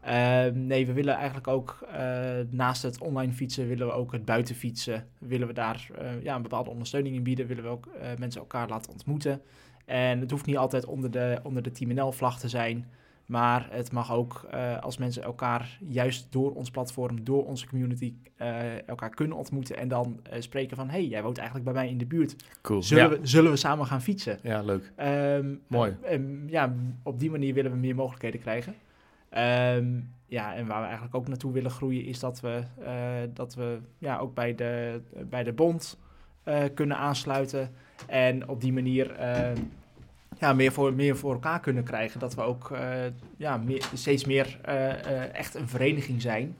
Ehm, 0.00 0.66
nee, 0.66 0.86
we 0.86 0.92
willen 0.92 1.14
eigenlijk 1.14 1.48
ook 1.48 1.78
eh, 1.92 2.30
naast 2.50 2.82
het 2.82 3.00
online 3.00 3.32
fietsen, 3.32 3.68
willen 3.68 3.86
we 3.86 3.92
ook 3.92 4.12
het 4.12 4.24
buitenfietsen. 4.24 5.06
Willen 5.18 5.46
we 5.46 5.52
daar 5.52 5.90
ja, 6.22 6.36
een 6.36 6.42
bepaalde 6.42 6.70
ondersteuning 6.70 7.16
in 7.16 7.22
bieden. 7.22 7.46
Willen 7.46 7.62
we 7.62 7.68
ook 7.68 7.88
mensen 8.18 8.40
elkaar 8.40 8.68
laten 8.68 8.92
ontmoeten. 8.92 9.40
En 9.88 10.20
het 10.20 10.30
hoeft 10.30 10.46
niet 10.46 10.56
altijd 10.56 10.84
onder 10.84 11.10
de, 11.10 11.40
onder 11.42 11.62
de 11.62 11.70
Team 11.70 11.94
NL-vlag 11.94 12.38
te 12.38 12.48
zijn. 12.48 12.86
Maar 13.26 13.68
het 13.70 13.92
mag 13.92 14.12
ook 14.12 14.46
uh, 14.54 14.78
als 14.78 14.98
mensen 14.98 15.22
elkaar 15.22 15.78
juist 15.88 16.26
door 16.30 16.54
ons 16.54 16.70
platform, 16.70 17.24
door 17.24 17.46
onze 17.46 17.66
community, 17.66 18.14
uh, 18.40 18.88
elkaar 18.88 19.10
kunnen 19.10 19.36
ontmoeten. 19.36 19.76
En 19.76 19.88
dan 19.88 20.20
uh, 20.32 20.40
spreken 20.40 20.76
van, 20.76 20.88
hey, 20.88 21.06
jij 21.06 21.22
woont 21.22 21.36
eigenlijk 21.36 21.66
bij 21.66 21.74
mij 21.74 21.88
in 21.88 21.98
de 21.98 22.06
buurt. 22.06 22.36
Cool. 22.62 22.82
Zullen, 22.82 23.10
ja. 23.10 23.18
we, 23.18 23.26
zullen 23.26 23.50
we 23.50 23.56
samen 23.56 23.86
gaan 23.86 24.02
fietsen? 24.02 24.38
Ja, 24.42 24.62
leuk. 24.62 24.92
Um, 24.98 25.60
Mooi. 25.66 25.96
ja, 26.46 26.74
op 27.02 27.18
die 27.18 27.30
manier 27.30 27.54
willen 27.54 27.70
we 27.70 27.76
meer 27.76 27.94
mogelijkheden 27.94 28.40
krijgen. 28.40 28.74
Um, 29.76 30.14
ja, 30.26 30.54
en 30.54 30.66
waar 30.66 30.80
we 30.80 30.86
eigenlijk 30.86 31.14
ook 31.14 31.28
naartoe 31.28 31.52
willen 31.52 31.70
groeien 31.70 32.04
is 32.04 32.18
dat 32.18 32.40
we, 32.40 32.62
dat 33.34 33.54
we 33.54 33.78
ja, 33.98 34.18
ook 34.18 34.34
bij 34.34 34.54
de, 34.54 35.00
bij 35.30 35.44
de 35.44 35.52
bond 35.52 35.98
kunnen 36.74 36.96
aansluiten. 36.96 37.70
En 38.06 38.48
op 38.48 38.60
die 38.60 38.72
manier 38.72 39.16
ja, 40.38 40.52
meer, 40.52 40.72
voor, 40.72 40.92
meer 40.92 41.16
voor 41.16 41.32
elkaar 41.32 41.60
kunnen 41.60 41.84
krijgen. 41.84 42.20
Dat 42.20 42.34
we 42.34 42.40
ook 42.40 42.70
uh, 42.70 42.80
ja, 43.36 43.56
meer, 43.56 43.88
steeds 43.94 44.24
meer 44.24 44.60
uh, 44.68 44.74
uh, 44.74 45.34
echt 45.34 45.54
een 45.54 45.68
vereniging 45.68 46.22
zijn. 46.22 46.56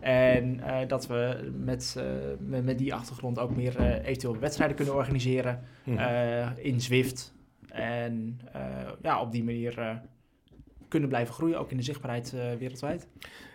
En 0.00 0.60
dat 0.86 1.06
we 1.06 1.52
met, 1.64 2.02
met, 2.38 2.64
met, 2.64 2.78
die 2.78 2.94
achtergrond 2.94 3.38
ook 3.38 3.56
meer 3.56 4.00
eventueel 4.00 4.38
wedstrijden 4.38 4.76
kunnen 4.76 4.94
organiseren 4.94 5.60
in 6.56 6.80
Zwift. 6.80 7.32
En 7.68 8.40
ja, 9.02 9.20
op 9.20 9.32
die 9.32 9.44
manier 9.44 10.00
kunnen 10.88 11.08
blijven 11.08 11.34
groeien, 11.34 11.58
ook 11.58 11.70
in 11.70 11.76
de 11.76 11.82
zichtbaarheid 11.82 12.34
wereldwijd. 12.58 13.06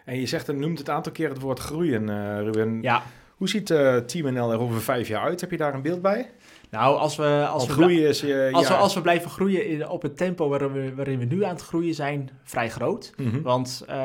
En 0.05 0.19
je 0.19 0.25
zegt 0.25 0.49
en 0.49 0.59
noemt 0.59 0.77
het 0.77 0.89
aantal 0.89 1.11
keer 1.11 1.29
het 1.29 1.41
woord 1.41 1.59
groeien, 1.59 2.43
Ruben. 2.43 2.81
Ja. 2.81 3.03
Hoe 3.35 3.49
ziet 3.49 3.65
Team 4.05 4.33
NL 4.33 4.51
er 4.51 4.59
over 4.59 4.81
vijf 4.81 5.07
jaar 5.07 5.23
uit? 5.23 5.41
Heb 5.41 5.51
je 5.51 5.57
daar 5.57 5.73
een 5.73 5.81
beeld 5.81 6.01
bij? 6.01 6.29
Nou, 6.69 6.97
als 6.97 7.15
we, 7.15 7.47
als 7.49 7.65
we, 7.67 7.73
groeien 7.73 8.07
is, 8.07 8.23
uh, 8.23 8.53
als, 8.53 8.67
ja. 8.67 8.73
we, 8.73 8.79
als 8.79 8.93
we 8.93 9.01
blijven 9.01 9.29
groeien 9.29 9.67
in, 9.67 9.89
op 9.89 10.01
het 10.01 10.17
tempo 10.17 10.49
waarin 10.49 10.71
we, 10.71 10.95
waarin 10.95 11.19
we 11.19 11.25
nu 11.25 11.43
aan 11.43 11.53
het 11.53 11.61
groeien 11.61 11.93
zijn, 11.93 12.29
vrij 12.43 12.69
groot. 12.69 13.13
Mm 13.17 13.29
-hmm. 13.29 13.41
Want 13.41 13.85
uh, 13.89 13.95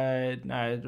nou, 0.42 0.80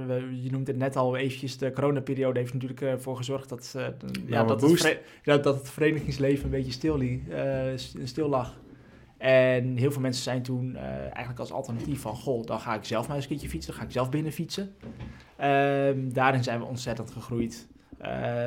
je 0.42 0.50
noemt 0.50 0.66
het 0.66 0.76
net 0.76 0.96
al 0.96 1.16
eventjes, 1.16 1.58
de 1.58 1.72
coronaperiode 1.72 2.38
heeft 2.38 2.52
natuurlijk 2.52 2.80
ervoor 2.80 3.12
uh, 3.12 3.18
gezorgd 3.18 3.48
dat, 3.48 3.74
uh, 3.76 3.82
ja, 4.26 4.44
dat, 4.44 4.60
het 4.60 5.00
dat 5.22 5.44
het 5.44 5.70
verenigingsleven 5.70 6.44
een 6.44 6.50
beetje 6.50 6.72
stil, 6.72 7.00
stil 8.04 8.28
lag. 8.28 8.54
En 9.18 9.76
heel 9.76 9.92
veel 9.92 10.00
mensen 10.00 10.22
zijn 10.22 10.42
toen 10.42 10.76
eigenlijk 10.76 11.38
als 11.38 11.52
alternatief 11.52 12.00
van, 12.00 12.14
goh, 12.14 12.46
dan 12.46 12.60
ga 12.60 12.74
ik 12.74 12.84
zelf 12.84 13.06
maar 13.06 13.16
eens 13.16 13.24
een 13.24 13.30
keertje 13.30 13.48
fietsen, 13.48 13.70
dan 13.72 13.80
ga 13.80 13.86
ik 13.86 13.92
zelf 13.92 14.10
binnen 14.10 14.32
fietsen. 14.32 14.74
Ehm, 15.36 15.98
daarin 16.12 16.42
zijn 16.42 16.58
we 16.58 16.64
ontzettend 16.64 17.10
gegroeid. 17.10 17.66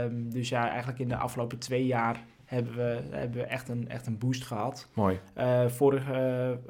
Um, 0.04 0.30
dus 0.30 0.50
ja, 0.50 0.70
eigenlijk 0.70 1.00
in 1.00 1.08
de 1.08 1.16
afgelopen 1.16 1.58
twee 1.58 1.86
jaar 1.86 2.24
hebben 2.50 2.76
we, 2.76 3.02
hebben 3.12 3.42
we 3.42 3.44
echt, 3.44 3.70
een, 3.70 3.90
echt 3.90 4.08
een 4.08 4.18
boost 4.18 4.46
gehad. 4.46 4.88
Mooi. 4.94 5.20
Uh, 5.38 5.68
vorige, 5.68 6.14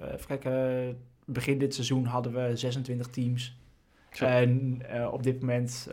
uh, 0.01 0.13
even 0.13 0.27
kijken, 0.27 0.97
begin 1.25 1.57
dit 1.57 1.73
seizoen 1.73 2.05
hadden 2.05 2.33
we 2.33 2.55
26 2.55 3.07
teams. 3.07 3.57
Zo. 4.11 4.25
En 4.25 4.81
uh, 4.93 5.13
op 5.13 5.23
dit 5.23 5.39
moment, 5.39 5.87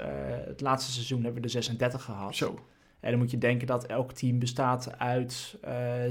het 0.47 0.61
laatste 0.61 0.93
seizoen, 0.93 1.23
hebben 1.23 1.41
we 1.41 1.47
er 1.47 1.53
36 1.53 2.03
gehad. 2.03 2.37
Zo. 2.37 2.59
En 3.01 3.11
dan 3.11 3.21
moet 3.21 3.31
je 3.31 3.39
denken 3.39 3.67
dat 3.67 3.87
elk 3.87 4.13
team 4.13 4.39
bestaat 4.39 4.99
uit 4.99 5.59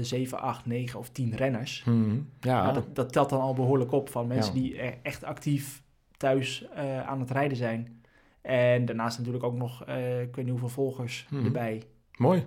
7, 0.00 0.40
8, 0.40 0.66
9 0.66 0.98
of 0.98 1.10
10 1.10 1.34
renners. 1.34 1.82
Hmm. 1.84 2.28
Ja. 2.40 2.62
Nou, 2.62 2.74
dat, 2.74 2.94
dat, 2.94 3.12
telt 3.12 3.30
dan 3.30 3.40
al 3.40 3.54
behoorlijk 3.54 3.92
op 3.92 4.08
van 4.08 4.26
mensen 4.26 4.54
ja. 4.54 4.60
die 4.60 4.80
echt 5.02 5.24
actief 5.24 5.82
thuis 6.16 6.68
aan 7.06 7.20
het 7.20 7.30
rijden 7.30 7.56
zijn. 7.56 8.02
En 8.40 8.84
daarnaast 8.84 9.18
natuurlijk 9.18 9.44
ook 9.44 9.56
nog, 9.56 9.80
ik 10.22 10.36
weet 10.36 10.44
niet 10.44 10.48
hoeveel 10.48 10.68
volgers 10.68 11.26
hmm. 11.28 11.44
erbij. 11.44 11.82
Mooi. 12.16 12.46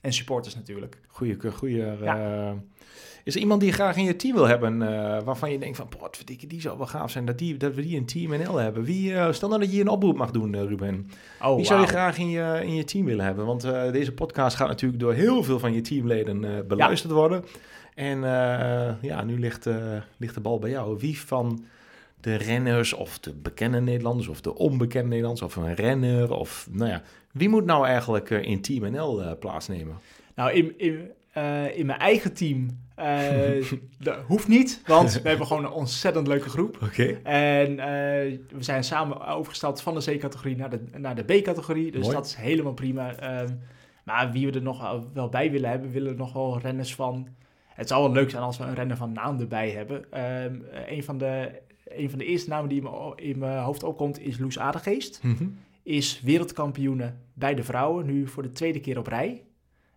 En 0.00 0.12
supporters 0.12 0.54
natuurlijk. 0.54 0.98
Goeie, 1.06 1.36
goeie. 1.52 1.76
Ja. 1.76 2.48
eh, 2.48 2.52
is 3.24 3.34
er 3.34 3.40
iemand 3.40 3.60
die 3.60 3.68
je 3.68 3.74
graag 3.74 3.96
in 3.96 4.04
je 4.04 4.16
team 4.16 4.34
wil 4.34 4.46
hebben, 4.46 4.82
eh, 4.82 5.22
waarvan 5.22 5.52
je 5.52 5.58
denkt 5.58 5.76
van, 5.76 5.88
wat 6.00 6.16
verdikke, 6.16 6.46
die 6.46 6.60
zou 6.60 6.78
wel 6.78 6.86
gaaf 6.86 7.10
zijn 7.10 7.24
dat, 7.24 7.38
die, 7.38 7.56
dat 7.56 7.74
we 7.74 7.82
die 7.82 7.96
in 7.96 8.06
Team 8.06 8.30
NL 8.30 8.56
hebben. 8.56 8.84
Wie, 8.84 9.14
eh, 9.14 9.32
stel 9.32 9.48
nou 9.48 9.60
dat 9.60 9.72
je 9.72 9.80
een 9.80 9.88
oproep 9.88 10.16
mag 10.16 10.30
doen, 10.30 10.66
Ruben. 10.66 11.10
Oh, 11.42 11.56
Wie 11.56 11.64
zou 11.64 11.80
je 11.80 11.86
graag 11.86 12.18
in 12.18 12.28
je, 12.28 12.60
in 12.62 12.74
je 12.74 12.84
team 12.84 13.04
willen 13.04 13.24
hebben? 13.24 13.46
Want 13.46 13.62
deze 13.92 14.12
podcast 14.12 14.56
gaat 14.56 14.68
natuurlijk 14.68 15.00
door 15.00 15.12
heel 15.12 15.42
veel 15.42 15.58
van 15.58 15.72
je 15.72 15.80
teamleden 15.80 16.66
beluisterd 16.68 17.12
worden. 17.12 17.44
En 17.94 18.20
ja, 19.00 19.24
nu 19.24 19.38
ligt, 19.38 19.68
ligt 20.16 20.34
de 20.34 20.40
bal 20.40 20.58
bij 20.58 20.70
jou. 20.70 20.98
Wie 20.98 21.20
van 21.20 21.64
de 22.20 22.34
renners 22.34 22.92
of 22.92 23.18
de 23.18 23.34
bekende 23.34 23.80
Nederlanders 23.80 24.28
of 24.28 24.40
de 24.40 24.54
onbekende 24.54 25.08
Nederlanders 25.08 25.42
of 25.42 25.56
een 25.56 25.74
renner 25.74 26.32
of 26.32 26.68
nou 26.70 26.90
ja, 26.90 27.02
wie 27.32 27.48
moet 27.48 27.64
nou 27.64 27.86
eigenlijk 27.86 28.30
eh, 28.30 28.42
in 28.42 28.60
Team 28.60 28.92
NL 28.92 29.22
eh, 29.22 29.38
plaatsnemen? 29.38 29.96
Nou, 30.34 30.52
in, 30.52 30.78
in, 30.78 31.10
eh, 31.32 31.78
in 31.78 31.86
mijn 31.86 31.98
eigen 31.98 32.34
team 32.34 32.86
dat 33.98 34.18
hoeft 34.26 34.48
niet, 34.48 34.82
want 34.86 35.20
we 35.22 35.28
hebben 35.28 35.46
gewoon 35.46 35.64
een 35.64 35.70
ontzettend 35.70 36.26
leuke 36.26 36.48
groep. 36.48 36.78
Oké. 36.82 37.20
En 37.22 37.76
we 38.48 38.62
zijn 38.62 38.84
samen 38.84 39.26
overgestapt 39.26 39.80
van 39.80 39.94
de 39.94 40.16
C-categorie 40.16 40.56
naar 40.56 40.70
de, 40.70 40.80
naar 40.96 41.14
de 41.14 41.22
B-categorie. 41.22 41.90
Dus 41.90 42.02
Mooi. 42.02 42.14
dat 42.14 42.26
is 42.26 42.34
helemaal 42.34 42.72
prima. 42.72 43.14
Ehm, 43.14 43.48
maar 44.04 44.32
wie 44.32 44.46
we 44.46 44.52
er 44.52 44.62
nog 44.62 45.00
wel- 45.12 45.28
bij 45.28 45.50
willen 45.50 45.70
hebben, 45.70 45.90
willen 45.90 46.16
nog 46.16 46.32
wel 46.32 46.58
renners 46.58 46.94
van... 46.94 47.28
Het 47.66 47.88
zou 47.88 48.02
wel 48.02 48.12
leuk 48.12 48.30
zijn 48.30 48.42
als 48.42 48.58
we 48.58 48.64
een 48.64 48.74
renner 48.74 48.96
van 48.96 49.12
naam 49.12 49.40
erbij 49.40 49.70
hebben. 49.70 50.12
Eh, 50.12 50.44
een, 50.86 51.04
van 51.04 51.18
de, 51.18 51.50
een 51.84 52.10
van 52.10 52.18
de 52.18 52.24
eerste 52.24 52.48
namen 52.48 52.68
die 52.68 52.82
in 53.16 53.38
mijn, 53.38 53.58
hoofd 53.58 53.82
opkomt 53.82 54.20
is 54.20 54.38
Loes 54.38 54.58
Adegeest. 54.58 55.20
Mhm. 55.22 55.44
Is 55.88 56.20
wereldkampioene 56.24 57.12
bij 57.34 57.54
de 57.54 57.62
vrouwen, 57.62 58.06
nu 58.06 58.26
voor 58.26 58.42
de 58.42 58.52
tweede 58.52 58.80
keer 58.80 58.98
op 58.98 59.06
rij. 59.06 59.42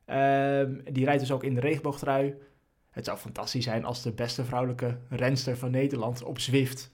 Ehm, 0.06 0.72
die 0.92 1.06
rijdt 1.06 1.20
dus 1.20 1.32
ook 1.32 1.44
in 1.44 1.54
de 1.56 1.60
regenboogtrui. 1.60 2.34
Het 2.92 3.06
zou 3.06 3.18
fantastisch 3.18 3.64
zijn 3.64 3.86
als 3.86 4.02
de 4.04 4.12
beste 4.12 4.46
vrouwelijke 4.46 4.98
renster 5.10 5.58
van 5.58 5.72
Nederland 5.72 6.24
op 6.24 6.40
Zwift 6.40 6.92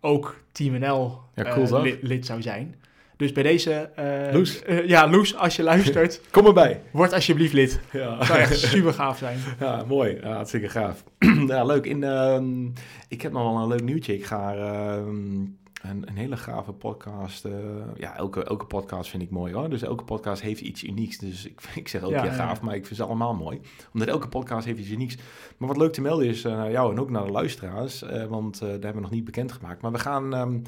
ook 0.00 0.36
Team 0.52 0.78
NL 0.78 1.18
Ja, 1.34 1.44
eh, 1.44 1.52
cool, 1.52 1.66
toch? 1.66 1.82
li- 1.82 1.98
lid 2.00 2.26
zou 2.26 2.42
zijn. 2.42 2.74
Dus 3.16 3.32
bij 3.32 3.42
deze... 3.42 3.72
eh, 3.72 4.32
Loes. 4.34 4.62
eh, 4.62 4.86
ja, 4.88 5.08
Loes, 5.10 5.36
als 5.36 5.56
je 5.56 5.62
luistert, 5.62 6.20
Kom 6.30 6.46
erbij. 6.46 6.82
word 6.92 7.12
alsjeblieft 7.12 7.52
lid. 7.52 7.80
Ja. 7.92 8.16
Dat 8.16 8.26
zou 8.26 8.38
echt 8.38 8.58
super 8.74 8.92
gaaf 8.92 9.18
zijn. 9.18 9.38
Ja, 9.60 9.84
mooi. 9.84 10.18
Ja, 10.22 10.32
hartstikke 10.34 10.68
gaaf. 10.68 11.04
ja, 11.46 11.64
leuk. 11.64 11.84
In, 11.86 12.04
ehm, 12.04 12.66
ik 13.08 13.22
heb 13.22 13.32
nog 13.32 13.42
wel 13.42 13.62
een 13.62 13.68
leuk 13.68 13.82
nieuwtje. 13.82 14.14
Ik 14.14 14.24
ga 14.24 14.54
ehm, 14.56 15.44
een, 15.82 16.08
een 16.08 16.16
hele 16.16 16.36
gave 16.36 16.72
podcast... 16.72 17.44
eh, 17.44 17.52
ja, 17.96 18.16
elke, 18.16 18.44
elke 18.44 18.64
podcast 18.64 19.10
vind 19.10 19.22
ik 19.22 19.30
mooi 19.30 19.54
hoor. 19.54 19.70
Dus 19.70 19.82
elke 19.82 20.04
podcast 20.04 20.42
heeft 20.42 20.60
iets 20.60 20.84
unieks. 20.84 21.18
Dus 21.18 21.46
ik, 21.46 21.60
ik 21.74 21.88
zeg 21.88 22.00
elke 22.02 22.14
Ja, 22.14 22.30
gaaf, 22.32 22.58
ja. 22.58 22.64
maar 22.64 22.74
ik 22.74 22.86
vind 22.86 22.96
ze 22.96 23.04
allemaal 23.04 23.34
mooi. 23.34 23.60
Omdat 23.92 24.08
elke 24.08 24.28
podcast 24.28 24.66
heeft 24.66 24.78
iets 24.78 24.90
unieks. 24.90 25.16
Maar 25.56 25.68
wat 25.68 25.76
leuk 25.76 25.92
te 25.92 26.00
melden 26.00 26.26
is, 26.26 26.44
eh, 26.44 26.52
naar 26.52 26.70
jou 26.70 26.92
en 26.92 27.00
ook 27.00 27.10
naar 27.10 27.24
de 27.24 27.30
luisteraars... 27.30 28.02
eh, 28.02 28.24
want 28.24 28.58
daar 28.60 28.70
hebben 28.70 28.94
we 28.94 29.00
nog 29.00 29.10
niet 29.10 29.24
bekendgemaakt. 29.24 29.82
Maar 29.82 29.92
we 29.92 29.98
gaan... 29.98 30.34
ehm, 30.34 30.58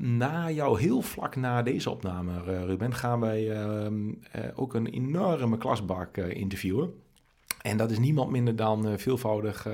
na 0.00 0.50
jou, 0.50 0.80
heel 0.80 1.02
vlak 1.02 1.36
na 1.36 1.62
deze 1.62 1.90
opname, 1.90 2.42
Ruben, 2.42 2.94
gaan 2.94 3.20
wij 3.20 3.50
ehm, 3.50 4.12
eh, 4.32 4.44
ook 4.54 4.74
een 4.74 4.86
enorme 4.86 5.58
klasbak 5.58 6.16
interviewen. 6.16 6.94
En 7.62 7.76
dat 7.76 7.90
is 7.90 7.98
niemand 7.98 8.30
minder 8.30 8.56
dan 8.56 8.98
veelvoudig 8.98 9.66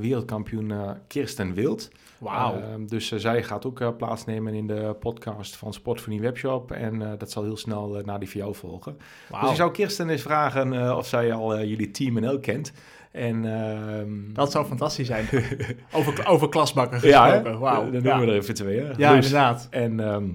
wereldkampioen 0.00 0.70
eh, 0.70 0.90
Kirsten 1.06 1.54
Wild. 1.54 1.88
Wauw. 2.18 2.60
Ehm, 2.60 2.86
dus 2.86 3.10
eh, 3.12 3.18
zij 3.18 3.42
gaat 3.42 3.66
ook 3.66 3.80
eh, 3.80 3.88
plaatsnemen 3.96 4.54
in 4.54 4.66
de 4.66 4.96
podcast 5.00 5.56
van 5.56 5.72
Sport 5.72 6.00
voor 6.00 6.12
die 6.12 6.20
webshop. 6.20 6.70
En 6.72 7.02
eh, 7.02 7.12
dat 7.18 7.30
zal 7.30 7.42
heel 7.42 7.56
snel 7.56 7.98
eh, 7.98 8.04
na 8.04 8.18
die 8.18 8.28
jou 8.32 8.54
volgen. 8.54 8.96
Dus 9.40 9.50
ik 9.50 9.56
zou 9.56 9.70
Kirsten 9.70 10.08
eens 10.08 10.22
vragen 10.22 10.72
eh, 10.72 10.96
of 10.96 11.06
zij 11.06 11.32
al 11.32 11.54
eh, 11.54 11.68
jullie 11.68 11.90
team 11.90 12.20
NL 12.20 12.38
kent. 12.40 12.72
En, 13.12 13.44
ehm, 13.44 14.32
Dat 14.32 14.50
zou 14.50 14.66
fantastisch 14.66 15.06
zijn. 15.06 15.26
Over, 15.92 16.26
over 16.26 16.48
klasbakken 16.48 17.08
ja, 17.08 17.30
gesproken. 17.30 17.60
Wauw. 17.60 17.82
Dan 17.82 17.90
doen 17.92 18.02
Ja, 18.02 18.20
we 18.20 18.26
er 18.26 18.32
even 18.34 18.54
twee. 18.54 18.78
Hè? 18.80 18.92
ja 18.96 19.12
Loes 19.14 19.24
inderdaad. 19.24 19.66
En, 19.70 20.00
ehm, 20.00 20.28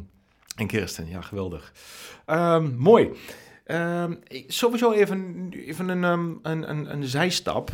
en 0.56 0.68
Kirsten, 0.68 1.08
ja, 1.10 1.22
geweldig. 1.22 1.74
Ehm, 2.26 2.76
mooi. 2.78 3.10
Sowieso 4.48 4.92
even, 4.92 5.50
even 5.52 5.90
een, 5.90 6.04
een, 6.04 6.70
een, 6.70 6.94
een 6.94 7.04
zijstap. 7.04 7.72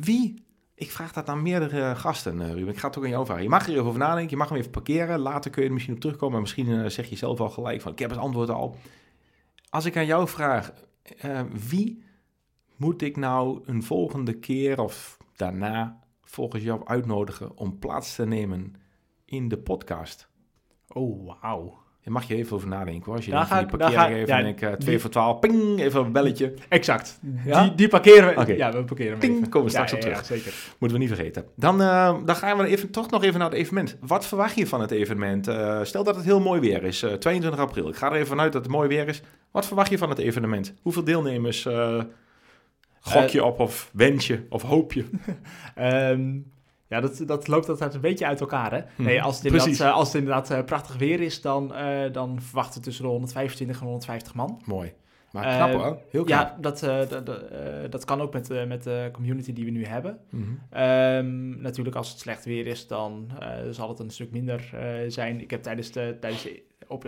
Wie? 0.00 0.46
Ik 0.78 0.90
vraag 0.90 1.12
dat 1.12 1.28
aan 1.28 1.42
meerdere 1.42 1.96
gasten, 1.96 2.40
eh, 2.40 2.52
Ruben. 2.52 2.68
Ik 2.68 2.78
ga 2.78 2.86
het 2.86 2.98
ook 2.98 3.04
aan 3.04 3.10
jou 3.10 3.24
vragen. 3.24 3.42
Je 3.42 3.48
mag 3.48 3.66
er 3.66 3.72
even 3.72 3.84
over 3.84 3.98
nadenken. 3.98 4.30
Je 4.30 4.36
mag 4.36 4.48
hem 4.48 4.58
even 4.58 4.70
parkeren. 4.70 5.18
Later 5.18 5.50
kun 5.50 5.62
je 5.62 5.68
er 5.68 5.74
misschien 5.74 5.94
op 5.94 6.00
terugkomen. 6.00 6.32
Maar 6.32 6.40
misschien 6.40 6.82
eh, 6.82 6.90
zeg 6.90 7.08
je 7.08 7.16
zelf 7.16 7.40
al 7.40 7.50
gelijk 7.50 7.80
van... 7.80 7.92
Ik 7.92 7.98
heb 7.98 8.10
het 8.10 8.18
antwoord 8.18 8.50
al. 8.50 8.76
Als 9.70 9.84
ik 9.84 9.96
aan 9.96 10.06
jou 10.06 10.28
vraag... 10.28 10.72
eh, 11.02 11.40
wie 11.68 12.04
moet 12.76 13.02
ik 13.02 13.16
nou 13.16 13.62
een 13.64 13.82
volgende 13.82 14.32
keer 14.32 14.80
of 14.80 15.16
daarna 15.36 16.00
volgens 16.22 16.62
jou 16.62 16.86
uitnodigen... 16.86 17.56
om 17.56 17.78
plaats 17.78 18.14
te 18.14 18.26
nemen 18.26 18.74
in 19.24 19.48
de 19.48 19.58
podcast? 19.58 20.28
Oh, 20.88 21.26
wauw. 21.26 21.78
Daar 22.04 22.12
mag 22.16 22.28
je 22.28 22.34
even 22.34 22.56
over 22.56 22.68
nadenken 22.68 23.04
hoor. 23.04 23.14
Als 23.14 23.24
je 23.24 23.30
Daar 23.30 23.44
ga 23.44 23.62
die 23.62 23.74
ik- 23.78 23.82
ga- 23.94 24.08
even 24.08 24.26
ja, 24.26 24.38
en 24.38 24.46
ik 24.46 24.60
eh, 24.62 24.72
twee 24.72 24.90
die- 24.90 24.98
voor 24.98 25.10
twaalf, 25.10 25.38
ping, 25.38 25.80
even 25.80 26.04
een 26.04 26.12
belletje. 26.12 26.54
Exact. 26.68 27.18
Ja? 27.44 27.62
Die, 27.62 27.74
die 27.74 27.88
parkeren 27.88 28.46
we. 28.46 28.56
Ja, 28.56 28.72
we 28.72 28.84
parkeren 28.84 29.18
Ting, 29.18 29.36
even. 29.36 29.48
komen 29.48 29.66
we 29.66 29.70
straks 29.72 29.90
Ja, 29.90 29.96
op 29.96 30.02
terug. 30.02 30.18
Ja, 30.18 30.24
zeker. 30.24 30.52
Moeten 30.78 30.98
we 30.98 31.04
niet 31.04 31.14
vergeten. 31.14 31.44
Dan, 31.56 31.80
eh, 31.82 32.14
dan 32.24 32.36
gaan 32.36 32.58
we 32.58 32.66
even, 32.66 32.90
toch 32.90 33.10
nog 33.10 33.22
even 33.24 33.38
naar 33.40 33.48
het 33.50 33.58
evenement. 33.58 33.96
Wat 34.00 34.26
verwacht 34.26 34.54
je 34.56 34.66
van 34.66 34.80
het 34.80 34.90
evenement? 34.90 35.48
Eh, 35.48 35.78
stel 35.82 36.04
dat 36.04 36.16
het 36.16 36.24
heel 36.24 36.40
mooi 36.40 36.60
weer 36.60 36.82
is, 36.84 37.02
eh, 37.02 37.12
22 37.12 37.60
april. 37.60 37.88
Ik 37.88 37.96
ga 37.96 38.06
er 38.06 38.14
even 38.14 38.26
vanuit 38.26 38.52
dat 38.52 38.62
het 38.62 38.70
mooi 38.72 38.88
weer 38.88 39.08
is. 39.08 39.22
Wat 39.50 39.66
verwacht 39.66 39.90
je 39.90 39.98
van 39.98 40.08
het 40.08 40.18
evenement? 40.18 40.74
Hoeveel 40.82 41.04
deelnemers 41.04 41.66
eh, 41.66 42.02
gok 43.00 43.28
je 43.28 43.44
op 43.44 43.60
of 43.60 43.90
wens 43.92 44.26
je 44.26 44.46
of 44.48 44.62
hoop 44.62 44.92
je? 44.92 45.04
Ehm, 45.74 46.36
ja, 46.88 47.00
dat, 47.00 47.22
dat 47.26 47.48
loopt 47.48 47.68
altijd 47.68 47.94
een 47.94 48.00
beetje 48.00 48.26
uit 48.26 48.40
elkaar, 48.40 48.72
hè? 48.72 48.80
Mhm. 48.96 49.02
Nee, 49.02 49.22
als 49.22 49.36
het 49.36 49.44
inderdaad, 49.44 49.80
eh, 49.80 49.92
als 49.92 50.06
het 50.06 50.16
inderdaad 50.16 50.50
eh, 50.50 50.64
prachtig 50.64 50.96
weer 50.96 51.20
is, 51.20 51.40
dan, 51.40 51.74
eh, 51.74 52.12
dan 52.12 52.40
verwachten 52.42 52.78
we 52.78 52.86
tussen 52.86 53.04
de 53.04 53.10
125 53.10 53.76
en 53.76 53.84
150 53.84 54.34
man. 54.34 54.62
Mooi. 54.64 54.92
Maar 55.30 55.56
knap 55.56 55.72
hoor. 55.72 55.98
Heel 56.10 56.24
knap. 56.24 56.28
Ja, 56.28 56.56
dat, 56.60 56.80
dat, 56.80 57.26
dat, 57.26 57.42
dat 57.90 58.04
kan 58.04 58.20
ook 58.20 58.32
met, 58.32 58.66
met 58.68 58.82
de 58.82 59.08
community 59.12 59.52
die 59.52 59.64
we 59.64 59.70
nu 59.70 59.84
hebben. 59.84 60.18
Mhm. 60.30 60.42
Ehm, 60.70 61.60
natuurlijk, 61.60 61.96
als 61.96 62.10
het 62.10 62.18
slecht 62.18 62.44
weer 62.44 62.66
is, 62.66 62.86
dan 62.86 63.30
zal 63.70 63.88
het 63.88 63.98
een 63.98 64.10
stuk 64.10 64.30
minder 64.30 64.70
zijn. 65.08 65.40
Ik 65.40 65.50
heb 65.50 65.62
tijdens 65.62 65.92
de, 65.92 66.16
tijdens 66.20 66.42
de, 66.42 66.62
op, 66.86 67.04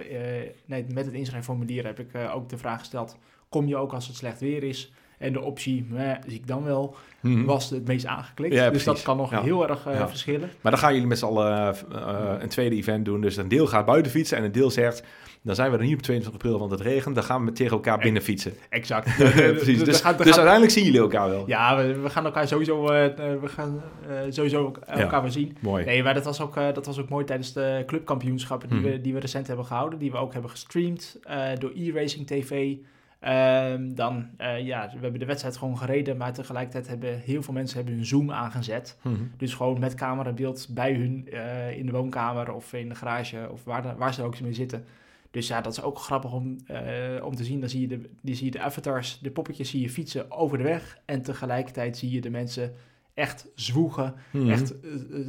nee, 0.66 0.87
met 0.88 1.05
het 1.05 1.14
inschrijfformulier 1.14 1.85
heb 1.85 1.99
ik 1.99 2.09
ook 2.35 2.49
de 2.49 2.59
vraag 2.59 2.79
gesteld: 2.79 3.16
kom 3.49 3.66
je 3.66 3.77
ook 3.77 3.93
als 3.93 4.07
het 4.07 4.16
slecht 4.16 4.40
weer 4.40 4.62
is? 4.62 4.93
En 5.20 5.33
de 5.33 5.40
optie, 5.40 5.87
zie 6.26 6.35
ik 6.37 6.46
dan 6.46 6.64
wel, 6.64 6.94
Mhm. 7.20 7.44
was 7.44 7.70
het 7.70 7.87
meest 7.87 8.06
aangeklikt. 8.06 8.54
Ja, 8.54 8.61
dus 8.61 8.68
precies. 8.68 8.85
dat 8.87 9.02
kan 9.02 9.16
nog 9.16 9.30
Ja. 9.30 9.42
heel 9.42 9.68
erg 9.68 9.87
eh, 9.87 10.06
verschillen. 10.09 10.50
Maar 10.61 10.72
dan 10.72 10.80
gaan 10.80 10.92
jullie 10.92 11.09
met 11.09 11.18
z'n 11.18 11.24
allen 11.24 11.52
eh, 11.59 11.68
eh, 11.92 12.42
een 12.42 12.48
tweede 12.48 12.76
event 12.76 13.04
doen. 13.04 13.20
Dus 13.20 13.37
een 13.37 13.48
deel 13.48 13.66
gaat 13.66 13.87
buiten 13.87 14.12
fietsen 14.12 14.37
en 14.38 14.44
een 14.44 14.52
deel 14.52 14.70
zegt... 14.70 15.02
dan 15.42 15.54
zijn 15.54 15.70
we 15.70 15.76
er 15.78 15.85
niet 15.85 15.94
op 15.94 16.02
22 16.02 16.42
april, 16.42 16.59
want 16.59 16.70
het 16.70 16.80
regent. 16.80 17.14
Dan 17.14 17.24
gaan 17.24 17.44
we 17.44 17.52
tegen 17.52 17.72
elkaar 17.72 17.98
binnen 17.98 18.22
fietsen. 18.22 18.52
Exact. 18.68 19.16
Precies. 19.16 19.78
Dus, 19.85 20.02
dus 20.02 20.02
uiteindelijk 20.02 20.70
zien 20.72 20.85
jullie 20.85 21.00
elkaar 21.00 21.28
wel. 21.28 21.44
ja, 21.46 21.76
we, 21.76 21.98
we 22.00 22.11
gaan 22.11 22.24
elkaar 22.24 22.48
sowieso, 22.48 22.87
eh, 22.88 23.14
we 23.40 23.48
gaan, 23.48 23.83
sowieso 24.28 24.72
elkaar 24.87 25.22
weer 25.22 25.30
zien. 25.30 25.56
Mooi. 25.61 25.85
Nee, 25.85 26.02
maar 26.02 26.14
dat 26.14 26.24
was, 26.24 26.40
ook, 26.40 26.54
dat 26.54 26.87
was 26.87 26.98
ook 27.00 27.09
mooi 27.09 27.24
tijdens 27.24 27.52
de 27.52 27.83
clubkampioenschappen 27.87 28.68
die, 28.68 28.78
Mhm. 28.78 28.88
we, 28.90 29.00
die 29.00 29.12
we 29.14 29.20
recent 29.20 29.46
hebben 29.46 29.64
gehouden. 29.64 29.98
Die 29.98 30.11
we 30.11 30.16
ook 30.16 30.33
hebben 30.33 30.50
gestreamd 30.50 31.18
door 31.59 31.70
e-racing 31.76 32.26
TV. 32.26 32.74
Ehm, 33.20 33.94
dan, 33.94 34.28
eh, 34.37 34.66
ja, 34.66 34.90
we 34.94 34.98
hebben 35.00 35.20
de 35.20 35.26
wedstrijd 35.26 35.56
gewoon 35.56 35.78
gereden, 35.78 36.16
maar 36.16 36.33
tegelijkertijd 36.33 36.88
hebben 36.88 37.18
heel 37.18 37.42
veel 37.42 37.54
mensen 37.54 37.76
hebben 37.76 37.94
hun 37.94 38.04
Zoom 38.06 38.30
aangezet. 38.30 38.98
Mhm. 39.02 39.14
Dus 39.37 39.54
gewoon 39.54 39.80
met 39.80 39.94
camerabeeld 39.94 40.66
bij 40.70 40.94
hun 40.94 41.28
eh, 41.33 41.76
in 41.78 41.87
de 41.87 41.92
woonkamer 41.92 42.52
of 42.52 42.72
in 42.72 42.88
de 42.88 42.94
garage 42.94 43.48
of 43.52 43.64
waar, 43.64 43.96
waar 43.96 44.14
ze 44.14 44.22
ook 44.22 44.40
mee 44.40 44.54
zitten. 44.54 44.85
Dus 45.30 45.48
ja, 45.48 45.61
dat 45.61 45.72
is 45.72 45.83
ook 45.83 45.98
grappig 45.98 46.33
om, 46.33 46.56
eh, 46.66 47.24
om 47.24 47.35
te 47.37 47.44
zien. 47.44 47.61
Dan 47.61 47.68
zie 47.68 47.80
je, 47.80 47.87
de, 47.88 48.11
die 48.22 48.35
zie 48.35 48.44
je 48.44 48.50
de 48.50 48.61
avatars, 48.61 49.18
de 49.18 49.30
poppetjes 49.30 49.70
zie 49.70 49.80
je 49.80 49.90
fietsen 49.90 50.30
over 50.30 50.59
de 50.59 50.64
weg. 50.64 50.98
En 51.04 51.22
tegelijkertijd 51.22 51.96
zie 51.96 52.11
je 52.11 52.20
de 52.20 52.30
mensen 52.30 52.74
echt 53.14 53.46
zwoegen. 53.54 54.14
Mhm. 54.30 54.50
Echt 54.50 54.74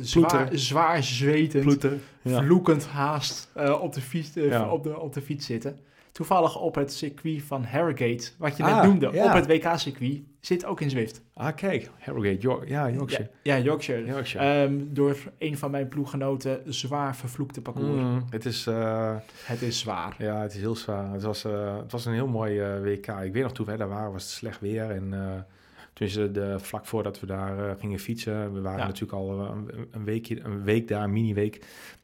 zwaar, 0.02 0.50
zwaar 0.52 1.04
zwetend. 1.04 1.88
Ja. 2.22 2.44
vloekend 2.44 2.86
haast 2.88 3.52
op, 3.82 3.94
de 3.94 4.02
fiets, 4.02 4.34
Ja. 4.34 4.70
op, 4.72 4.84
de, 4.84 5.00
op 5.00 5.14
de 5.14 5.22
fiets 5.22 5.46
zitten. 5.46 5.80
Toevallig 6.12 6.60
op 6.60 6.76
het 6.76 6.94
circuit 6.94 7.44
van 7.44 7.64
Harrogate, 7.64 8.30
wat 8.38 8.58
je 8.58 8.64
net 8.64 8.72
Ah, 8.72 8.84
noemde, 8.84 9.10
ja. 9.14 9.26
op 9.26 9.34
het 9.34 9.48
WK-circuit, 9.48 10.22
zit 10.40 10.66
ook 10.66 10.82
in 10.82 10.90
Zwift. 10.90 11.22
Ah, 11.34 11.56
kijk. 11.56 11.90
Harrogate. 12.00 12.38
York, 12.40 12.68
ja, 12.70 12.90
Yorkshire. 12.90 13.30
Ja, 13.44 13.56
ja, 13.56 13.64
Yorkshire. 13.64 14.06
Yorkshire. 14.06 14.46
Ehm, 14.64 14.74
door 14.88 15.18
een 15.38 15.58
van 15.58 15.72
mijn 15.72 15.88
ploeggenoten 15.88 16.62
zwaar 16.66 17.16
vervloekte 17.16 17.62
parcours. 17.62 17.88
Mhm. 18.02 18.22
Het 18.30 18.46
is... 18.46 18.68
eh, 18.68 19.16
Het 19.46 19.62
is 19.62 19.80
zwaar. 19.80 20.16
Ja, 20.18 20.42
het 20.42 20.54
is 20.54 20.60
heel 20.60 20.76
zwaar. 20.76 21.12
Het 21.14 21.24
was, 21.24 21.44
eh, 21.44 21.78
het 21.78 21.92
was 21.92 22.06
een 22.06 22.14
heel 22.14 22.28
mooi 22.28 22.60
eh, 22.60 22.82
WK. 22.82 23.08
Ik 23.08 23.34
weet 23.34 23.44
nog 23.44 23.54
toen 23.54 23.66
wij 23.66 23.78
daar 23.78 23.90
waren, 23.90 24.12
was 24.12 24.24
het 24.24 24.32
slecht 24.32 24.60
weer. 24.60 24.90
En 24.92 25.14
Tenminste, 26.02 26.32
de, 26.32 26.60
vlak 26.60 26.86
voordat 26.86 27.20
we 27.20 27.26
daar 27.26 27.70
eh, 27.70 27.76
gingen 27.80 28.00
fietsen. 28.00 28.54
We 28.54 28.62
waren 28.62 28.80
Ja. 28.80 28.86
natuurlijk 28.86 29.14
al 29.14 29.42
eh, 29.42 29.50
een, 29.54 29.88
een, 29.92 30.04
weekje, 30.04 30.40
een 30.44 30.64
week 30.64 30.88
daar, 30.88 31.04
een 31.04 31.12
mini-week. 31.14 31.56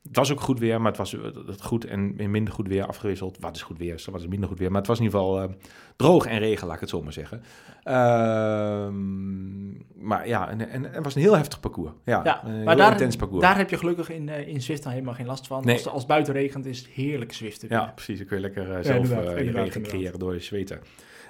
Het 0.08 0.16
was 0.16 0.32
ook 0.32 0.41
goed 0.41 0.60
weer, 0.60 0.78
maar 0.82 0.88
het 0.91 0.98
was 0.98 1.14
eh, 1.14 1.22
het 1.48 1.62
goed 1.64 1.86
en 1.86 2.14
in 2.18 2.32
minder 2.32 2.54
goed 2.54 2.68
weer 2.68 2.86
afgewisseld. 2.86 3.38
Wat 3.39 3.56
is 3.56 3.62
goed 3.62 3.78
weer? 3.78 4.04
Wat 4.12 4.22
is 4.22 4.28
minder 4.28 4.50
goed 4.50 4.60
weer? 4.60 4.70
Maar 4.70 4.78
het 4.80 4.88
was 4.88 4.98
in 5.00 5.04
ieder 5.04 5.20
geval 5.20 5.41
eh, 5.41 5.50
droog 5.95 6.26
en 6.26 6.39
regen, 6.39 6.66
laat 6.68 6.76
ik 6.76 6.82
het 6.82 6.89
zo 6.89 7.02
maar 7.04 7.14
zeggen. 7.14 7.41
Ehm, 7.84 9.72
maar 10.08 10.28
ja, 10.28 10.50
en, 10.50 10.70
en, 10.70 10.84
het 10.84 11.04
was 11.04 11.16
een 11.16 11.22
heel 11.22 11.36
heftig 11.36 11.60
parcours. 11.60 11.91
Ja, 12.06 12.22
Ja, 12.24 12.45
een 12.45 12.64
maar 12.64 12.76
daar- 12.76 12.91
intens 12.91 13.16
parcours. 13.16 13.41
Daar 13.43 13.58
heb 13.58 13.70
je 13.70 13.78
gelukkig 13.78 14.10
in, 14.10 14.30
eh, 14.30 14.48
in 14.48 14.62
Zwift 14.62 14.84
dan 14.84 14.91
helemaal 14.91 15.14
geen 15.14 15.26
last 15.26 15.48
van. 15.48 15.66
Nee. 15.66 15.76
Als, 15.76 15.88
als 15.88 16.06
buiten 16.06 16.34
regent 16.34 16.66
is 16.66 16.78
het 16.78 16.88
heerlijk 16.88 17.34
Zwiften. 17.34 17.68
Ja, 17.72 17.91
precies. 17.95 18.18
Dan 18.18 18.28
kun 18.28 18.36
je 18.36 18.41
lekker 18.41 18.64
eh, 18.64 18.84
zelf 18.84 18.86
inderdaad, 18.86 19.02
eh, 19.02 19.30
inderdaad, 19.30 19.36
regen 19.38 19.66
inderdaad. 19.66 19.89
creëren 19.91 20.20
door 20.20 20.34
je 20.34 20.39
zweten. 20.39 20.80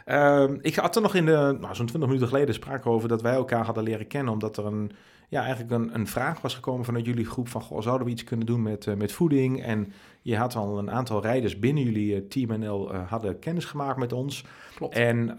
Ehm, 0.08 0.58
ik 0.62 0.76
had 0.76 0.96
er 0.96 1.02
nog 1.02 1.16
in 1.16 1.26
de, 1.26 1.58
nou, 1.60 1.76
zo'n 1.76 1.86
20 1.86 2.00
minuten 2.00 2.28
geleden 2.28 2.54
sprake 2.54 2.90
over 2.90 3.10
dat 3.10 3.22
wij 3.22 3.34
elkaar 3.34 3.66
hadden 3.66 3.84
leren 3.84 4.08
kennen, 4.08 4.34
omdat 4.34 4.58
er 4.58 4.66
een, 4.66 4.92
ja, 5.28 5.42
eigenlijk 5.42 5.72
een, 5.72 5.96
een 5.96 6.08
vraag 6.08 6.42
was 6.42 6.56
gekomen 6.56 6.86
vanuit 6.86 7.06
jullie 7.06 7.26
groep 7.26 7.48
van, 7.48 7.62
goh, 7.62 7.82
zouden 7.82 8.06
we 8.06 8.14
iets 8.14 8.24
kunnen 8.24 8.46
doen 8.46 8.62
met, 8.62 8.88
eh, 8.88 8.96
met 8.96 9.12
voeding? 9.12 9.64
En 9.64 9.94
je 10.22 10.38
had 10.38 10.56
al 10.56 10.78
een 10.78 10.92
aantal 10.92 11.22
rijders 11.22 11.60
binnen 11.60 11.84
jullie 11.84 12.16
eh, 12.16 12.22
Team 12.22 12.60
NL 12.60 12.94
eh, 12.94 13.10
hadden 13.10 13.40
kennis 13.40 13.66
gemaakt 13.66 14.00
met 14.00 14.14
ons. 14.14 14.44
Klopt. 14.76 14.96
En 14.96 15.38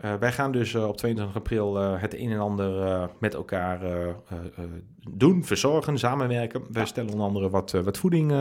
eh, 0.00 0.14
wij 0.14 0.32
gaan 0.32 0.52
dus 0.52 0.74
eh, 0.74 0.88
op 0.88 0.96
22 0.96 1.36
april 1.36 1.78
eh, 1.78 2.00
het 2.00 2.14
een 2.14 2.30
en 2.30 2.38
ander 2.38 3.08
met 3.18 3.34
elkaar 3.34 3.80
doen, 5.10 5.44
verzorgen, 5.44 5.98
samenwerken. 5.98 6.60
Wij 6.60 6.82
Ja. 6.82 6.88
stellen 6.88 7.10
onder 7.10 7.26
andere 7.26 7.50
wat, 7.50 7.70
wat 7.70 7.98
voeding 7.98 8.32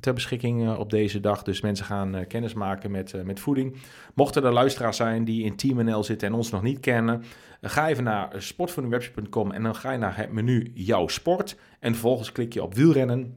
ter 0.00 0.14
beschikking 0.14 0.76
op 0.76 0.90
deze 0.90 1.20
dag. 1.20 1.42
Dus 1.42 1.60
mensen 1.60 1.84
gaan 1.84 2.26
kennis 2.26 2.54
maken 2.54 2.90
met, 2.90 3.24
met 3.24 3.40
voeding. 3.40 3.76
Mochten 4.14 4.44
er 4.44 4.52
luisteraars 4.52 4.96
zijn 4.96 5.24
die 5.24 5.44
in 5.44 5.56
Team 5.56 5.84
NL 5.84 6.04
zitten 6.04 6.28
en 6.28 6.34
ons 6.34 6.50
nog 6.50 6.62
niet 6.62 6.80
kennen, 6.80 7.22
ga 7.60 7.88
even 7.88 8.04
naar 8.04 8.32
sportvoedingwebshop.com 8.36 9.50
en 9.50 9.62
dan 9.62 9.74
ga 9.74 9.92
je 9.92 9.98
naar 9.98 10.16
het 10.16 10.32
menu 10.32 10.70
Jouw 10.74 11.08
Sport. 11.08 11.56
En 11.80 11.92
vervolgens 11.92 12.32
klik 12.32 12.52
je 12.52 12.62
op 12.62 12.74
wielrennen. 12.74 13.36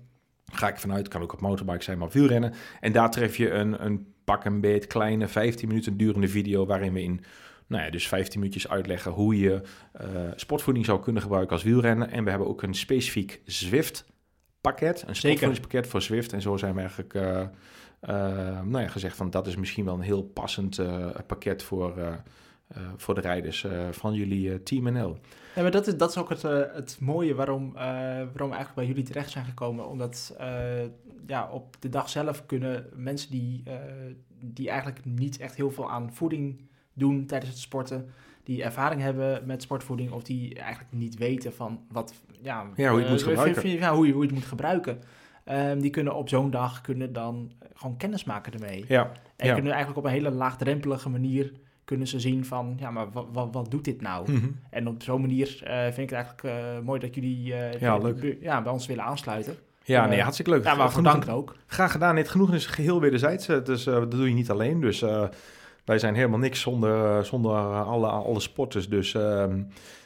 Ga 0.54 0.68
ik 0.68 0.78
vanuit, 0.78 1.08
kan 1.08 1.22
ook 1.22 1.34
op 1.34 1.42
motorbike 1.42 1.84
zijn, 1.84 1.98
maar 1.98 2.08
op 2.08 2.14
wielrennen. 2.14 2.54
En 2.80 2.92
daar 2.92 3.12
tref 3.12 3.38
je 3.38 3.52
een, 3.52 3.86
een 3.86 4.14
pak 4.24 4.46
een 4.46 4.62
beet 4.62 4.88
kleine 4.88 5.28
15 5.28 5.68
minuten 5.68 5.98
durende 5.98 6.28
video 6.28 6.66
waarin 6.66 6.94
we 6.94 7.04
in 7.04 7.24
nou 7.72 7.84
ja, 7.84 7.90
dus 7.90 8.08
15 8.08 8.40
minuutjes 8.40 8.68
uitleggen 8.68 9.12
hoe 9.12 9.40
je 9.40 9.62
eh, 9.92 10.08
sportvoeding 10.36 10.86
zou 10.86 11.02
kunnen 11.02 11.22
gebruiken 11.22 11.54
als 11.54 11.64
wielrennen. 11.64 12.10
En 12.10 12.24
we 12.24 12.30
hebben 12.30 12.48
ook 12.48 12.62
een 12.62 12.74
specifiek 12.74 13.42
Zwift 13.46 14.06
pakket, 14.62 15.04
een 15.08 15.16
sportvoedingspakket 15.16 15.88
voor 15.88 16.02
Zwift. 16.02 16.34
En 16.34 16.42
zo 16.42 16.58
zijn 16.58 16.74
we 16.74 16.80
eigenlijk 16.80 17.14
eh, 17.14 17.42
eh, 17.42 18.62
nou 18.64 18.80
ja, 18.80 18.88
gezegd 18.88 19.16
van 19.16 19.30
dat 19.30 19.48
is 19.48 19.56
misschien 19.56 19.86
wel 19.86 19.94
een 19.94 20.02
heel 20.02 20.24
passend 20.24 20.82
pakket 21.28 21.64
voor, 21.64 21.94
voor 22.98 23.16
de 23.16 23.22
rijders 23.22 23.66
van 23.92 24.14
jullie 24.14 24.64
Team 24.64 24.94
NL. 24.94 25.18
Ja, 25.56 25.62
maar 25.62 25.72
dat 25.72 25.88
is, 25.88 25.98
dat 25.98 26.10
is 26.10 26.18
ook 26.18 26.30
het, 26.30 26.42
het 26.42 26.98
mooie 27.00 27.36
waarom, 27.36 27.74
waarom 27.74 28.32
we 28.34 28.56
eigenlijk 28.56 28.76
bij 28.76 28.86
jullie 28.86 29.04
terecht 29.04 29.30
zijn 29.30 29.46
gekomen. 29.46 29.88
Omdat 29.88 30.36
ja, 31.28 31.50
op 31.52 31.76
de 31.80 31.90
dag 31.90 32.10
zelf 32.10 32.46
kunnen 32.46 32.90
mensen 32.96 33.32
die, 33.32 33.64
die 34.40 34.70
eigenlijk 34.70 35.06
niet 35.06 35.40
echt 35.40 35.56
heel 35.56 35.72
veel 35.72 35.92
aan 35.92 36.14
voeding 36.14 36.70
doen 36.94 37.26
tijdens 37.26 37.52
het 37.52 37.60
sporten, 37.60 38.10
die 38.44 38.64
ervaring 38.64 39.02
hebben 39.02 39.42
met 39.46 39.62
sportvoeding 39.62 40.12
of 40.12 40.24
die 40.24 40.56
eigenlijk 40.56 40.94
niet 40.94 41.18
weten 41.18 41.54
van 41.54 41.80
wat, 41.92 42.14
ja, 42.42 42.66
Ja, 42.76 42.90
hoe 42.90 42.98
je 43.00 43.06
het 43.06 43.12
moet 43.14 43.22
eh, 43.22 43.28
gebruiken. 43.28 43.70
Ja, 43.70 43.94
hoe 43.96 44.08
je, 44.08 44.12
hoe 44.14 44.22
je 44.22 44.28
het 44.28 44.38
moet 44.38 44.48
gebruiken. 44.48 45.00
Ehm, 45.44 45.80
die 45.80 45.90
kunnen 45.90 46.16
op 46.16 46.30
zo'n 46.30 46.52
dag 46.52 46.82
kunnen 46.82 47.14
dan 47.14 47.52
gewoon 47.74 47.98
kennis 47.98 48.24
maken 48.24 48.54
ermee. 48.54 48.86
Ja, 48.88 49.12
En 49.36 49.48
ja. 49.48 49.54
kunnen 49.54 49.72
eigenlijk 49.72 50.00
op 50.06 50.06
een 50.06 50.18
hele 50.18 50.32
laagdrempelige 50.32 51.10
manier 51.10 51.52
kunnen 51.86 52.08
ze 52.08 52.20
zien 52.20 52.46
van, 52.46 52.76
ja, 52.80 52.92
maar 52.92 53.08
wat, 53.52 53.72
doet 53.72 53.84
dit 53.86 54.02
nou? 54.02 54.32
Mhm. 54.32 54.48
En 54.70 54.88
op 54.88 55.04
zo'n 55.04 55.22
manier 55.22 55.62
eh, 55.64 55.82
vind 55.84 55.98
ik 55.98 56.10
het 56.10 56.12
eigenlijk 56.12 56.44
eh, 56.44 56.80
mooi 56.86 57.00
dat 57.00 57.16
jullie 57.16 57.44
Ja, 57.80 57.98
bij- 57.98 58.14
leuk. 58.14 58.38
ja, 58.42 58.62
bij 58.62 58.72
ons 58.72 58.86
willen 58.88 59.04
aansluiten. 59.04 59.56
ja 59.84 60.06
nee, 60.06 60.22
hartstikke 60.22 60.52
leuk. 60.52 60.64
Ja, 60.64 60.76
maar 60.76 60.90
Genoeg- 60.90 61.12
dank 61.14 61.30
ook. 61.38 61.56
Graag 61.66 61.92
gedaan. 61.92 62.16
Het 62.16 62.30
genoegen 62.30 62.56
is 62.56 62.66
geheel 62.66 63.00
wederzijds. 63.02 63.46
Dus 63.48 63.84
dat 63.84 64.12
doe 64.12 64.28
je 64.28 64.34
niet 64.36 64.50
alleen. 64.52 64.82
Dus 64.82 65.04
wij 65.86 66.00
zijn 66.00 66.16
helemaal 66.16 66.40
niks 66.40 66.62
zonder, 66.62 67.06
eh, 67.18 67.24
zonder 67.24 67.52
alle, 67.84 68.08
alle 68.08 68.40
sporters. 68.40 68.90
Dus 68.90 69.14
ehm, 69.14 69.62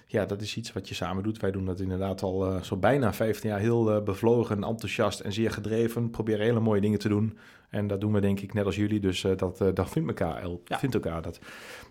ja, 0.08 0.26
dat 0.26 0.42
is 0.42 0.56
iets 0.58 0.74
wat 0.74 0.90
je 0.90 0.96
samen 0.96 1.24
doet. 1.24 1.40
Wij 1.40 1.52
doen 1.52 1.66
dat 1.66 1.80
inderdaad 1.80 2.22
al 2.24 2.46
eh, 2.46 2.62
zo 2.62 2.78
bijna 2.78 3.14
15 3.14 3.50
jaar 3.50 3.60
heel 3.60 3.92
eh, 3.96 4.04
bevlogen, 4.04 4.64
enthousiast 4.64 5.20
en 5.20 5.34
zeer 5.34 5.52
gedreven. 5.52 6.10
Proberen 6.10 6.46
hele 6.46 6.60
mooie 6.60 6.82
dingen 6.82 7.00
te 7.00 7.10
doen. 7.10 7.38
En 7.70 7.88
dat 7.88 8.02
doen 8.02 8.14
we 8.14 8.20
denk 8.22 8.40
ik 8.40 8.54
net 8.54 8.66
als 8.66 8.76
jullie. 8.76 9.00
Dus 9.00 9.22
dat, 9.22 9.58
dat 9.74 9.90
vindt 9.90 10.08
elkaar, 10.08 10.42
el- 10.42 10.62
Ja. 10.66 10.80
vindt 10.80 10.96
elkaar 10.96 11.22
dat. 11.22 11.40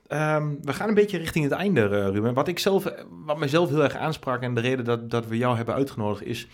Ehm, 0.06 0.48
we 0.62 0.72
gaan 0.72 0.88
een 0.88 0.94
beetje 0.94 1.18
richting 1.18 1.44
het 1.44 1.54
einde, 1.54 2.10
Ruben. 2.10 2.34
Wat, 2.34 2.48
ik 2.48 2.58
zelf, 2.58 2.92
wat 3.24 3.38
mijzelf 3.38 3.68
heel 3.68 3.82
erg 3.82 3.96
aansprak 3.96 4.42
en 4.42 4.54
de 4.54 4.60
reden 4.60 4.84
dat, 4.84 5.10
dat 5.10 5.26
we 5.26 5.36
jou 5.36 5.56
hebben 5.56 5.74
uitgenodigd 5.74 6.22
is 6.24 6.48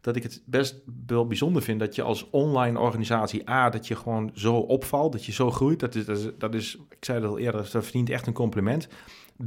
dat 0.00 0.16
ik 0.16 0.22
het 0.22 0.42
best 0.46 0.82
wel 1.06 1.26
bijzonder 1.26 1.62
vind 1.62 1.80
dat 1.80 1.94
je 1.94 2.02
als 2.02 2.30
online 2.30 2.78
organisatie 2.78 3.50
A, 3.50 3.70
dat 3.70 3.86
je 3.86 3.96
gewoon 3.96 4.30
zo 4.34 4.54
opvalt, 4.56 5.12
dat 5.12 5.24
je 5.24 5.32
zo 5.32 5.50
groeit. 5.50 5.80
Dat 5.80 5.94
is, 5.94 6.04
dat 6.04 6.18
is, 6.18 6.30
dat 6.38 6.54
is 6.54 6.78
ik 6.90 7.04
zei 7.04 7.20
het 7.20 7.28
al 7.28 7.38
eerder, 7.38 7.68
dat 7.72 7.84
verdient 7.84 8.10
echt 8.10 8.26
een 8.26 8.32
compliment. 8.32 8.88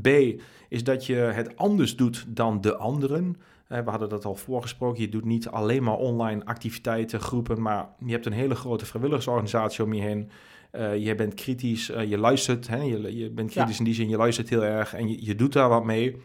B, 0.01 0.07
is 0.69 0.83
dat 0.83 1.05
je 1.05 1.15
het 1.15 1.57
anders 1.57 1.95
doet 1.95 2.25
dan 2.27 2.61
de 2.61 2.75
anderen. 2.75 3.35
Eh, 3.67 3.83
We 3.83 3.89
hadden 3.89 4.09
dat 4.09 4.25
al 4.25 4.35
voorgesproken. 4.35 5.01
Je 5.01 5.09
doet 5.09 5.25
niet 5.25 5.47
alleen 5.47 5.83
maar 5.83 5.97
online 5.97 6.45
activiteiten, 6.45 7.19
groepen, 7.19 7.61
maar 7.61 7.89
je 8.05 8.11
hebt 8.11 8.25
een 8.25 8.31
hele 8.31 8.55
grote 8.55 8.85
vrijwilligersorganisatie 8.85 9.83
om 9.83 9.93
je 9.93 10.01
heen. 10.01 10.29
Eh, 10.71 11.05
je 11.05 11.15
bent 11.15 11.33
kritisch, 11.33 11.89
eh, 11.89 12.09
je 12.09 12.17
luistert. 12.17 12.67
Hè? 12.67 12.81
Je, 12.81 13.17
je 13.17 13.29
bent 13.29 13.51
kritisch 13.51 13.79
in 13.79 13.85
die 13.85 13.93
zin, 13.93 14.09
je 14.09 14.17
luistert 14.17 14.49
heel 14.49 14.63
erg 14.63 14.93
en 14.93 15.09
je, 15.09 15.25
je 15.25 15.35
doet 15.35 15.53
daar 15.53 15.69
wat 15.69 15.83
mee. 15.83 16.15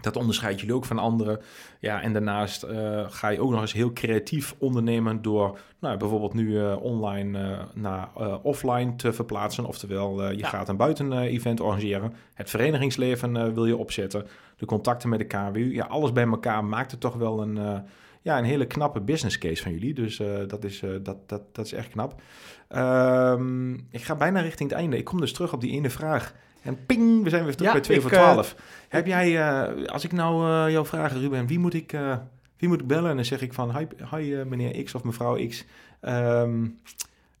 Dat 0.00 0.16
onderscheidt 0.16 0.60
jullie 0.60 0.74
ook 0.74 0.84
van 0.84 0.98
anderen. 0.98 1.40
Ja, 1.80 2.02
en 2.02 2.12
daarnaast 2.12 2.62
eh, 2.62 3.04
ga 3.08 3.28
je 3.28 3.40
ook 3.40 3.50
nog 3.50 3.60
eens 3.60 3.72
heel 3.72 3.92
creatief 3.92 4.54
ondernemen 4.58 5.22
door 5.22 5.58
nou, 5.78 5.96
bijvoorbeeld 5.96 6.34
nu 6.34 6.60
eh, 6.60 6.82
online 6.82 7.38
eh, 7.38 7.58
naar 7.74 8.08
offline 8.42 8.96
te 8.96 9.12
verplaatsen. 9.12 9.64
Oftewel, 9.66 10.30
je 10.30 10.38
Ja. 10.38 10.48
gaat 10.48 10.68
een 10.68 10.76
buiten-event 10.76 11.60
organiseren. 11.60 12.12
Het 12.34 12.50
verenigingsleven 12.50 13.54
wil 13.54 13.66
je 13.66 13.76
opzetten. 13.76 14.26
De 14.56 14.66
contacten 14.66 15.08
met 15.08 15.18
de 15.18 15.24
KWU. 15.24 15.72
Ja, 15.74 15.84
alles 15.84 16.12
bij 16.12 16.26
elkaar 16.26 16.64
maakt 16.64 16.90
het 16.90 17.00
toch 17.00 17.14
wel 17.14 17.42
een, 17.42 17.84
ja, 18.22 18.38
een 18.38 18.44
hele 18.44 18.66
knappe 18.66 19.00
business 19.00 19.38
case 19.38 19.62
van 19.62 19.72
jullie. 19.72 19.94
Dus 19.94 20.22
dat, 20.46 20.64
is, 20.64 20.82
dat, 21.02 21.28
dat, 21.28 21.42
dat 21.52 21.64
is 21.64 21.72
echt 21.72 21.88
knap. 21.88 22.20
Ehm, 22.68 23.72
ik 23.74 24.02
ga 24.02 24.14
bijna 24.14 24.40
richting 24.40 24.70
het 24.70 24.78
einde. 24.78 24.96
Ik 24.96 25.04
kom 25.04 25.20
dus 25.20 25.32
terug 25.32 25.52
op 25.52 25.60
die 25.60 25.72
ene 25.72 25.90
vraag. 25.90 26.34
En 26.68 26.86
ping, 26.86 27.22
we 27.22 27.30
zijn 27.30 27.44
weer 27.44 27.56
terug 27.56 27.66
Ja, 27.66 27.72
bij 27.72 27.82
2 27.82 27.96
ik, 27.96 28.02
voor 28.02 28.12
eh, 28.12 28.18
12. 28.18 28.56
Heb 28.88 29.06
jij, 29.06 29.48
eh, 29.48 29.86
als 29.86 30.04
ik 30.04 30.12
nou 30.12 30.50
eh, 30.50 30.72
jou 30.72 30.86
vraag, 30.86 31.12
Ruben, 31.12 31.46
wie 31.46 31.58
moet 31.58 31.74
ik, 31.74 31.92
eh, 31.92 32.16
wie 32.56 32.68
moet 32.68 32.80
ik 32.80 32.86
bellen? 32.86 33.10
En 33.10 33.16
dan 33.16 33.24
zeg 33.24 33.40
ik 33.40 33.52
van, 33.52 33.76
hi, 33.76 33.86
hi 34.10 34.34
eh, 34.34 34.44
meneer 34.44 34.84
X 34.84 34.94
of 34.94 35.04
mevrouw 35.04 35.46
X. 35.46 35.64
Ehm, 36.00 36.66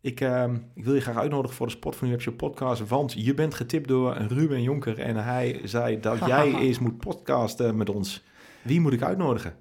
ik, 0.00 0.20
ehm, 0.20 0.54
ik 0.74 0.84
wil 0.84 0.94
je 0.94 1.00
graag 1.00 1.16
uitnodigen 1.16 1.56
voor 1.56 1.66
de 1.66 1.72
Sport 1.72 1.96
van 1.96 2.10
Webshop 2.10 2.36
podcast, 2.36 2.88
want 2.88 3.12
je 3.16 3.34
bent 3.34 3.54
getipt 3.54 3.88
door 3.88 4.16
Ruben 4.16 4.62
Jonker 4.62 4.98
en 4.98 5.16
hij 5.16 5.60
zei 5.64 6.00
dat 6.00 6.26
jij 6.26 6.54
eens 6.54 6.78
moet 6.78 6.98
podcasten 6.98 7.76
met 7.76 7.90
ons. 7.90 8.24
Wie 8.62 8.80
moet 8.80 8.92
ik 8.92 9.02
uitnodigen? 9.02 9.56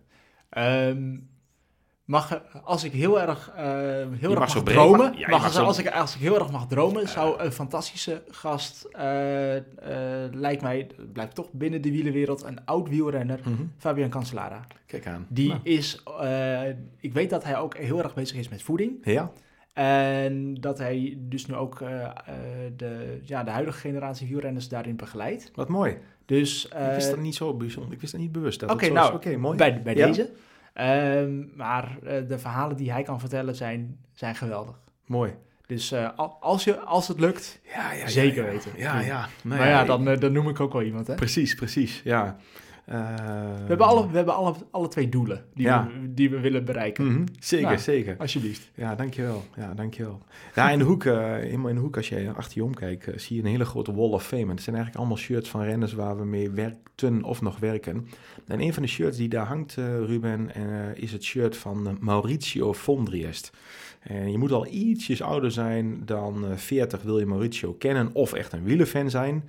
Ehm, 0.49 1.17
mag, 2.07 2.41
als 2.63 2.83
ik 2.83 2.91
heel 2.91 3.21
erg, 3.21 3.51
eh, 3.55 3.63
heel 4.19 4.31
erg 4.31 4.39
mag 4.55 4.63
dromen, 4.63 5.13
ja, 5.17 5.29
mag, 5.29 5.41
mag 5.41 5.51
zo- 5.53 5.63
als, 5.63 5.77
ik, 5.79 5.87
als 5.89 6.15
ik 6.15 6.21
heel 6.21 6.35
erg 6.39 6.51
mag 6.51 6.67
dromen, 6.67 7.07
zou 7.07 7.41
een 7.41 7.51
fantastische 7.51 8.23
gast, 8.29 8.83
eh, 8.91 9.55
eh, 9.57 9.63
lijkt 10.33 10.61
mij, 10.61 10.87
blijft 11.13 11.35
toch 11.35 11.51
binnen 11.51 11.81
de 11.81 11.91
wielenwereld, 11.91 12.43
een 12.43 12.65
oud 12.65 12.89
wielrenner, 12.89 13.39
Fabian 13.77 14.09
Cancellara. 14.09 14.65
Kijk 14.85 15.07
aan. 15.07 15.25
Die 15.29 15.47
Nou, 15.49 15.59
is, 15.63 16.03
ik 16.99 17.13
weet 17.13 17.29
dat 17.29 17.43
hij 17.43 17.57
ook 17.57 17.77
heel 17.77 18.03
erg 18.03 18.13
bezig 18.13 18.37
is 18.37 18.49
met 18.49 18.61
voeding. 18.63 18.91
ja, 19.03 19.31
En 19.73 20.53
dat 20.55 20.77
hij 20.77 21.17
dus 21.19 21.45
nu 21.45 21.55
ook 21.55 21.79
de, 22.75 23.19
ja, 23.23 23.43
de 23.43 23.51
huidige 23.51 23.79
generatie 23.79 24.27
wielrenners 24.27 24.69
daarin 24.69 24.95
begeleidt. 24.95 25.51
wat 25.55 25.67
mooi. 25.67 25.97
Dus 26.25 26.65
ik 26.65 26.93
wist 26.93 27.09
dat 27.09 27.19
niet 27.19 27.35
zo 27.35 27.53
bijzonder. 27.53 27.93
Ik 27.93 27.99
wist 27.99 28.11
dat 28.11 28.21
niet 28.21 28.31
bewust. 28.31 28.59
dat 28.59 28.69
Oké, 28.71 28.85
het 28.85 28.93
zo 28.93 28.99
nou. 28.99 29.13
Oké, 29.15 29.37
mooi. 29.37 29.57
bij, 29.57 29.81
bij 29.81 29.95
Ja. 29.95 30.07
deze. 30.07 30.29
Ehm, 30.77 31.43
maar 31.55 31.97
eh, 32.03 32.27
de 32.27 32.39
verhalen 32.39 32.77
die 32.77 32.91
hij 32.91 33.03
kan 33.03 33.19
vertellen 33.19 33.55
zijn, 33.55 33.97
zijn 34.13 34.35
geweldig. 34.35 34.79
Mooi. 35.05 35.33
Dus 35.65 35.91
eh, 35.91 36.09
al- 36.15 36.37
als, 36.39 36.63
je, 36.63 36.79
als 36.79 37.07
het 37.07 37.19
lukt, 37.19 37.59
Ja, 37.73 38.07
Zeker 38.07 38.45
ja. 38.45 38.51
weten. 38.51 38.71
Ja, 38.75 38.99
ja. 38.99 39.27
Nou 39.41 39.59
maar 39.59 39.69
ja, 39.69 39.83
dan, 39.83 40.07
eh, 40.07 40.19
dan 40.19 40.31
noem 40.31 40.49
ik 40.49 40.59
ook 40.59 40.73
wel 40.73 40.81
iemand. 40.81 41.07
Hè? 41.07 41.15
Precies, 41.15 41.55
precies. 41.55 42.01
Ja. 42.03 42.35
Eh, 42.87 42.95
We 43.61 43.65
hebben, 43.67 43.87
alle, 43.87 44.09
we 44.09 44.15
hebben 44.15 44.35
alle, 44.35 44.53
alle 44.71 44.87
twee 44.87 45.09
doelen 45.09 45.43
die, 45.53 45.65
Ja. 45.65 45.87
we, 46.01 46.13
die 46.13 46.29
we 46.29 46.39
willen 46.39 46.65
bereiken. 46.65 47.05
Mhm, 47.07 47.23
Zeker, 47.39 47.65
Nou. 47.67 47.77
zeker. 47.79 48.15
Alsjeblieft. 48.17 48.71
Ja, 48.75 48.95
dankjewel. 48.95 49.43
Ja, 49.55 49.73
dankjewel. 49.73 50.21
Ja, 50.55 50.69
in 50.69 50.77
de 50.79 50.83
hoek, 50.85 51.03
eh, 51.05 51.33
helemaal 51.35 51.69
in 51.69 51.75
de 51.75 51.81
hoek, 51.81 51.95
als 51.97 52.09
je 52.09 52.31
achter 52.35 52.57
je 52.57 52.63
omkijkt, 52.63 53.07
eh, 53.07 53.17
zie 53.17 53.35
je 53.35 53.41
een 53.41 53.47
hele 53.49 53.65
grote 53.65 53.93
wall 53.95 54.09
of 54.09 54.25
fame. 54.25 54.41
En 54.41 54.49
het 54.49 54.61
zijn 54.61 54.75
eigenlijk 54.75 54.95
allemaal 55.05 55.23
shirts 55.23 55.49
van 55.49 55.61
renners 55.63 55.93
waar 55.93 56.17
we 56.17 56.25
mee 56.25 56.49
werkten 56.49 57.23
of 57.23 57.41
nog 57.41 57.59
werken. 57.59 58.07
En 58.47 58.61
een 58.61 58.73
van 58.73 58.83
de 58.83 58.89
shirts 58.89 59.17
die 59.17 59.29
daar 59.29 59.45
hangt, 59.45 59.77
eh, 59.77 59.85
Ruben, 60.05 60.53
eh, 60.55 60.63
is 61.03 61.11
het 61.11 61.23
shirt 61.23 61.57
van 61.57 61.87
eh, 61.87 61.93
Mauricio 61.99 62.73
Fondriest. 62.73 63.51
En 63.99 64.31
je 64.31 64.37
moet 64.37 64.51
al 64.51 64.67
ietsjes 64.67 65.21
ouder 65.21 65.51
zijn 65.51 66.01
dan 66.05 66.45
eh, 66.45 66.55
40, 66.57 67.01
wil 67.01 67.19
je 67.19 67.25
Mauricio 67.25 67.73
kennen 67.73 68.09
of 68.13 68.33
echt 68.33 68.53
een 68.53 68.63
wielerfan 68.63 69.09
zijn. 69.09 69.43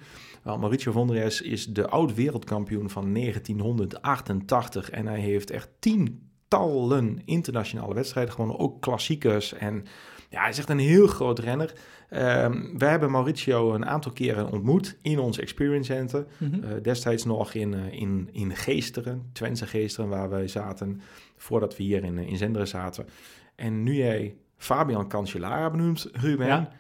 Mauricio 0.57 0.93
Vondres 0.93 1.41
is 1.41 1.67
de 1.67 1.89
oud-wereldkampioen 1.89 2.91
van 2.91 3.15
1988 3.15 4.91
en 4.91 5.07
hij 5.07 5.21
heeft 5.21 5.51
echt 5.51 5.69
tientallen 5.79 7.23
internationale 7.25 7.95
wedstrijden 7.95 8.33
gewonnen, 8.33 8.59
ook 8.59 8.81
klassiekers. 8.81 9.53
En 9.53 9.85
ja, 10.31 10.41
hij 10.41 10.49
is 10.49 10.59
echt 10.59 10.69
een 10.69 10.79
heel 10.79 11.07
groot 11.07 11.39
renner. 11.39 11.73
Um, 12.11 12.79
we 12.79 12.85
hebben 12.85 13.11
Mauricio 13.11 13.75
een 13.75 13.87
aantal 13.87 14.13
keren 14.13 14.51
ontmoet 14.53 14.97
in 15.03 15.19
ons 15.19 15.39
Experience 15.39 15.93
Center. 15.93 16.27
Mhm. 16.37 16.55
Uh, 16.55 16.71
destijds 16.83 17.25
nog 17.25 17.55
in, 17.55 17.73
uh, 17.73 17.93
in, 17.93 18.29
in 18.33 18.57
Geesteren, 18.57 19.31
Twentse 19.33 19.67
Geesteren, 19.67 20.11
waar 20.11 20.29
wij 20.29 20.49
zaten, 20.49 21.01
voordat 21.37 21.77
we 21.77 21.83
hier 21.83 22.05
in, 22.05 22.19
in 22.19 22.37
Zenderen 22.37 22.69
zaten. 22.69 23.07
En 23.55 23.83
nu 23.83 23.95
jij 23.95 24.37
Fabian 24.57 25.09
Cancellara 25.09 25.71
benoemt, 25.71 26.09
Ruben, 26.13 26.47
Ja. 26.47 26.73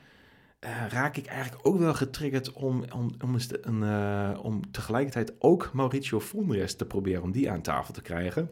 Eh, 0.58 0.70
raak 0.88 1.16
ik 1.16 1.26
eigenlijk 1.26 1.66
ook 1.66 1.78
wel 1.78 1.94
getriggerd 1.94 2.52
om, 2.52 2.84
om, 2.94 3.10
om, 3.24 3.32
eens 3.34 3.46
te- 3.46 3.66
een, 3.66 3.82
eh, 3.82 4.44
om 4.44 4.70
tegelijkertijd 4.70 5.32
ook 5.38 5.70
Mauricio 5.72 6.18
Vondres 6.20 6.76
te 6.76 6.86
proberen 6.86 7.22
om 7.22 7.32
die 7.32 7.50
aan 7.50 7.62
tafel 7.62 7.94
te 7.94 8.02
krijgen. 8.02 8.50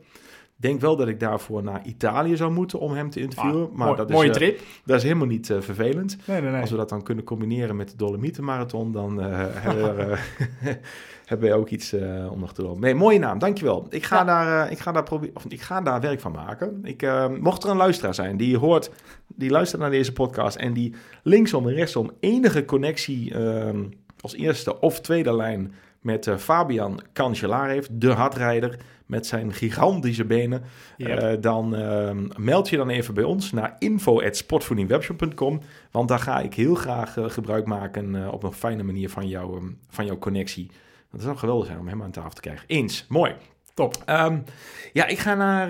Ik 0.57 0.63
denk 0.63 0.81
wel 0.81 0.97
dat 0.97 1.09
ik 1.09 1.21
daarvoor 1.21 1.63
naar 1.63 1.85
Italië 1.85 2.37
zou 2.37 2.53
moeten 2.53 2.79
om 2.79 2.93
hem 2.93 3.11
te 3.11 3.21
interviewen. 3.21 3.63
Ah, 3.67 3.73
maar 3.73 3.87
mooi- 3.87 3.97
dat, 3.97 4.09
is, 4.09 4.15
mooie 4.15 4.29
eh, 4.29 4.35
trip. 4.35 4.61
dat 4.85 4.97
is 4.97 5.03
helemaal 5.03 5.27
niet 5.27 5.51
eh, 5.51 5.61
vervelend. 5.61 6.17
Nee, 6.27 6.41
nee, 6.41 6.51
nee. 6.51 6.61
Als 6.61 6.71
we 6.71 6.77
dat 6.77 6.89
dan 6.89 7.03
kunnen 7.03 7.25
combineren 7.25 7.77
met 7.77 7.91
de 7.91 7.97
Dolomietenmarathon, 7.97 8.93
dan 8.93 9.21
eh, 9.21 9.27
hebben, 9.67 9.97
we, 9.97 10.17
hebben 11.27 11.49
we 11.49 11.55
ook 11.55 11.69
iets 11.69 11.93
om 12.31 12.41
nog 12.41 12.53
te 12.55 12.63
doen. 12.63 12.81
Nee, 12.81 12.95
mooie 12.95 13.19
naam, 13.19 13.39
dankjewel. 13.39 13.87
Ik 13.91 14.05
ga, 14.05 14.17
Ja. 14.17 14.25
daar, 14.25 14.71
ik 14.71 14.79
ga, 14.79 14.93
daar, 14.93 15.05
of, 15.35 15.45
ik 15.49 15.61
ga 15.61 15.81
daar 15.81 16.01
werk 16.01 16.21
van 16.21 16.33
maken. 16.33 16.81
Ik, 16.83 17.07
mocht 17.41 17.65
er 17.65 17.71
een 17.71 17.77
luisteraar 17.77 18.15
zijn 18.15 18.37
die 18.37 18.57
hoort, 18.59 18.91
die 19.27 19.51
luistert 19.51 19.81
naar 19.81 19.91
deze 19.91 20.13
podcast 20.13 20.57
en 20.57 20.73
die 20.73 20.95
linksom 21.23 21.69
en 21.69 21.75
rechtsom 21.75 22.11
enige 22.21 22.65
connectie 22.65 23.35
ehm, 23.35 23.85
als 24.21 24.35
eerste 24.35 24.81
of 24.81 25.01
tweede 25.01 25.37
lijn 25.37 25.73
met 26.07 26.27
eh, 26.27 26.37
Fabian 26.37 27.01
heeft, 27.67 28.01
de 28.01 28.13
hardrijder 28.13 28.79
met 29.07 29.27
zijn 29.27 29.53
gigantische 29.53 30.25
benen, 30.25 30.63
Yep. 30.97 31.19
eh, 31.19 31.41
dan 31.41 31.75
ehm, 31.77 32.29
meld 32.37 32.69
je 32.69 32.77
dan 32.77 32.89
even 32.89 33.15
bij 33.15 33.25
ons 33.25 33.53
naar 33.53 33.77
info.sportvoedingwebshop.com. 33.79 35.61
Want 35.91 36.09
daar 36.09 36.19
ga 36.19 36.41
ik 36.41 36.55
heel 36.55 36.75
graag 36.75 37.17
eh, 37.17 37.25
gebruik 37.29 37.67
maken 37.67 38.33
op 38.33 38.43
een 38.43 38.53
fijne 38.53 38.83
manier 38.83 39.11
van, 39.11 39.29
jou, 39.29 39.57
ehm, 39.57 39.71
van 39.89 40.07
jouw 40.07 40.19
connectie. 40.19 40.71
Het 41.11 41.23
zou 41.23 41.37
geweldig 41.37 41.67
zijn 41.67 41.79
om 41.79 41.89
hem 41.89 42.03
aan 42.03 42.11
tafel 42.11 42.31
te 42.31 42.41
krijgen. 42.41 42.65
Eens, 42.67 43.07
mooi. 43.09 43.35
Top. 43.75 44.03
Ehm, 44.05 44.39
ja, 44.93 45.07
ik 45.07 45.19
ga 45.19 45.35
naar 45.35 45.69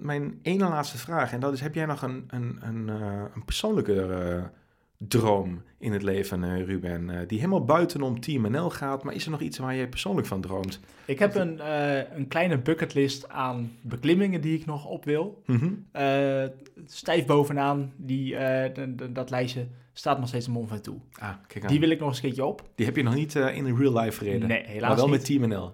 mijn 0.00 0.38
ene 0.42 0.68
laatste 0.68 0.98
vraag. 0.98 1.32
En 1.32 1.40
dat 1.40 1.52
is, 1.52 1.60
heb 1.60 1.74
jij 1.74 1.86
nog 1.86 2.02
een, 2.02 2.24
een, 2.28 2.58
een, 2.60 2.88
een 3.34 3.44
persoonlijke 3.44 4.50
droom 4.98 5.62
in 5.78 5.92
het 5.92 6.02
leven, 6.02 6.44
eh, 6.44 6.64
Ruben? 6.64 7.10
eh, 7.10 7.28
die 7.28 7.38
helemaal 7.38 7.64
buitenom 7.64 8.20
Team 8.20 8.50
NL 8.50 8.70
gaat. 8.70 9.02
Maar 9.02 9.14
is 9.14 9.24
er 9.24 9.30
nog 9.30 9.40
iets 9.40 9.58
waar 9.58 9.76
jij 9.76 9.88
persoonlijk 9.88 10.26
van 10.26 10.40
droomt? 10.40 10.80
Ik 11.04 11.18
heb 11.18 11.34
een, 11.34 11.60
eh, 11.60 12.16
een 12.16 12.28
kleine 12.28 12.58
bucketlist 12.58 13.28
aan 13.28 13.72
beklimmingen 13.80 14.40
die 14.40 14.58
ik 14.58 14.66
nog 14.66 14.86
op 14.86 15.04
wil. 15.04 15.42
Mhm. 15.46 15.72
Stijf 16.86 17.26
bovenaan, 17.26 17.92
die, 17.96 18.36
dat 19.10 19.30
lijstje, 19.30 19.66
staat 19.92 20.18
nog 20.18 20.28
steeds 20.28 20.46
een 20.46 20.52
Mont 20.52 20.68
Ventoux. 20.68 21.00
Ah, 21.18 21.34
kijk 21.46 21.64
aan. 21.64 21.70
Die 21.70 21.80
wil 21.80 21.90
ik 21.90 21.98
nog 21.98 22.08
eens 22.08 22.16
een 22.16 22.22
keertje 22.22 22.44
op. 22.44 22.62
Die 22.74 22.86
heb 22.86 22.96
je 22.96 23.02
nog 23.02 23.14
niet 23.14 23.34
in 23.34 23.76
real 23.76 23.98
life 23.98 24.18
gereden? 24.18 24.48
Nee, 24.48 24.62
helaas 24.66 24.88
maar 24.88 24.96
wel 24.96 25.08
niet. 25.08 25.14
met 25.16 25.24
Team 25.24 25.48
NL. 25.48 25.72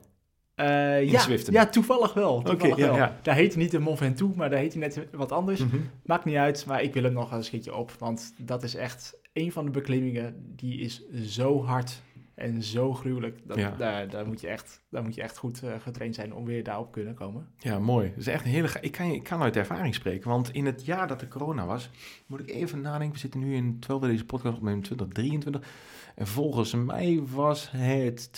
Eh, 0.63 1.11
ja, 1.11 1.27
ja, 1.51 1.67
toevallig 1.67 2.15
wel. 2.15 2.43
Toevallig 2.43 2.77
ja, 2.77 2.87
wel. 2.87 2.97
ja. 2.97 3.19
Daar 3.23 3.35
heet 3.35 3.53
hij 3.55 3.63
niet 3.63 3.71
de 3.71 3.79
Mont 3.79 3.99
Ventoux, 3.99 4.37
maar 4.37 4.51
daar 4.51 4.59
heet 4.59 4.73
hij 4.73 4.81
net 4.83 5.07
wat 5.13 5.33
anders. 5.33 5.65
Mhm. 5.65 5.77
Maakt 6.05 6.25
niet 6.25 6.37
uit, 6.37 6.67
maar 6.67 6.83
ik 6.83 6.95
wil 6.95 7.03
hem 7.03 7.13
nog 7.13 7.33
eens 7.33 7.45
een 7.45 7.51
keertje 7.51 7.75
op. 7.75 7.91
Want 7.99 8.35
dat 8.39 8.63
is 8.63 8.75
echt 8.75 9.21
een 9.33 9.53
van 9.53 9.65
de 9.65 9.71
beklimmingen. 9.71 10.55
Die 10.57 10.81
is 10.81 11.09
zo 11.11 11.65
hard 11.65 12.03
en 12.35 12.63
zo 12.63 12.93
gruwelijk. 12.93 13.39
Dat, 13.45 13.57
Ja. 13.59 13.75
daar, 13.79 14.09
daar, 14.09 14.27
moet 14.27 14.41
je 14.41 14.49
echt, 14.49 14.83
daar 14.91 15.03
moet 15.03 15.15
je 15.15 15.23
echt 15.23 15.37
goed 15.37 15.63
eh, 15.63 15.73
getraind 15.81 16.15
zijn 16.15 16.35
om 16.35 16.45
weer 16.45 16.63
daarop 16.65 16.93
kunnen 16.93 17.15
komen. 17.15 17.49
Ja, 17.59 17.79
mooi. 17.79 18.09
Dat 18.09 18.19
is 18.19 18.27
echt 18.27 18.45
een 18.45 18.51
hele... 18.51 18.69
Ik 18.81 18.93
kan, 18.93 19.07
ik 19.07 19.23
kan 19.23 19.43
uit 19.43 19.57
ervaring 19.57 19.95
spreken, 19.95 20.31
want 20.31 20.51
in 20.53 20.67
het 20.67 20.85
jaar 20.85 21.09
dat 21.09 21.21
er 21.21 21.29
corona 21.29 21.67
was, 21.67 21.91
moet 22.27 22.41
ik 22.41 22.51
even 22.51 22.81
nadenken. 22.81 23.13
We 23.13 23.19
zitten 23.19 23.41
nu 23.41 23.55
in, 23.55 23.77
terwijl 23.79 24.01
we 24.01 24.09
deze 24.09 24.25
podcast 24.25 24.57
opnemen, 24.57 24.83
2023. 24.83 25.71
En 26.15 26.27
volgens 26.27 26.75
mij 26.75 27.23
was 27.35 27.71
het 27.71 28.33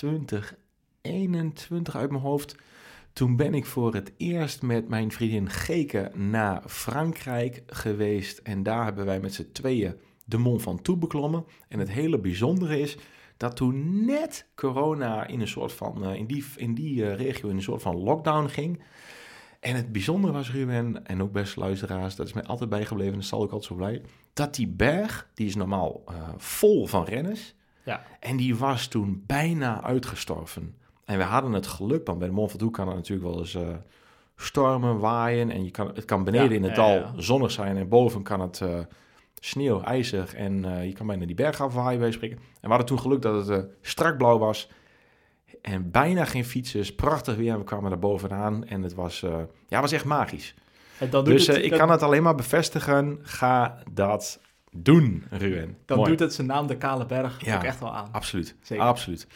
2021 1.15 1.97
uit 1.97 2.11
mijn 2.11 2.23
hoofd. 2.23 2.57
Toen 3.13 3.37
ben 3.37 3.55
ik 3.55 3.67
voor 3.67 3.95
het 3.95 4.13
eerst 4.17 4.63
met 4.63 4.89
mijn 4.89 5.13
vriendin 5.13 5.51
Geke 5.51 6.11
naar 6.15 6.63
Frankrijk 6.67 7.63
geweest. 7.67 8.39
En 8.39 8.63
daar 8.63 8.85
hebben 8.85 9.05
wij 9.05 9.21
met 9.21 9.35
z'n 9.35 9.49
tweeën 9.53 9.97
de 10.25 10.39
Mont 10.39 10.63
Ventoux 10.63 10.99
beklommen. 11.01 11.45
En 11.69 11.79
het 11.79 11.91
hele 11.91 12.19
bijzondere 12.19 12.81
is 12.81 12.97
dat 13.37 13.57
toen 13.57 14.05
net 14.05 14.47
corona 14.55 15.27
in 15.27 15.41
een 15.41 15.49
soort 15.49 15.73
van, 15.73 16.05
eh, 16.05 16.15
in 16.15 16.27
die, 16.27 16.45
in 16.57 16.75
die 16.75 17.07
eh, 17.07 17.17
regio 17.17 17.49
in 17.49 17.57
een 17.57 17.63
soort 17.63 17.83
van 17.83 17.97
lockdown 17.97 18.47
ging. 18.49 18.83
En 19.61 19.75
het 19.77 19.93
bijzondere 19.93 20.33
was, 20.33 20.51
Ruben, 20.53 21.07
en 21.07 21.23
ook 21.23 21.33
beste 21.33 21.61
luisteraars, 21.61 22.17
dat 22.17 22.27
is 22.27 22.33
mij 22.33 22.45
altijd 22.45 22.71
bijgebleven, 22.71 23.13
en 23.13 23.19
dat 23.19 23.29
zal 23.29 23.45
ik 23.45 23.51
altijd 23.51 23.65
zo 23.71 23.75
blij, 23.75 24.03
dat 24.33 24.55
die 24.55 24.69
berg, 24.69 25.29
die 25.35 25.47
is 25.47 25.55
normaal 25.55 26.03
eh, 26.07 26.15
vol 26.37 26.87
van 26.87 27.05
renners, 27.05 27.55
Ja. 27.85 28.07
en 28.21 28.37
die 28.37 28.57
was 28.57 28.87
toen 28.87 29.23
bijna 29.27 29.83
uitgestorven. 29.83 30.75
En 31.05 31.19
we 31.19 31.25
hadden 31.25 31.53
het 31.53 31.67
geluk, 31.67 32.07
want 32.07 32.19
bij 32.19 32.29
de 32.29 32.35
Mont 32.35 32.51
Ventoux 32.51 32.77
kan 32.77 32.87
het 32.87 32.97
natuurlijk 32.97 33.29
wel 33.29 33.39
eens 33.39 33.55
eh, 33.55 33.69
stormen, 34.37 34.99
waaien, 34.99 35.51
en 35.51 35.65
je 35.65 35.71
kan, 35.71 35.91
het 35.95 36.05
kan 36.05 36.25
beneden 36.25 36.49
Ja, 36.51 36.55
in 36.57 36.63
het 36.63 36.75
dal 36.75 37.05
zonnig 37.17 37.51
zijn, 37.51 37.77
en 37.77 37.89
boven 37.89 38.23
kan 38.23 38.41
het 38.41 38.61
eh, 38.61 38.79
sneeuw, 39.41 39.81
ijzig, 39.83 40.35
en 40.35 40.65
eh, 40.65 40.85
je 40.87 40.93
kan 40.93 41.07
bijna 41.07 41.27
die 41.27 41.35
berg 41.35 41.61
afwaaien 41.61 42.01
bij 42.01 42.13
spreken. 42.13 42.37
En 42.37 42.45
we 42.61 42.69
hadden 42.69 42.87
toen 42.87 42.99
geluk 43.01 43.23
dat 43.23 43.47
het 43.47 43.67
strak 43.81 44.17
blauw 44.17 44.39
was, 44.39 44.69
en 45.63 45.91
bijna 45.91 46.25
geen 46.25 46.45
fietsers, 46.45 46.95
prachtig 46.95 47.37
weer, 47.37 47.53
en 47.53 47.59
we 47.59 47.65
kwamen 47.65 47.91
daar 47.91 47.99
bovenaan, 47.99 48.65
en 48.65 48.83
het 48.83 48.95
was, 48.95 49.25
ja, 49.69 49.81
was 49.81 49.93
echt 49.93 50.05
magisch. 50.05 50.55
En 50.99 51.11
dan 51.11 51.25
doet 51.25 51.33
Dus 51.33 51.47
het, 51.47 51.57
ik 51.57 51.71
dat- 51.71 51.79
kan 51.79 51.91
het 51.91 52.03
alleen 52.03 52.23
maar 52.23 52.35
bevestigen. 52.35 53.19
Ga 53.23 53.79
dat 53.93 54.41
doen, 54.77 55.25
Ruben. 55.31 55.77
dan 55.85 55.97
mooi. 55.99 56.11
doet 56.11 56.21
het 56.21 56.35
zijn 56.35 56.47
naam, 56.47 56.67
de 56.67 56.77
Kale 56.77 57.07
Berg, 57.07 57.45
Ja. 57.45 57.57
ook 57.57 57.63
echt 57.63 57.81
wel 57.81 57.95
aan. 57.95 58.09
Absoluut. 58.13 58.57
Zeker. 58.63 58.85
Absoluut. 58.85 59.27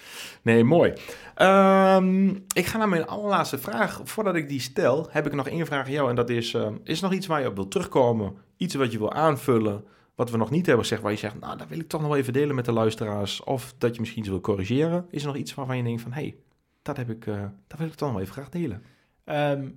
Nee, 0.43 0.64
mooi. 0.64 0.93
Ehm, 1.34 2.28
ik 2.28 2.66
ga 2.66 2.78
naar 2.78 2.89
mijn 2.89 3.07
allerlaatste 3.07 3.59
vraag. 3.59 4.01
Voordat 4.05 4.34
ik 4.34 4.49
die 4.49 4.61
stel, 4.61 5.07
heb 5.11 5.26
ik 5.26 5.32
nog 5.34 5.49
één 5.49 5.66
vraag 5.66 5.86
aan 5.86 5.93
jou. 5.93 6.09
En 6.11 6.14
dat 6.16 6.30
is, 6.30 6.55
ehm, 6.55 6.74
is 6.84 6.99
er 6.99 7.05
nog 7.05 7.12
iets 7.16 7.26
waar 7.26 7.41
je 7.41 7.47
op 7.49 7.55
wil 7.55 7.68
terugkomen? 7.68 8.36
Iets 8.57 8.74
wat 8.74 8.93
je 8.93 8.99
wil 8.99 9.12
aanvullen? 9.12 9.84
Wat 10.14 10.30
we 10.30 10.36
nog 10.36 10.51
niet 10.51 10.66
hebben 10.66 10.84
gezegd, 10.84 11.03
waar 11.03 11.12
je 11.12 11.18
zegt, 11.18 11.41
nou, 11.41 11.57
dat 11.59 11.68
wil 11.68 11.78
ik 11.78 11.89
toch 11.89 12.01
nog 12.01 12.11
wel 12.11 12.18
even 12.18 12.32
delen 12.32 12.55
met 12.55 12.64
de 12.64 12.72
luisteraars. 12.72 13.45
Of 13.45 13.74
dat 13.78 13.95
je 13.95 14.01
misschien 14.01 14.20
iets 14.22 14.30
wil 14.30 14.41
corrigeren. 14.41 15.07
Is 15.11 15.20
er 15.20 15.26
nog 15.26 15.36
iets 15.36 15.55
waarvan 15.55 15.76
je 15.76 15.82
denkt 15.82 16.03
van, 16.03 16.12
hé, 16.12 16.20
hey, 16.20 16.36
dat, 16.82 16.97
heb 16.97 17.11
ik, 17.11 17.26
eh, 17.26 17.43
dat 17.66 17.78
wil 17.78 17.86
ik 17.89 17.95
toch 17.95 18.12
nog 18.12 18.20
even 18.20 18.32
graag 18.32 18.49
delen? 18.49 18.82
Ehm, 19.24 19.68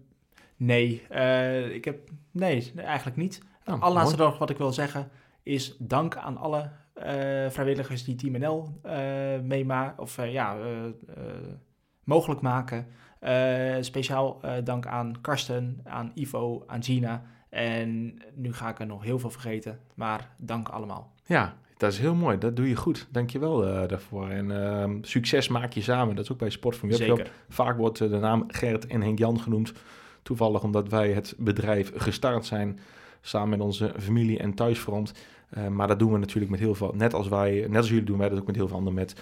nee, 0.57 1.03
eh, 1.09 1.73
ik 1.73 1.85
heb, 1.85 2.09
nee, 2.31 2.71
eigenlijk 2.75 3.17
niet. 3.17 3.39
Nou, 3.65 3.79
Allerlaatste 3.79 4.17
mooi. 4.17 4.29
nog 4.29 4.39
wat 4.39 4.49
ik 4.49 4.57
wil 4.57 4.73
zeggen 4.73 5.09
is 5.43 5.75
dank 5.79 6.15
aan 6.15 6.37
alle 6.37 6.69
eh, 6.93 7.49
vrijwilligers 7.49 8.03
die 8.03 8.15
Team 8.15 8.39
NL 8.39 8.79
eh 8.81 9.39
meemaken 9.43 9.99
of 10.03 10.17
eh, 10.17 10.31
ja, 10.31 10.57
mogelijk 12.03 12.41
maken. 12.41 12.87
Speciaal 13.81 14.41
dank 14.63 14.85
aan 14.85 15.21
Karsten, 15.21 15.79
aan 15.83 16.11
Ivo, 16.15 16.63
aan 16.67 16.83
Gina. 16.83 17.23
En 17.49 18.17
nu 18.35 18.53
ga 18.53 18.69
ik 18.69 18.79
er 18.79 18.85
nog 18.85 19.03
heel 19.03 19.19
veel 19.19 19.29
vergeten, 19.29 19.79
maar 19.95 20.29
dank 20.37 20.69
allemaal. 20.69 21.13
Ja, 21.25 21.53
dat 21.77 21.91
is 21.91 21.99
heel 21.99 22.15
mooi. 22.15 22.37
Dat 22.37 22.55
doe 22.55 22.67
je 22.69 22.75
goed. 22.75 23.07
Dank 23.11 23.29
je 23.29 23.39
wel 23.39 23.87
daarvoor. 23.87 24.29
En 24.29 24.51
ehm, 24.63 24.97
succes 25.01 25.47
maak 25.47 25.73
je 25.73 25.81
samen. 25.81 26.15
Dat 26.15 26.23
is 26.23 26.31
ook 26.31 26.37
bij 26.37 26.49
Sport 26.49 26.75
van 26.75 26.89
Webshop. 26.89 27.31
Vaak 27.49 27.77
wordt 27.77 27.97
de 27.97 28.07
naam 28.07 28.43
Gerrit 28.47 28.87
en 28.87 29.01
Henk 29.01 29.17
Jan 29.17 29.39
genoemd. 29.39 29.73
Toevallig 30.23 30.63
omdat 30.63 30.89
wij 30.89 31.11
het 31.11 31.35
bedrijf 31.37 31.91
gestart 31.95 32.45
zijn. 32.45 32.79
Samen 33.21 33.49
met 33.49 33.59
onze 33.59 33.93
familie 33.99 34.39
en 34.39 34.53
thuisfront. 34.53 35.13
Eh, 35.49 35.67
maar 35.67 35.87
dat 35.87 35.99
doen 35.99 36.11
we 36.11 36.17
natuurlijk 36.17 36.51
met 36.51 36.59
heel 36.59 36.75
veel. 36.75 36.93
Net 36.95 37.13
als 37.13 37.27
wij, 37.27 37.65
net 37.67 37.77
als 37.77 37.89
jullie 37.89 38.03
doen 38.03 38.17
wij 38.17 38.29
dat 38.29 38.39
ook 38.39 38.47
met 38.47 38.55
heel 38.55 38.67
veel 38.67 38.77
anderen. 38.77 38.99
Met 38.99 39.15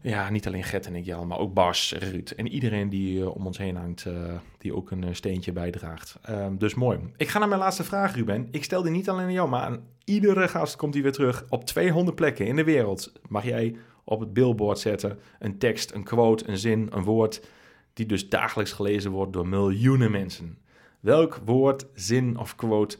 ja, 0.00 0.30
niet 0.30 0.46
alleen 0.46 0.64
Gert 0.64 0.86
en 0.86 0.94
ik, 0.94 1.04
Jan, 1.04 1.26
maar 1.26 1.38
ook 1.38 1.54
Bas, 1.54 1.94
Ruud. 1.98 2.30
En 2.30 2.48
iedereen 2.48 2.88
die 2.88 3.20
eh, 3.20 3.36
om 3.36 3.46
ons 3.46 3.58
heen 3.58 3.76
hangt, 3.76 4.06
eh, 4.06 4.14
die 4.58 4.74
ook 4.74 4.90
een 4.90 5.16
steentje 5.16 5.52
bijdraagt. 5.52 6.18
Ehm, 6.22 6.56
dus 6.56 6.74
mooi. 6.74 6.98
Ik 7.16 7.28
ga 7.28 7.38
naar 7.38 7.48
mijn 7.48 7.60
laatste 7.60 7.84
vraag, 7.84 8.14
Ruben. 8.14 8.48
Ik 8.50 8.64
stel 8.64 8.82
die 8.82 8.92
niet 8.92 9.08
alleen 9.08 9.24
aan 9.24 9.32
jou, 9.32 9.48
maar 9.48 9.62
aan 9.62 9.80
iedere 10.04 10.48
gast 10.48 10.76
komt 10.76 10.92
die 10.92 11.02
weer 11.02 11.12
terug. 11.12 11.44
Op 11.48 11.64
200 11.64 12.16
plekken 12.16 12.46
in 12.46 12.56
de 12.56 12.64
wereld 12.64 13.12
mag 13.28 13.44
jij 13.44 13.76
op 14.04 14.20
het 14.20 14.32
billboard 14.32 14.78
zetten 14.78 15.18
een 15.38 15.58
tekst, 15.58 15.92
een 15.92 16.04
quote, 16.04 16.48
een 16.48 16.58
zin, 16.58 16.88
een 16.90 17.02
woord, 17.02 17.46
die 17.92 18.06
dus 18.06 18.28
dagelijks 18.28 18.72
gelezen 18.72 19.10
wordt 19.10 19.32
door 19.32 19.48
miljoenen 19.48 20.10
mensen. 20.10 20.58
Welk 21.00 21.40
woord, 21.44 21.86
zin 21.94 22.36
of 22.36 22.54
quote 22.54 22.98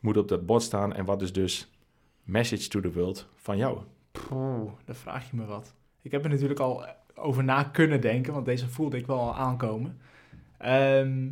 moet 0.00 0.16
op 0.16 0.28
dat 0.28 0.46
bord 0.46 0.62
staan 0.62 0.92
en 0.92 1.04
wat 1.04 1.22
is 1.22 1.32
dus 1.32 1.70
message 2.22 2.68
to 2.68 2.80
the 2.80 2.92
world 2.92 3.28
van 3.34 3.56
jou? 3.56 3.78
Oeh, 4.32 4.72
dan 4.84 4.94
vraag 4.94 5.30
je 5.30 5.36
me 5.36 5.44
wat. 5.44 5.74
Ik 6.02 6.10
heb 6.10 6.24
er 6.24 6.30
natuurlijk 6.30 6.60
al 6.60 6.86
over 7.14 7.44
na 7.44 7.62
kunnen 7.62 8.00
denken, 8.00 8.32
want 8.32 8.46
deze 8.46 8.68
voelde 8.68 8.96
ik 8.96 9.06
wel 9.06 9.20
al 9.20 9.36
aankomen. 9.36 9.98
Ehm, 10.58 11.28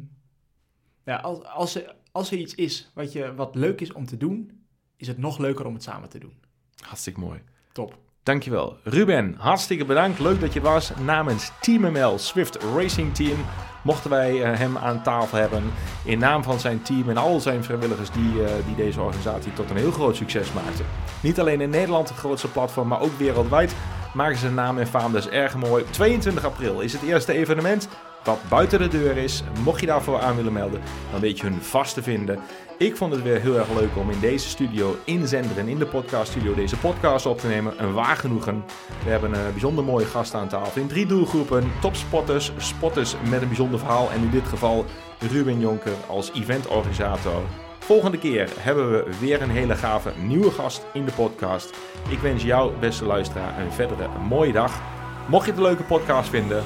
ja, 1.04 1.16
als, 1.16 1.44
als, 1.44 1.74
er, 1.74 1.94
als 2.12 2.30
er 2.30 2.38
iets 2.38 2.54
is 2.54 2.90
wat, 2.94 3.12
je, 3.12 3.34
wat 3.34 3.54
leuk 3.54 3.80
is 3.80 3.92
om 3.92 4.06
te 4.06 4.16
doen, 4.16 4.64
is 4.96 5.06
het 5.06 5.18
nog 5.18 5.38
leuker 5.38 5.66
om 5.66 5.74
het 5.74 5.82
samen 5.82 6.08
te 6.08 6.18
doen. 6.18 6.34
Hartstikke 6.80 7.20
mooi. 7.20 7.40
Top. 7.72 7.98
Dankjewel. 8.22 8.76
Ruben, 8.84 9.34
hartstikke 9.34 9.84
bedankt. 9.84 10.18
Leuk 10.18 10.40
dat 10.40 10.52
je 10.52 10.60
was. 10.60 10.92
Namens 10.96 11.52
Team 11.60 11.92
ML 11.92 12.18
Swift 12.18 12.62
Racing 12.62 13.14
Team 13.14 13.38
mochten 13.82 14.10
wij 14.10 14.42
eh, 14.42 14.58
hem 14.58 14.78
aan 14.78 15.02
tafel 15.02 15.38
hebben. 15.38 15.72
In 16.04 16.18
naam 16.18 16.42
van 16.42 16.60
zijn 16.60 16.82
team 16.82 17.08
en 17.08 17.16
al 17.16 17.40
zijn 17.40 17.64
vrijwilligers 17.64 18.10
die, 18.10 18.44
eh, 18.44 18.50
die 18.66 18.74
deze 18.76 19.00
organisatie 19.00 19.52
tot 19.52 19.70
een 19.70 19.76
heel 19.76 19.90
groot 19.90 20.16
succes 20.16 20.52
maakten. 20.52 20.86
Niet 21.20 21.40
alleen 21.40 21.60
in 21.60 21.70
Nederland 21.70 22.08
het 22.08 22.18
grootste 22.18 22.48
platform, 22.48 22.88
maar 22.88 23.00
ook 23.00 23.18
wereldwijd 23.18 23.74
maken 24.14 24.38
ze 24.38 24.50
naam 24.50 24.78
en 24.78 24.86
faam. 24.86 25.16
Is 25.16 25.28
erg 25.28 25.56
mooi. 25.56 25.84
22 25.90 26.44
april 26.44 26.80
is 26.80 26.92
het 26.92 27.02
eerste 27.02 27.32
evenement 27.32 27.88
wat 28.24 28.38
buiten 28.48 28.78
de 28.78 28.88
deur 28.88 29.16
is. 29.16 29.42
Mocht 29.64 29.80
je 29.80 29.86
daarvoor 29.86 30.20
aan 30.20 30.36
willen 30.36 30.52
melden, 30.52 30.80
dan 31.10 31.20
weet 31.20 31.38
je 31.38 31.42
hun 31.46 31.62
vast 31.62 31.94
te 31.94 32.02
vinden. 32.02 32.38
Ik 32.78 32.96
vond 32.96 33.12
het 33.12 33.22
weer 33.22 33.40
heel 33.40 33.56
erg 33.56 33.68
leuk 33.78 33.96
om 33.96 34.10
in 34.10 34.20
deze 34.20 34.48
studio, 34.48 34.96
in 35.04 35.28
Zenderen, 35.28 35.68
in 35.68 35.78
de 35.78 35.86
podcaststudio, 35.86 36.54
deze 36.54 36.76
podcast 36.76 37.26
op 37.26 37.38
te 37.38 37.46
nemen. 37.46 37.82
Een 37.82 37.92
waar 37.92 38.16
genoegen. 38.16 38.64
We 39.04 39.10
hebben 39.10 39.32
een 39.32 39.50
bijzonder 39.50 39.84
mooie 39.84 40.06
gast 40.06 40.34
aan 40.34 40.48
tafel 40.48 40.80
in 40.80 40.88
drie 40.88 41.06
doelgroepen. 41.06 41.72
Topspotters, 41.80 42.52
spotters 42.56 43.14
met 43.28 43.42
een 43.42 43.48
bijzonder 43.48 43.78
verhaal. 43.78 44.10
En 44.10 44.22
in 44.22 44.30
dit 44.30 44.46
geval 44.46 44.84
Ruben 45.30 45.60
Jonker 45.60 45.92
als 46.06 46.32
eventorganisator. 46.34 47.42
Volgende 47.78 48.18
keer 48.18 48.48
hebben 48.58 48.90
we 48.90 49.10
weer 49.20 49.42
een 49.42 49.50
hele 49.50 49.74
gave 49.74 50.12
nieuwe 50.16 50.50
gast 50.50 50.86
in 50.92 51.04
de 51.04 51.12
podcast. 51.12 51.70
Ik 52.08 52.18
wens 52.18 52.42
jou, 52.42 52.72
beste 52.78 53.04
luisteraar, 53.04 53.60
een 53.60 53.72
verdere 53.72 54.08
mooie 54.28 54.52
dag. 54.52 54.80
Mocht 55.28 55.44
je 55.44 55.50
het 55.50 55.60
een 55.60 55.66
leuke 55.66 55.82
podcast 55.82 56.28
vinden, 56.28 56.64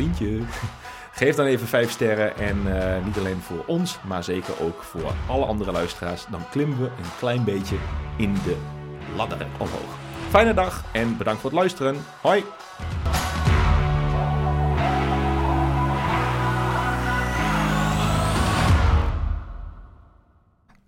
vind 0.00 0.18
je, 0.18 0.42
geef 1.12 1.36
dan 1.36 1.46
even 1.46 1.66
5 1.66 1.90
sterren. 1.90 2.36
En 2.36 2.82
eh, 2.82 3.04
niet 3.04 3.18
alleen 3.18 3.40
voor 3.40 3.64
ons, 3.66 3.98
maar 4.06 4.24
zeker 4.24 4.62
ook 4.62 4.82
voor 4.82 5.12
alle 5.26 5.44
andere 5.44 5.72
luisteraars. 5.72 6.26
Dan 6.30 6.48
klimmen 6.50 6.78
we 6.78 6.84
een 6.84 7.16
klein 7.18 7.44
beetje 7.44 7.76
in 8.16 8.34
de 8.34 8.56
ladder 9.16 9.46
omhoog. 9.58 9.98
Fijne 10.28 10.54
dag 10.54 10.84
en 10.92 11.16
bedankt 11.16 11.40
voor 11.40 11.50
het 11.50 11.58
luisteren. 11.58 11.96
Hoi! 12.20 12.44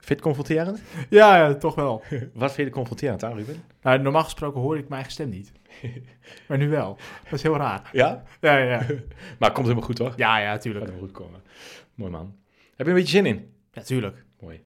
Vind 0.04 0.24
je 0.24 0.30
het 0.30 0.36
confronterend? 0.36 0.82
Ja, 1.10 1.36
ja, 1.36 1.54
toch 1.54 1.74
wel. 1.74 2.02
Wat 2.34 2.52
vind 2.52 2.68
je 2.68 2.74
confronterend 2.74 3.24
aan, 3.24 3.36
Ruben? 3.36 3.64
Nou, 3.82 3.98
normaal 3.98 4.24
gesproken 4.24 4.60
hoor 4.60 4.74
ik 4.76 4.82
mijn 4.82 4.92
eigen 4.92 5.12
stem 5.12 5.28
niet. 5.28 5.52
maar 6.48 6.58
nu 6.58 6.68
wel. 6.68 6.96
Dat 7.24 7.32
is 7.32 7.42
heel 7.42 7.56
raar. 7.56 7.88
Ja? 7.92 8.22
Ja, 8.40 8.56
ja. 8.56 8.78
Maar 9.38 9.48
het 9.48 9.52
komt 9.52 9.66
helemaal 9.66 9.86
goed, 9.86 9.98
hoor? 9.98 10.12
Ja, 10.16 10.38
ja, 10.38 10.50
Gaat 10.50 10.60
tuurlijk. 10.60 10.84
helemaal 10.84 11.06
goed 11.08 11.16
komen. 11.16 11.42
Mooi 11.94 12.10
man. 12.10 12.36
Heb 12.76 12.86
je 12.86 12.92
een 12.92 12.98
beetje 12.98 13.16
zin 13.16 13.26
in? 13.26 13.54
Ja, 13.72 13.82
tuurlijk. 13.82 14.24
Mooi. 14.40 14.62